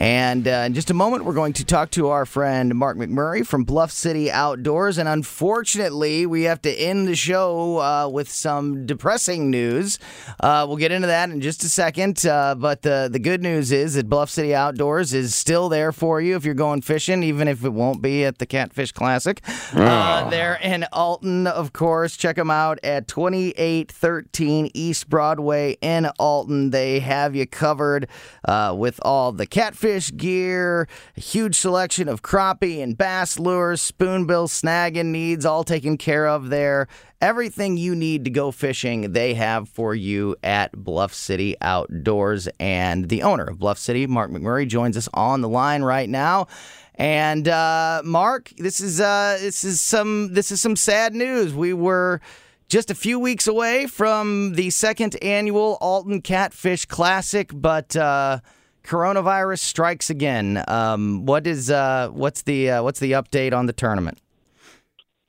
And 0.00 0.48
uh, 0.48 0.64
in 0.66 0.74
just 0.74 0.90
a 0.90 0.94
moment, 0.94 1.24
we're 1.24 1.34
going 1.34 1.52
to 1.54 1.64
talk 1.64 1.90
to 1.90 2.08
our 2.08 2.26
friend 2.26 2.74
Mark 2.74 2.96
McMurray 2.96 3.46
from 3.46 3.62
Bluff 3.62 3.92
City 3.92 4.30
Outdoors. 4.30 4.98
And 4.98 5.08
unfortunately, 5.08 6.26
we 6.26 6.42
have 6.42 6.60
to 6.62 6.70
end 6.70 7.06
the 7.06 7.14
show 7.14 7.78
uh, 7.78 8.08
with 8.08 8.28
some 8.28 8.86
depressing 8.86 9.50
news. 9.50 10.00
Uh, 10.40 10.64
we'll 10.66 10.78
get 10.78 10.90
into 10.90 11.06
that 11.06 11.30
in 11.30 11.40
just 11.40 11.62
a 11.62 11.68
second. 11.68 12.26
Uh, 12.26 12.56
but 12.56 12.82
the, 12.82 13.08
the 13.10 13.20
good 13.20 13.40
news 13.40 13.70
is 13.70 13.94
that 13.94 14.08
Bluff 14.08 14.30
City 14.30 14.52
Outdoors 14.52 15.14
is 15.14 15.32
still 15.34 15.68
there 15.68 15.92
for 15.92 16.20
you 16.20 16.34
if 16.34 16.44
you're 16.44 16.54
going 16.54 16.82
fishing, 16.82 17.22
even 17.22 17.46
if 17.46 17.64
it 17.64 17.72
won't 17.72 18.02
be 18.02 18.24
at 18.24 18.38
the 18.38 18.46
Catfish 18.46 18.90
Classic. 18.90 19.40
Uh, 19.72 20.28
they're 20.28 20.56
in 20.56 20.84
Alton, 20.92 21.46
of 21.46 21.72
course. 21.72 22.16
Check 22.16 22.34
them 22.34 22.50
out 22.50 22.80
at 22.82 23.06
2813 23.06 24.70
East 24.74 25.08
Broadway 25.08 25.76
in 25.80 26.06
Alton. 26.18 26.70
They 26.70 26.98
have 26.98 27.36
you 27.36 27.46
covered 27.46 28.08
uh, 28.44 28.74
with 28.76 28.98
all 29.02 29.30
the 29.30 29.46
catfish 29.46 29.83
catfish 29.84 30.16
gear, 30.16 30.88
a 31.14 31.20
huge 31.20 31.54
selection 31.54 32.08
of 32.08 32.22
crappie 32.22 32.82
and 32.82 32.96
bass 32.96 33.38
lures, 33.38 33.82
spoonbill 33.82 34.48
snagging 34.48 35.06
needs 35.06 35.44
all 35.44 35.62
taken 35.62 35.98
care 35.98 36.26
of 36.26 36.48
there. 36.48 36.88
Everything 37.20 37.76
you 37.76 37.94
need 37.94 38.24
to 38.24 38.30
go 38.30 38.50
fishing, 38.50 39.12
they 39.12 39.34
have 39.34 39.68
for 39.68 39.94
you 39.94 40.36
at 40.42 40.72
Bluff 40.72 41.12
City 41.12 41.54
Outdoors. 41.60 42.48
And 42.58 43.10
the 43.10 43.22
owner 43.22 43.44
of 43.44 43.58
Bluff 43.58 43.78
City, 43.78 44.06
Mark 44.06 44.30
McMurray, 44.30 44.66
joins 44.66 44.96
us 44.96 45.08
on 45.12 45.42
the 45.42 45.50
line 45.50 45.82
right 45.82 46.08
now. 46.08 46.46
And 46.94 47.46
uh, 47.46 48.00
Mark, 48.06 48.52
this 48.56 48.80
is 48.80 49.02
uh, 49.02 49.36
this 49.38 49.64
is 49.64 49.82
some 49.82 50.32
this 50.32 50.50
is 50.50 50.62
some 50.62 50.76
sad 50.76 51.14
news. 51.14 51.52
We 51.52 51.74
were 51.74 52.22
just 52.68 52.90
a 52.90 52.94
few 52.94 53.18
weeks 53.18 53.46
away 53.46 53.86
from 53.86 54.54
the 54.54 54.70
second 54.70 55.22
annual 55.22 55.76
Alton 55.82 56.22
Catfish 56.22 56.86
Classic, 56.86 57.50
but 57.52 57.94
uh, 57.96 58.40
coronavirus 58.84 59.60
strikes 59.60 60.10
again. 60.10 60.62
Um, 60.68 61.26
what 61.26 61.46
is 61.46 61.70
uh, 61.70 62.08
what's 62.12 62.42
the 62.42 62.70
uh, 62.70 62.82
what's 62.82 63.00
the 63.00 63.12
update 63.12 63.52
on 63.52 63.66
the 63.66 63.72
tournament? 63.72 64.18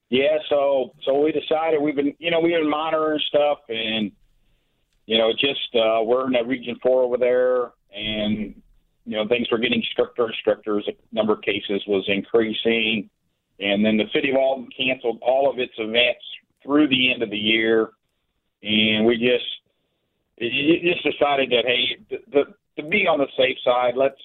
Yeah, 0.10 0.38
so 0.50 0.94
so 1.04 1.20
we 1.22 1.32
decided 1.32 1.82
we've 1.82 1.96
been 1.96 2.14
you 2.20 2.32
know 2.32 2.40
we've 2.40 2.54
been 2.54 2.70
monitoring 2.70 3.20
stuff 3.28 3.60
and 3.70 4.12
you 5.06 5.18
know 5.18 5.32
just 5.32 5.76
uh, 5.76 6.02
we're 6.04 6.28
in 6.28 6.34
that 6.34 6.48
region 6.48 6.78
four 6.82 7.04
over 7.04 7.18
there 7.18 7.72
and 7.96 8.62
you 9.06 9.18
know 9.18 9.28
things 9.28 9.50
were 9.52 9.58
getting 9.58 9.84
stricter 9.92 10.26
and 10.26 10.34
stricter 10.40 10.78
as 10.78 10.86
the 10.86 10.96
number 11.12 11.34
of 11.34 11.42
cases 11.42 11.82
was 11.88 12.06
increasing 12.08 13.10
and 13.60 13.86
then 13.86 13.98
the 13.98 14.06
city 14.14 14.30
of 14.30 14.36
Alton 14.36 14.70
canceled 14.78 15.20
all 15.22 15.50
of 15.50 15.60
its 15.60 15.74
events 15.78 16.24
through 16.62 16.88
the 16.88 17.12
end 17.12 17.24
of 17.24 17.30
the 17.30 17.38
year 17.38 17.90
and 18.62 19.06
we 19.06 19.18
just 19.18 19.46
it, 20.38 20.52
it 20.54 20.94
just 20.94 21.04
decided 21.04 21.50
that 21.50 21.66
hey 21.66 21.98
the, 22.10 22.18
the, 22.32 22.54
to 22.78 22.84
be 22.84 23.08
on 23.08 23.20
the 23.20 23.28
safe 23.38 23.58
side 23.64 23.96
let's 23.96 24.20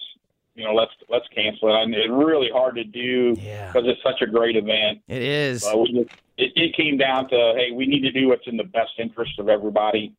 you 0.55 0.63
know 0.63 0.73
let's 0.73 0.91
let's 1.09 1.27
cancel 1.29 1.69
it. 1.69 1.73
I 1.73 1.85
mean, 1.85 1.99
it's 1.99 2.09
really 2.09 2.49
hard 2.51 2.75
to 2.75 2.83
do 2.83 3.35
because 3.35 3.83
it's 3.85 4.01
such 4.03 4.21
a 4.21 4.27
great 4.27 4.55
event. 4.55 5.01
It 5.07 5.21
is. 5.21 5.63
Uh, 5.63 5.77
we 5.77 6.03
just, 6.03 6.15
it, 6.37 6.51
it 6.55 6.75
came 6.75 6.97
down 6.97 7.29
to 7.29 7.53
hey, 7.55 7.71
we 7.71 7.85
need 7.85 8.01
to 8.01 8.11
do 8.11 8.27
what's 8.27 8.47
in 8.47 8.57
the 8.57 8.63
best 8.63 8.91
interest 8.99 9.39
of 9.39 9.49
everybody. 9.49 10.13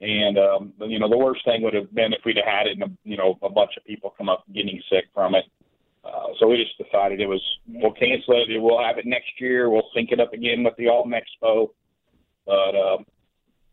And 0.00 0.38
um, 0.38 0.72
you 0.80 0.98
know, 0.98 1.08
the 1.08 1.16
worst 1.16 1.44
thing 1.44 1.62
would 1.62 1.74
have 1.74 1.94
been 1.94 2.12
if 2.12 2.20
we'd 2.24 2.36
have 2.36 2.46
had 2.46 2.66
it, 2.66 2.78
and 2.80 2.96
you 3.04 3.16
know, 3.16 3.38
a 3.42 3.48
bunch 3.48 3.72
of 3.76 3.84
people 3.84 4.14
come 4.16 4.28
up 4.28 4.44
getting 4.52 4.80
sick 4.90 5.04
from 5.14 5.34
it. 5.34 5.44
Uh, 6.04 6.28
so 6.38 6.46
we 6.46 6.56
just 6.62 6.78
decided 6.78 7.20
it 7.20 7.26
was 7.26 7.42
we'll 7.66 7.92
cancel 7.92 8.34
it. 8.40 8.60
We'll 8.60 8.82
have 8.82 8.98
it 8.98 9.06
next 9.06 9.40
year. 9.40 9.70
We'll 9.70 9.88
sync 9.94 10.12
it 10.12 10.20
up 10.20 10.32
again 10.32 10.62
with 10.64 10.76
the 10.76 10.88
Alton 10.88 11.12
Expo. 11.12 11.70
But 12.46 12.74
um, 12.76 13.06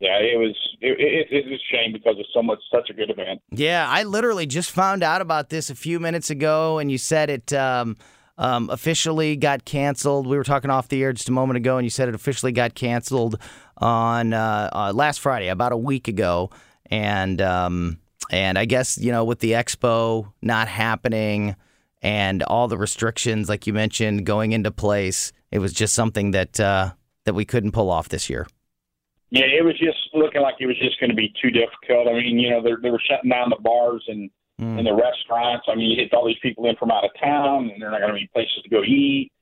yeah, 0.04 0.18
it 0.18 0.38
was 0.38 0.54
it, 0.82 1.26
it, 1.30 1.46
a 1.46 1.58
shame 1.74 1.92
because 1.92 2.16
it's 2.18 2.28
so 2.34 2.42
much 2.42 2.58
such 2.70 2.90
a 2.90 2.92
good 2.92 3.08
event. 3.08 3.40
Yeah, 3.50 3.86
I 3.88 4.02
literally 4.02 4.44
just 4.44 4.70
found 4.70 5.02
out 5.02 5.22
about 5.22 5.48
this 5.48 5.70
a 5.70 5.74
few 5.74 5.98
minutes 5.98 6.28
ago, 6.28 6.78
and 6.78 6.90
you 6.90 6.98
said 6.98 7.30
it 7.30 7.52
um, 7.54 7.96
um, 8.36 8.68
officially 8.68 9.36
got 9.36 9.64
canceled. 9.64 10.26
We 10.26 10.36
were 10.36 10.44
talking 10.44 10.70
off 10.70 10.88
the 10.88 11.02
air 11.02 11.14
just 11.14 11.30
a 11.30 11.32
moment 11.32 11.56
ago, 11.56 11.78
and 11.78 11.86
you 11.86 11.90
said 11.90 12.10
it 12.10 12.14
officially 12.14 12.52
got 12.52 12.74
canceled 12.74 13.40
on 13.78 14.34
uh, 14.34 14.68
uh, 14.72 14.92
last 14.94 15.20
Friday, 15.20 15.48
about 15.48 15.72
a 15.72 15.76
week 15.76 16.06
ago, 16.06 16.50
and 16.90 17.40
um, 17.40 17.98
and 18.30 18.58
I 18.58 18.66
guess 18.66 18.98
you 18.98 19.10
know 19.10 19.24
with 19.24 19.38
the 19.38 19.52
expo 19.52 20.30
not 20.42 20.68
happening 20.68 21.56
and 22.02 22.42
all 22.42 22.68
the 22.68 22.76
restrictions, 22.76 23.48
like 23.48 23.66
you 23.66 23.72
mentioned, 23.72 24.26
going 24.26 24.52
into 24.52 24.70
place, 24.70 25.32
it 25.50 25.60
was 25.60 25.72
just 25.72 25.94
something 25.94 26.32
that 26.32 26.60
uh, 26.60 26.92
that 27.24 27.32
we 27.32 27.46
couldn't 27.46 27.72
pull 27.72 27.90
off 27.90 28.10
this 28.10 28.28
year. 28.28 28.46
Yeah, 29.30 29.46
it 29.46 29.64
was 29.64 29.78
just 29.78 29.98
looking 30.14 30.42
like 30.42 30.54
it 30.60 30.66
was 30.66 30.78
just 30.78 31.00
going 31.00 31.10
to 31.10 31.16
be 31.16 31.32
too 31.42 31.50
difficult. 31.50 32.08
I 32.08 32.12
mean, 32.14 32.38
you 32.38 32.50
know, 32.50 32.62
they 32.62 32.70
they 32.82 32.90
were 32.90 33.00
shutting 33.08 33.30
down 33.30 33.50
the 33.50 33.60
bars 33.62 34.04
and 34.08 34.30
Mm. 34.60 34.78
and 34.78 34.86
the 34.86 34.94
restaurants. 34.94 35.66
I 35.68 35.74
mean, 35.74 35.90
you 35.90 35.96
get 35.96 36.14
all 36.14 36.24
these 36.24 36.38
people 36.40 36.64
in 36.70 36.76
from 36.76 36.92
out 36.92 37.02
of 37.04 37.10
town, 37.20 37.70
and 37.70 37.82
they're 37.82 37.90
not 37.90 37.98
going 38.00 38.14
to 38.14 38.20
be 38.20 38.28
places 38.32 38.60
to 38.62 38.68
go 38.68 38.84
eat. 38.84 39.32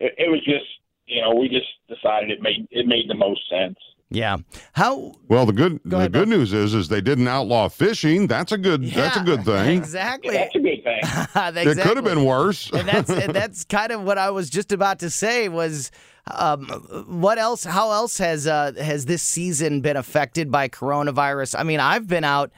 It, 0.00 0.12
it 0.18 0.28
was 0.28 0.44
just, 0.44 0.64
you 1.06 1.22
know, 1.22 1.36
we 1.36 1.48
just 1.48 1.68
decided 1.88 2.32
it 2.32 2.42
made 2.42 2.66
it 2.72 2.84
made 2.84 3.08
the 3.08 3.14
most 3.14 3.42
sense. 3.48 3.76
Yeah. 4.10 4.38
How? 4.72 5.14
Well, 5.28 5.46
the 5.46 5.52
good 5.52 5.74
Go 5.84 5.90
the 5.90 5.96
ahead, 5.98 6.12
good 6.14 6.28
news 6.28 6.52
is 6.52 6.74
is 6.74 6.88
they 6.88 7.00
didn't 7.00 7.28
outlaw 7.28 7.68
fishing. 7.68 8.26
That's 8.26 8.50
a 8.50 8.58
good 8.58 8.82
that's 8.90 9.16
a 9.16 9.20
good 9.22 9.44
thing. 9.44 9.78
Exactly. 9.78 10.34
That's 10.34 10.56
a 10.56 10.58
good 10.58 10.82
thing. 10.82 11.00
It 11.36 11.78
could 11.86 11.96
have 11.96 12.04
been 12.04 12.24
worse. 12.24 12.68
and 12.72 12.88
that's 12.88 13.08
and 13.24 13.32
that's 13.32 13.64
kind 13.64 13.92
of 13.92 14.02
what 14.02 14.18
I 14.18 14.30
was 14.30 14.50
just 14.50 14.72
about 14.72 14.98
to 14.98 15.10
say 15.10 15.48
was 15.48 15.92
um, 16.28 16.66
what 17.08 17.38
else 17.38 17.64
how 17.64 17.92
else 17.92 18.18
has 18.18 18.46
uh, 18.46 18.72
has 18.78 19.06
this 19.06 19.22
season 19.22 19.80
been 19.80 19.96
affected 19.96 20.50
by 20.50 20.68
coronavirus? 20.68 21.54
I 21.58 21.62
mean, 21.62 21.80
I've 21.80 22.08
been 22.08 22.24
out 22.24 22.50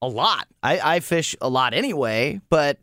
a 0.00 0.08
lot. 0.08 0.48
I, 0.62 0.96
I 0.96 1.00
fish 1.00 1.36
a 1.40 1.48
lot 1.48 1.74
anyway, 1.74 2.40
but 2.48 2.78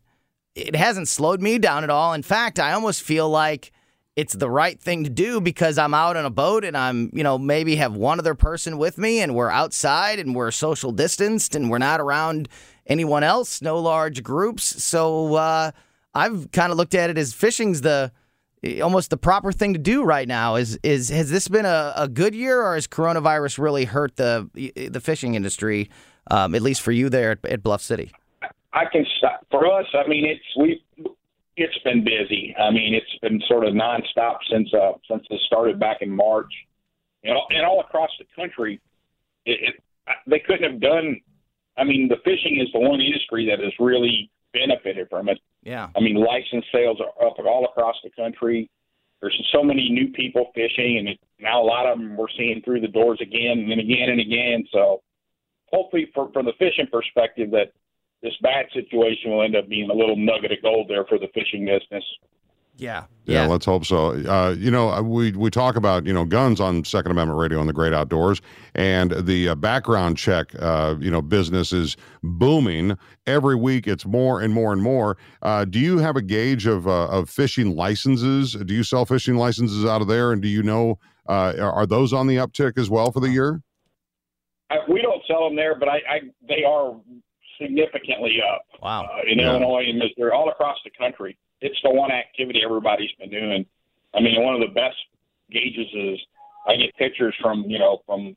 it 0.56 0.76
hasn't 0.76 1.08
slowed 1.08 1.42
me 1.42 1.58
down 1.58 1.84
at 1.84 1.90
all. 1.90 2.14
In 2.14 2.24
fact, 2.24 2.60
I 2.60 2.74
almost 2.74 3.02
feel 3.02 3.30
like 3.30 3.72
it's 4.16 4.34
the 4.34 4.50
right 4.50 4.80
thing 4.80 5.04
to 5.06 5.10
do 5.10 5.40
because 5.40 5.78
I'm 5.78 5.94
out 5.94 6.18
on 6.18 6.26
a 6.26 6.30
boat 6.30 6.66
and 6.66 6.76
I'm, 6.76 7.10
you 7.14 7.24
know, 7.24 7.38
maybe 7.38 7.76
have 7.78 7.96
one 7.96 8.20
other 8.20 8.36
person 8.36 8.78
with 8.78 8.98
me 8.98 9.22
and 9.22 9.34
we're 9.34 9.50
outside 9.50 10.20
and 10.20 10.36
we're 10.36 10.52
social 10.52 10.92
distanced 10.92 11.56
and 11.56 11.70
we're 11.70 11.78
not 11.78 12.02
around 12.02 12.50
anyone 12.86 13.24
else, 13.24 13.62
no 13.62 13.80
large 13.80 14.22
groups. 14.24 14.84
So 14.84 15.36
uh, 15.36 15.72
I've 16.14 16.52
kind 16.52 16.72
of 16.72 16.78
looked 16.78 16.96
at 16.96 17.10
it 17.10 17.18
as 17.18 17.34
fishing's 17.34 17.82
the 17.82 18.12
almost 18.82 19.10
the 19.10 19.18
proper 19.18 19.51
thing 19.51 19.74
to 19.74 19.80
do 19.80 20.03
right 20.03 20.28
now. 20.28 20.55
Is 20.55 20.80
is 20.84 21.10
has 21.10 21.30
this 21.30 21.47
been 21.47 21.66
a, 21.66 21.93
a 21.95 22.07
good 22.07 22.36
year 22.36 22.62
or 22.62 22.76
has 22.76 22.88
coronavirus 22.88 23.57
really 23.57 23.86
hurt 23.86 24.16
the 24.18 24.49
the 24.91 24.99
fishing 24.99 25.36
industry? 25.36 25.89
Um, 26.32 26.53
at 26.53 26.62
least 26.62 26.82
for 26.82 26.91
you 26.91 27.10
there 27.10 27.32
at, 27.32 27.45
at 27.45 27.64
Bluff 27.64 27.82
City. 27.82 28.12
I 28.74 28.86
can 28.91 29.05
for 29.49 29.66
us. 29.80 29.86
I 29.93 30.07
mean, 30.07 30.26
it's 30.26 30.45
we. 30.57 30.84
It's 31.57 31.78
been 31.80 32.05
busy. 32.05 32.55
I 32.57 32.72
mean, 32.72 32.93
it's 32.93 33.20
been 33.22 33.41
sort 33.49 33.66
of 33.66 33.74
nonstop 33.74 34.38
since 34.49 34.72
uh, 34.74 34.93
since 35.10 35.24
it 35.30 35.41
started 35.47 35.80
back 35.80 35.97
in 36.01 36.10
March, 36.10 36.51
you 37.24 37.34
know, 37.34 37.41
and 37.49 37.66
all 37.66 37.82
across 37.82 38.10
the 38.20 38.26
country. 38.36 38.80
It, 39.45 39.60
it 39.62 39.84
they 40.28 40.39
couldn't 40.39 40.72
have 40.72 40.82
done. 40.82 41.20
I 41.78 41.84
mean, 41.84 42.07
the 42.07 42.18
fishing 42.24 42.60
is 42.62 42.72
the 42.74 42.80
one 42.80 43.01
industry 43.01 43.47
that 43.49 43.64
has 43.64 43.74
really 43.80 44.30
benefited 44.54 45.08
from 45.10 45.30
it. 45.30 45.39
Yeah. 45.64 45.89
I 45.95 46.00
mean, 46.00 46.16
license 46.16 46.66
sales 46.74 47.00
are 47.00 47.28
up 47.28 47.38
all 47.39 47.66
across 47.66 47.95
the 48.04 48.10
country. 48.12 48.70
There's 49.22 49.38
so 49.54 49.64
many 49.64 49.89
new 49.89 50.12
people 50.14 50.52
fishing, 50.56 50.97
and 51.00 51.10
it, 51.10 51.20
now 51.39 51.62
a 51.62 51.66
lot 51.66 51.86
of 51.86 51.97
them 51.97 52.16
we're 52.16 52.32
seeing 52.38 52.62
through 52.64 52.82
the 52.82 52.88
doors 52.88 53.20
again 53.22 53.68
and 53.70 53.80
again 53.80 54.10
and 54.10 54.22
again. 54.22 54.66
So 54.72 55.02
hopefully, 55.68 56.10
for, 56.14 56.32
from 56.32 56.45
the 56.45 56.54
fishing 56.58 56.88
perspective, 56.91 57.52
that 57.52 57.74
this 58.22 58.34
bad 58.41 58.66
situation 58.74 59.32
will 59.32 59.43
end 59.43 59.56
up 59.56 59.68
being 59.68 59.89
a 59.89 59.93
little 59.93 60.16
nugget 60.16 60.52
of 60.52 60.62
gold 60.62 60.88
there 60.89 61.06
for 61.06 61.18
the 61.18 61.28
fishing 61.34 61.66
business. 61.66 62.04
Yeah. 62.80 63.06
Yeah, 63.26 63.46
let's 63.46 63.66
hope 63.66 63.86
so. 63.86 64.14
Uh, 64.28 64.56
you 64.58 64.72
know, 64.72 64.90
uh, 64.90 65.04
we 65.04 65.34
we 65.34 65.52
talk 65.52 65.76
about 65.76 66.08
you 66.08 66.14
know 66.14 66.26
guns 66.26 66.60
on 66.60 66.84
Second 66.84 67.12
Amendment 67.12 67.40
Radio 67.40 67.60
on 67.60 67.68
the 67.68 67.74
Great 67.74 67.94
Outdoors, 67.94 68.42
and 68.74 69.12
the 69.12 69.50
uh, 69.50 69.56
background 69.56 70.18
check, 70.18 70.48
uh, 70.58 70.96
you 71.00 71.12
know, 71.12 71.22
business 71.22 71.72
is 71.72 71.96
booming 72.24 72.98
every 73.28 73.56
week. 73.56 73.86
It's 73.88 74.04
more 74.08 74.42
and 74.42 74.52
more 74.52 74.74
and 74.74 74.82
more. 74.82 75.16
Uh, 75.44 75.66
do 75.66 75.78
you 75.78 76.00
have 76.00 76.16
a 76.16 76.24
gauge 76.24 76.66
of 76.66 76.88
uh, 76.88 77.08
of 77.10 77.30
fishing 77.30 77.76
licenses? 77.76 78.54
Do 78.54 78.74
you 78.74 78.82
sell 78.84 79.06
fishing 79.06 79.36
licenses 79.36 79.86
out 79.86 80.02
of 80.02 80.08
there, 80.08 80.32
and 80.32 80.42
do 80.42 80.48
you 80.48 80.64
know 80.64 80.98
are, 81.28 81.54
are 81.60 81.86
those 81.86 82.14
on 82.14 82.26
the 82.26 82.38
uptick 82.38 82.80
as 82.80 82.90
well 82.90 83.12
for 83.12 83.20
the 83.20 83.30
year? 83.30 83.62
I, 84.72 84.78
we 84.90 85.04
don't 85.04 85.22
sell 85.28 85.44
them 85.48 85.56
there, 85.56 85.78
but 85.78 85.88
I, 85.88 85.98
I 85.98 86.20
they 86.48 86.64
are 86.64 86.96
significantly 87.62 88.38
up. 88.52 88.64
Wow. 88.82 89.04
Uh, 89.04 89.20
in 89.32 89.38
Yeah. 89.38 89.52
Illinois 89.52 89.84
and 89.88 90.00
Missouri, 90.00 90.32
all 90.32 90.50
across 90.50 90.78
the 90.84 90.92
country. 90.98 91.38
It's 91.62 91.80
the 91.84 91.91
one 91.91 92.12
activity 92.12 92.62
everybody's 92.64 93.12
been 93.20 93.30
doing. 93.30 93.66
I 94.14 94.22
mean, 94.22 94.41
one 94.43 94.55
of 94.55 94.62
the 94.62 94.74
best 94.74 94.97
gauges 95.51 95.88
is 95.93 96.20
I 96.68 96.76
get 96.76 96.95
pictures 96.97 97.36
from 97.41 97.66
you 97.68 97.80
know 97.80 98.01
from 98.05 98.36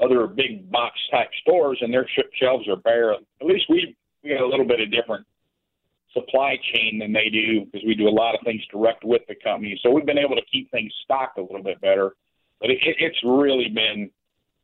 other 0.00 0.26
big 0.26 0.70
box 0.70 0.94
type 1.10 1.30
stores, 1.42 1.78
and 1.80 1.92
their 1.92 2.06
sh- 2.08 2.38
shelves 2.40 2.68
are 2.68 2.76
bare. 2.76 3.12
At 3.12 3.20
least 3.42 3.66
we 3.68 3.96
we 4.22 4.30
got 4.30 4.40
a 4.40 4.46
little 4.46 4.66
bit 4.66 4.80
of 4.80 4.90
different 4.90 5.26
supply 6.12 6.56
chain 6.74 6.98
than 6.98 7.12
they 7.12 7.28
do 7.28 7.64
because 7.64 7.86
we 7.86 7.94
do 7.94 8.08
a 8.08 8.10
lot 8.10 8.34
of 8.34 8.40
things 8.44 8.62
direct 8.72 9.04
with 9.04 9.22
the 9.28 9.34
company. 9.34 9.78
So 9.82 9.90
we've 9.90 10.06
been 10.06 10.18
able 10.18 10.36
to 10.36 10.42
keep 10.50 10.70
things 10.70 10.92
stocked 11.04 11.38
a 11.38 11.42
little 11.42 11.62
bit 11.62 11.80
better. 11.80 12.12
But 12.60 12.70
it, 12.70 12.78
it, 12.82 12.96
it's 12.98 13.18
really 13.22 13.68
been 13.68 14.10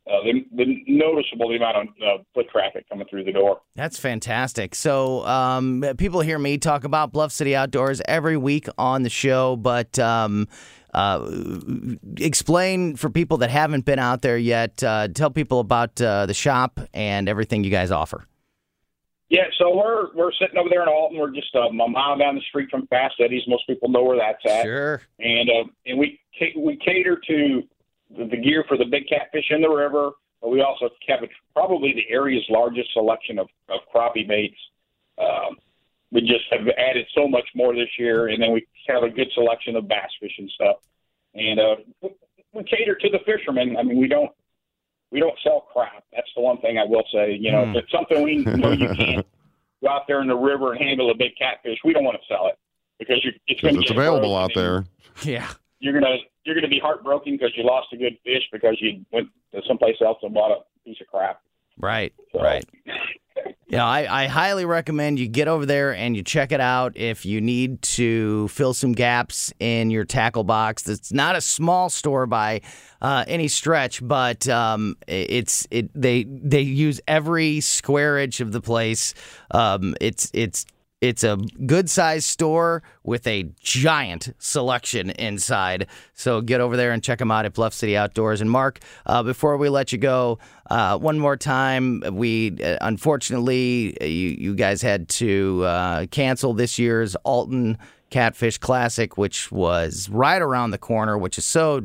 uh, 0.07 0.23
the, 0.23 0.45
the 0.55 0.85
noticeable 0.87 1.49
the 1.49 1.57
amount 1.57 1.77
of 1.77 1.87
uh, 2.03 2.23
foot 2.35 2.47
traffic 2.51 2.89
coming 2.89 3.07
through 3.09 3.25
the 3.25 3.33
door. 3.33 3.63
That's 3.75 3.99
fantastic. 3.99 4.75
So, 4.75 5.27
um, 5.27 5.85
people 5.97 6.21
hear 6.21 6.39
me 6.39 6.59
talk 6.59 6.85
about 6.85 7.13
Bluff 7.13 7.33
City 7.33 7.57
Outdoors 7.57 8.03
every 8.07 8.37
week 8.37 8.69
on 8.77 9.03
the 9.03 9.11
show, 9.11 9.57
but 9.57 9.99
um, 9.99 10.47
uh, 10.93 11.27
explain 12.19 12.97
for 12.97 13.09
people 13.09 13.39
that 13.39 13.51
haven't 13.51 13.85
been 13.85 13.99
out 13.99 14.23
there 14.23 14.39
yet. 14.39 14.83
Uh, 14.83 15.09
tell 15.09 15.31
people 15.31 15.61
about 15.61 16.01
uh, 16.01 16.27
the 16.27 16.35
shop 16.35 16.81
and 16.93 17.29
everything 17.29 17.65
you 17.65 17.71
guys 17.71 17.91
offer. 17.91 18.27
Yeah, 19.31 19.47
so 19.59 19.75
we're 19.75 20.15
we're 20.15 20.33
sitting 20.33 20.59
over 20.59 20.69
there 20.69 20.83
in 20.83 20.89
Alton. 20.89 21.19
We're 21.19 21.33
just 21.33 21.55
um, 21.57 21.81
a 21.81 21.89
mile 21.89 22.19
down 22.19 22.35
the 22.35 22.43
street 22.43 22.69
from 22.71 22.87
Fast 22.89 23.15
Eddie's. 23.19 23.43
Most 23.49 23.67
people 23.67 23.89
know 23.89 24.03
where 24.05 24.19
that's 24.19 24.45
at. 24.45 24.65
Sure. 24.65 25.03
And 25.19 25.51
uh, 25.51 25.65
and 25.87 25.99
we 25.99 26.21
we 26.57 26.77
cater 26.77 27.21
to 27.27 27.63
the, 28.17 28.25
the 28.27 28.37
gear 28.37 28.65
for 28.69 28.77
the 28.77 28.85
big 28.85 29.09
catfish 29.09 29.47
in 29.51 29.61
the 29.63 29.69
river, 29.69 30.11
but 30.41 30.51
we 30.51 30.61
also 30.61 30.89
have 31.09 31.23
a, 31.23 31.29
probably 31.53 31.93
the 31.95 32.05
area's 32.13 32.45
largest 32.49 32.93
selection 32.93 33.39
of, 33.39 33.49
of 33.69 33.81
crappie 33.95 34.27
baits. 34.27 34.57
Um, 35.19 35.57
we 36.11 36.21
just 36.21 36.45
have 36.51 36.61
added 36.79 37.07
so 37.15 37.27
much 37.27 37.49
more 37.55 37.75
this 37.75 37.89
year, 37.99 38.29
and 38.29 38.43
then 38.43 38.53
we 38.53 38.67
have 38.89 39.03
a 39.03 39.11
good 39.11 39.29
selection 39.35 39.75
of 39.77 39.89
bass 39.89 40.11
fish 40.21 40.33
and 40.39 40.51
stuff. 40.51 40.77
And 41.35 41.59
uh, 41.59 41.77
we 42.53 42.63
cater 42.65 42.95
to 42.95 43.09
the 43.11 43.19
fishermen. 43.27 43.77
I 43.77 43.83
mean, 43.83 43.99
we 43.99 44.07
don't 44.09 44.31
we 45.11 45.21
don't 45.21 45.37
sell 45.43 45.67
crap. 45.73 46.05
That's 46.13 46.29
the 46.35 46.43
one 46.43 46.59
thing 46.61 46.79
I 46.79 46.85
will 46.85 47.05
say. 47.13 47.37
You 47.41 47.53
know, 47.53 47.65
Hmm. 47.65 47.71
if 47.77 47.85
it's 47.85 47.93
something 47.93 48.23
we 48.23 48.45
know 48.45 48.73
you 48.73 48.89
can't 48.95 49.27
go 49.83 49.89
out 49.89 50.03
there 50.07 50.21
in 50.23 50.29
the 50.29 50.37
river 50.37 50.73
and 50.73 50.83
handle 50.83 51.11
a 51.11 51.15
big 51.15 51.37
catfish, 51.37 51.79
we 51.85 51.93
don't 51.93 52.05
want 52.05 52.17
to 52.21 52.27
sell 52.33 52.47
it 52.49 52.59
because 52.99 53.25
you, 53.25 53.33
it's 53.47 53.61
going 53.61 53.75
to 53.75 53.81
it's 53.81 53.91
available 53.91 54.37
out 54.37 54.51
there. 54.55 54.85
Yeah. 55.23 55.49
You're 55.81 55.95
gonna 55.95 56.17
you're 56.45 56.55
gonna 56.55 56.69
be 56.69 56.81
heartbroken 56.81 57.35
because 57.35 57.53
you 57.57 57.65
lost 57.65 57.89
a 57.93 57.97
good 57.97 58.17
fish 58.25 58.43
because 58.53 58.77
you 58.81 59.05
went 59.13 59.29
to 59.53 59.61
someplace 59.67 59.97
else 60.01 60.19
and 60.23 60.35
bought 60.35 60.53
a 60.53 60.61
piece 60.85 61.01
of 61.01 61.07
crap. 61.07 61.41
Right, 61.79 62.13
right. 62.35 62.65
Yeah, 63.67 63.87
I, 63.87 64.25
I 64.25 64.27
highly 64.27 64.65
recommend 64.67 65.19
you 65.19 65.27
get 65.27 65.49
over 65.49 65.67
there 65.67 65.95
and 65.95 66.15
you 66.15 66.23
check 66.23 66.53
it 66.53 66.61
out 66.61 66.97
if 66.97 67.27
you 67.27 67.41
need 67.41 67.81
to 67.83 68.47
fill 68.49 68.75
some 68.75 68.93
gaps 68.93 69.53
in 69.59 69.91
your 69.91 70.05
tackle 70.05 70.45
box. 70.45 70.89
It's 70.89 71.13
not 71.13 71.35
a 71.35 71.41
small 71.41 71.89
store 71.89 72.27
by 72.27 72.61
uh, 73.01 73.25
any 73.27 73.49
stretch, 73.49 74.07
but 74.07 74.47
um, 74.49 74.97
it's 75.09 75.67
it 75.71 75.91
they 75.93 76.25
they 76.25 76.61
use 76.61 77.01
every 77.09 77.61
square 77.61 78.19
inch 78.19 78.41
of 78.41 78.53
the 78.53 78.61
place. 78.61 79.15
Um, 79.51 79.97
it's 80.01 80.31
it's 80.35 80.67
it's 81.01 81.23
a 81.23 81.37
good 81.67 81.91
sized 81.91 82.25
store 82.25 82.83
with 83.03 83.27
a 83.27 83.51
giant 83.61 84.33
selection 84.39 85.11
inside. 85.11 85.87
So 86.15 86.41
get 86.41 86.61
over 86.61 86.77
there 86.77 86.93
and 86.93 87.03
check 87.03 87.19
them 87.19 87.31
out 87.31 87.45
at 87.45 87.53
Bluff 87.53 87.75
City 87.75 87.97
Outdoors. 87.97 88.41
And 88.41 88.51
Mark, 88.51 88.81
uh, 89.05 89.23
before 89.23 89.57
we 89.57 89.69
let 89.69 89.93
you 89.93 89.99
go, 89.99 90.39
uh, 90.71 90.97
one 90.99 91.19
more 91.19 91.37
time, 91.37 92.03
we 92.13 92.57
uh, 92.63 92.79
unfortunately 92.81 93.97
uh, 94.01 94.05
you 94.05 94.31
you 94.31 94.55
guys 94.55 94.81
had 94.81 95.09
to 95.11 95.63
uh, 95.65 96.07
cancel 96.07 96.55
this 96.55 96.79
year's 96.79 97.17
Alton. 97.17 97.77
Catfish 98.15 98.59
Classic, 98.59 99.19
which 99.19 99.51
was 99.51 100.09
right 100.09 100.41
around 100.41 100.71
the 100.71 100.79
corner, 100.79 101.19
which 101.19 101.37
is 101.37 101.45
so 101.45 101.83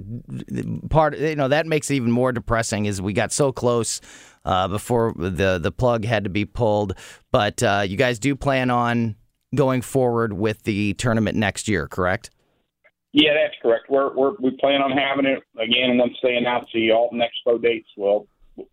part. 0.92 1.18
You 1.18 1.36
know 1.36 1.48
that 1.48 1.66
makes 1.66 1.90
it 1.90 1.96
even 1.96 2.12
more 2.12 2.32
depressing. 2.32 2.86
Is 2.86 3.02
we 3.02 3.14
got 3.14 3.32
so 3.32 3.52
close 3.52 4.00
uh, 4.46 4.68
before 4.68 5.12
the 5.18 5.58
the 5.58 5.72
plug 5.72 6.06
had 6.06 6.26
to 6.26 6.30
be 6.30 6.46
pulled. 6.46 6.94
But 7.32 7.64
uh, 7.64 7.84
you 7.88 7.98
guys 7.98 8.20
do 8.20 8.36
plan 8.36 8.70
on 8.70 9.16
going 9.56 9.82
forward 9.82 10.34
with 10.34 10.62
the 10.66 10.94
tournament 10.94 11.36
next 11.36 11.68
year, 11.68 11.88
correct? 11.88 12.30
Yeah, 13.12 13.32
that's 13.34 13.56
correct. 13.60 13.86
We're, 13.90 14.16
we're 14.16 14.34
we 14.40 14.52
plan 14.52 14.84
on 14.84 14.92
having 14.92 15.26
it 15.26 15.42
again 15.60 15.98
once 15.98 16.14
they 16.22 16.36
announce 16.36 16.68
the 16.76 16.92
Alton 16.92 17.20
Expo 17.20 17.60
dates. 17.60 17.90
We'll 17.98 18.28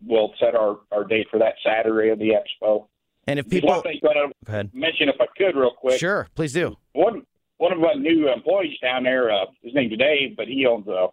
we'll 0.05 0.31
set 0.39 0.53
our, 0.53 0.77
our 0.91 1.05
date 1.05 1.25
for 1.31 1.39
that 1.39 1.55
Saturday 1.65 2.09
of 2.09 2.19
the 2.19 2.33
Expo. 2.33 2.85
And 3.25 3.39
if 3.39 3.49
people, 3.49 3.69
one 3.69 3.81
thing 3.81 3.99
I 4.03 4.13
go 4.13 4.31
ahead. 4.47 4.69
mention, 4.75 5.09
if 5.09 5.15
I 5.19 5.25
could, 5.35 5.59
real 5.59 5.71
quick. 5.71 5.99
Sure, 5.99 6.27
please 6.35 6.53
do. 6.53 6.77
One 6.93 7.23
one 7.57 7.73
of 7.73 7.83
our 7.83 7.95
new 7.95 8.31
employees 8.31 8.77
down 8.81 9.03
there, 9.03 9.31
uh, 9.31 9.45
his 9.61 9.73
name's 9.73 9.97
Dave, 9.97 10.35
but 10.37 10.47
he 10.47 10.65
owns 10.65 10.87
a, 10.87 11.07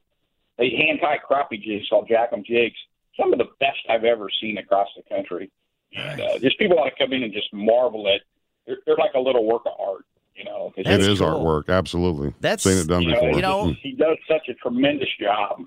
a 0.59 0.77
hand 0.77 1.01
tight 1.01 1.21
crappie 1.29 1.63
jigs 1.63 1.89
called 1.89 2.09
Jackham 2.09 2.45
Jigs. 2.45 2.77
Some 3.19 3.33
of 3.33 3.39
the 3.39 3.49
best 3.61 3.79
I've 3.89 4.05
ever 4.05 4.29
seen 4.41 4.59
across 4.59 4.89
the 4.97 5.03
country. 5.15 5.51
And 5.97 6.21
uh, 6.21 6.39
just 6.41 6.59
people 6.59 6.77
want 6.77 6.93
to 6.95 7.03
come 7.05 7.13
in 7.13 7.23
and 7.23 7.33
just 7.33 7.53
marvel 7.53 8.09
at. 8.09 8.21
They're, 8.67 8.79
they're 8.87 8.97
like 8.97 9.15
a 9.15 9.21
little 9.21 9.45
work 9.47 9.63
of 9.67 9.73
art, 9.79 10.05
you 10.35 10.45
know, 10.45 10.73
it's- 10.77 11.01
is 11.07 11.21
artwork, 11.21 11.69
absolutely. 11.69 12.35
That's- 12.41 12.63
seen 12.63 12.79
it 12.79 12.89
done 12.89 13.03
you 13.03 13.09
know, 13.11 13.15
before. 13.15 13.31
you 13.37 13.43
know- 13.43 13.75
he 13.83 13.93
does 13.93 14.17
such 14.27 14.49
a 14.49 14.55
tremendous 14.55 15.09
job. 15.21 15.61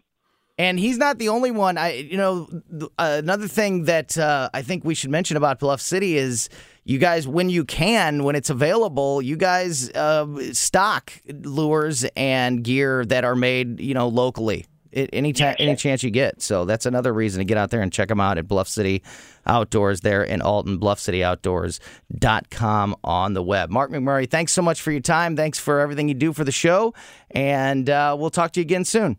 And 0.57 0.79
he's 0.79 0.97
not 0.97 1.19
the 1.19 1.29
only 1.29 1.51
one. 1.51 1.77
I, 1.77 1.93
you 1.93 2.17
know, 2.17 2.47
th- 2.47 2.91
uh, 2.97 3.17
another 3.19 3.47
thing 3.47 3.83
that 3.83 4.17
uh, 4.17 4.49
I 4.53 4.63
think 4.63 4.83
we 4.83 4.95
should 4.95 5.11
mention 5.11 5.37
about 5.37 5.59
Bluff 5.59 5.79
City 5.79 6.17
is 6.17 6.49
you 6.83 6.97
guys, 6.97 7.27
when 7.27 7.49
you 7.49 7.63
can, 7.63 8.23
when 8.23 8.35
it's 8.35 8.49
available, 8.49 9.21
you 9.21 9.35
guys 9.35 9.91
uh, 9.91 10.25
stock 10.53 11.13
lures 11.27 12.05
and 12.15 12.63
gear 12.63 13.05
that 13.05 13.23
are 13.23 13.35
made, 13.35 13.79
you 13.79 13.93
know, 13.93 14.07
locally. 14.07 14.65
It, 14.93 15.09
any 15.11 15.33
time, 15.33 15.57
any 15.59 15.75
chance 15.75 16.01
you 16.01 16.09
get. 16.09 16.41
So 16.41 16.63
that's 16.65 16.85
another 16.85 17.13
reason 17.13 17.39
to 17.39 17.45
get 17.45 17.57
out 17.57 17.71
there 17.71 17.81
and 17.81 17.91
check 17.91 18.07
them 18.07 18.21
out 18.21 18.37
at 18.37 18.47
Bluff 18.47 18.69
City 18.69 19.03
Outdoors 19.45 19.99
there 20.01 20.23
in 20.23 20.41
Alton, 20.41 20.79
bluffcityoutdoors.com 20.79 22.95
on 23.03 23.33
the 23.33 23.43
web. 23.43 23.69
Mark 23.69 23.91
McMurray, 23.91 24.29
thanks 24.29 24.53
so 24.53 24.61
much 24.61 24.79
for 24.81 24.91
your 24.91 25.01
time. 25.01 25.35
Thanks 25.35 25.59
for 25.59 25.81
everything 25.81 26.07
you 26.07 26.13
do 26.15 26.31
for 26.33 26.45
the 26.45 26.51
show. 26.51 26.93
And 27.31 27.89
uh, 27.89 28.15
we'll 28.17 28.29
talk 28.29 28.53
to 28.53 28.61
you 28.61 28.63
again 28.63 28.85
soon. 28.85 29.17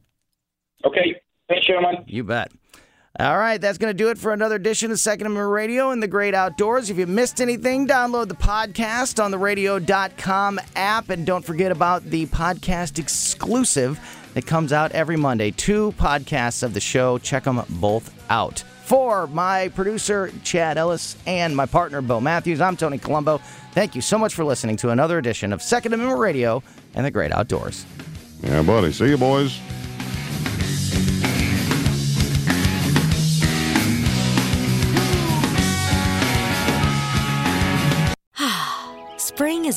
Okay, 0.85 1.21
thanks, 1.49 1.67
gentlemen. 1.67 2.05
You 2.07 2.25
bet. 2.25 2.53
All 3.19 3.37
right, 3.37 3.61
that's 3.61 3.79
going 3.79 3.91
to 3.91 3.97
do 3.97 4.11
it 4.11 4.19
for 4.19 4.33
another 4.33 4.55
edition 4.55 4.93
of 4.93 5.01
Second 5.01 5.27
Amendment 5.27 5.51
Radio 5.51 5.91
and 5.91 6.01
the 6.01 6.07
Great 6.07 6.35
Outdoors. 6.35 6.89
If 6.89 6.99
you 6.99 7.07
missed 7.07 7.41
anything, 7.41 7.89
download 7.89 8.29
the 8.29 8.37
podcast 8.37 9.23
on 9.23 9.33
the 9.33 9.39
radio.com 9.39 10.61
app. 10.77 11.11
And 11.11 11.27
don't 11.27 11.45
forget 11.45 11.73
about 11.73 12.05
the 12.05 12.27
podcast 12.27 13.01
exclusive 13.01 13.99
that 14.35 14.47
comes 14.47 14.73
out 14.73 14.93
every 14.93 15.17
Monday. 15.17 15.51
Two 15.51 15.93
podcasts 15.99 16.63
of 16.63 16.75
the 16.75 16.81
show. 16.81 17.19
Check 17.19 17.43
them 17.43 17.61
both 17.69 18.15
out. 18.31 18.61
For 18.85 19.27
my 19.27 19.69
producer, 19.75 20.31
Chad 20.45 20.79
Ellis, 20.79 21.17
and 21.27 21.57
my 21.57 21.67
partner, 21.67 22.01
Bill 22.01 22.21
Matthews, 22.21 22.61
I'm 22.61 22.77
Tony 22.77 22.99
Colombo. 22.99 23.39
Thank 23.73 23.97
you 23.97 24.01
so 24.01 24.17
much 24.17 24.35
for 24.35 24.45
listening 24.45 24.77
to 24.77 24.91
another 24.91 25.19
edition 25.19 25.53
of 25.53 25.61
Second 25.61 25.93
Amendment 25.93 26.21
Radio 26.21 26.63
and 26.95 27.05
the 27.05 27.11
Great 27.11 27.33
Outdoors. 27.33 27.85
Yeah, 28.43 28.63
buddy. 28.63 28.93
See 28.93 29.09
you, 29.09 29.19
boys. 29.19 29.59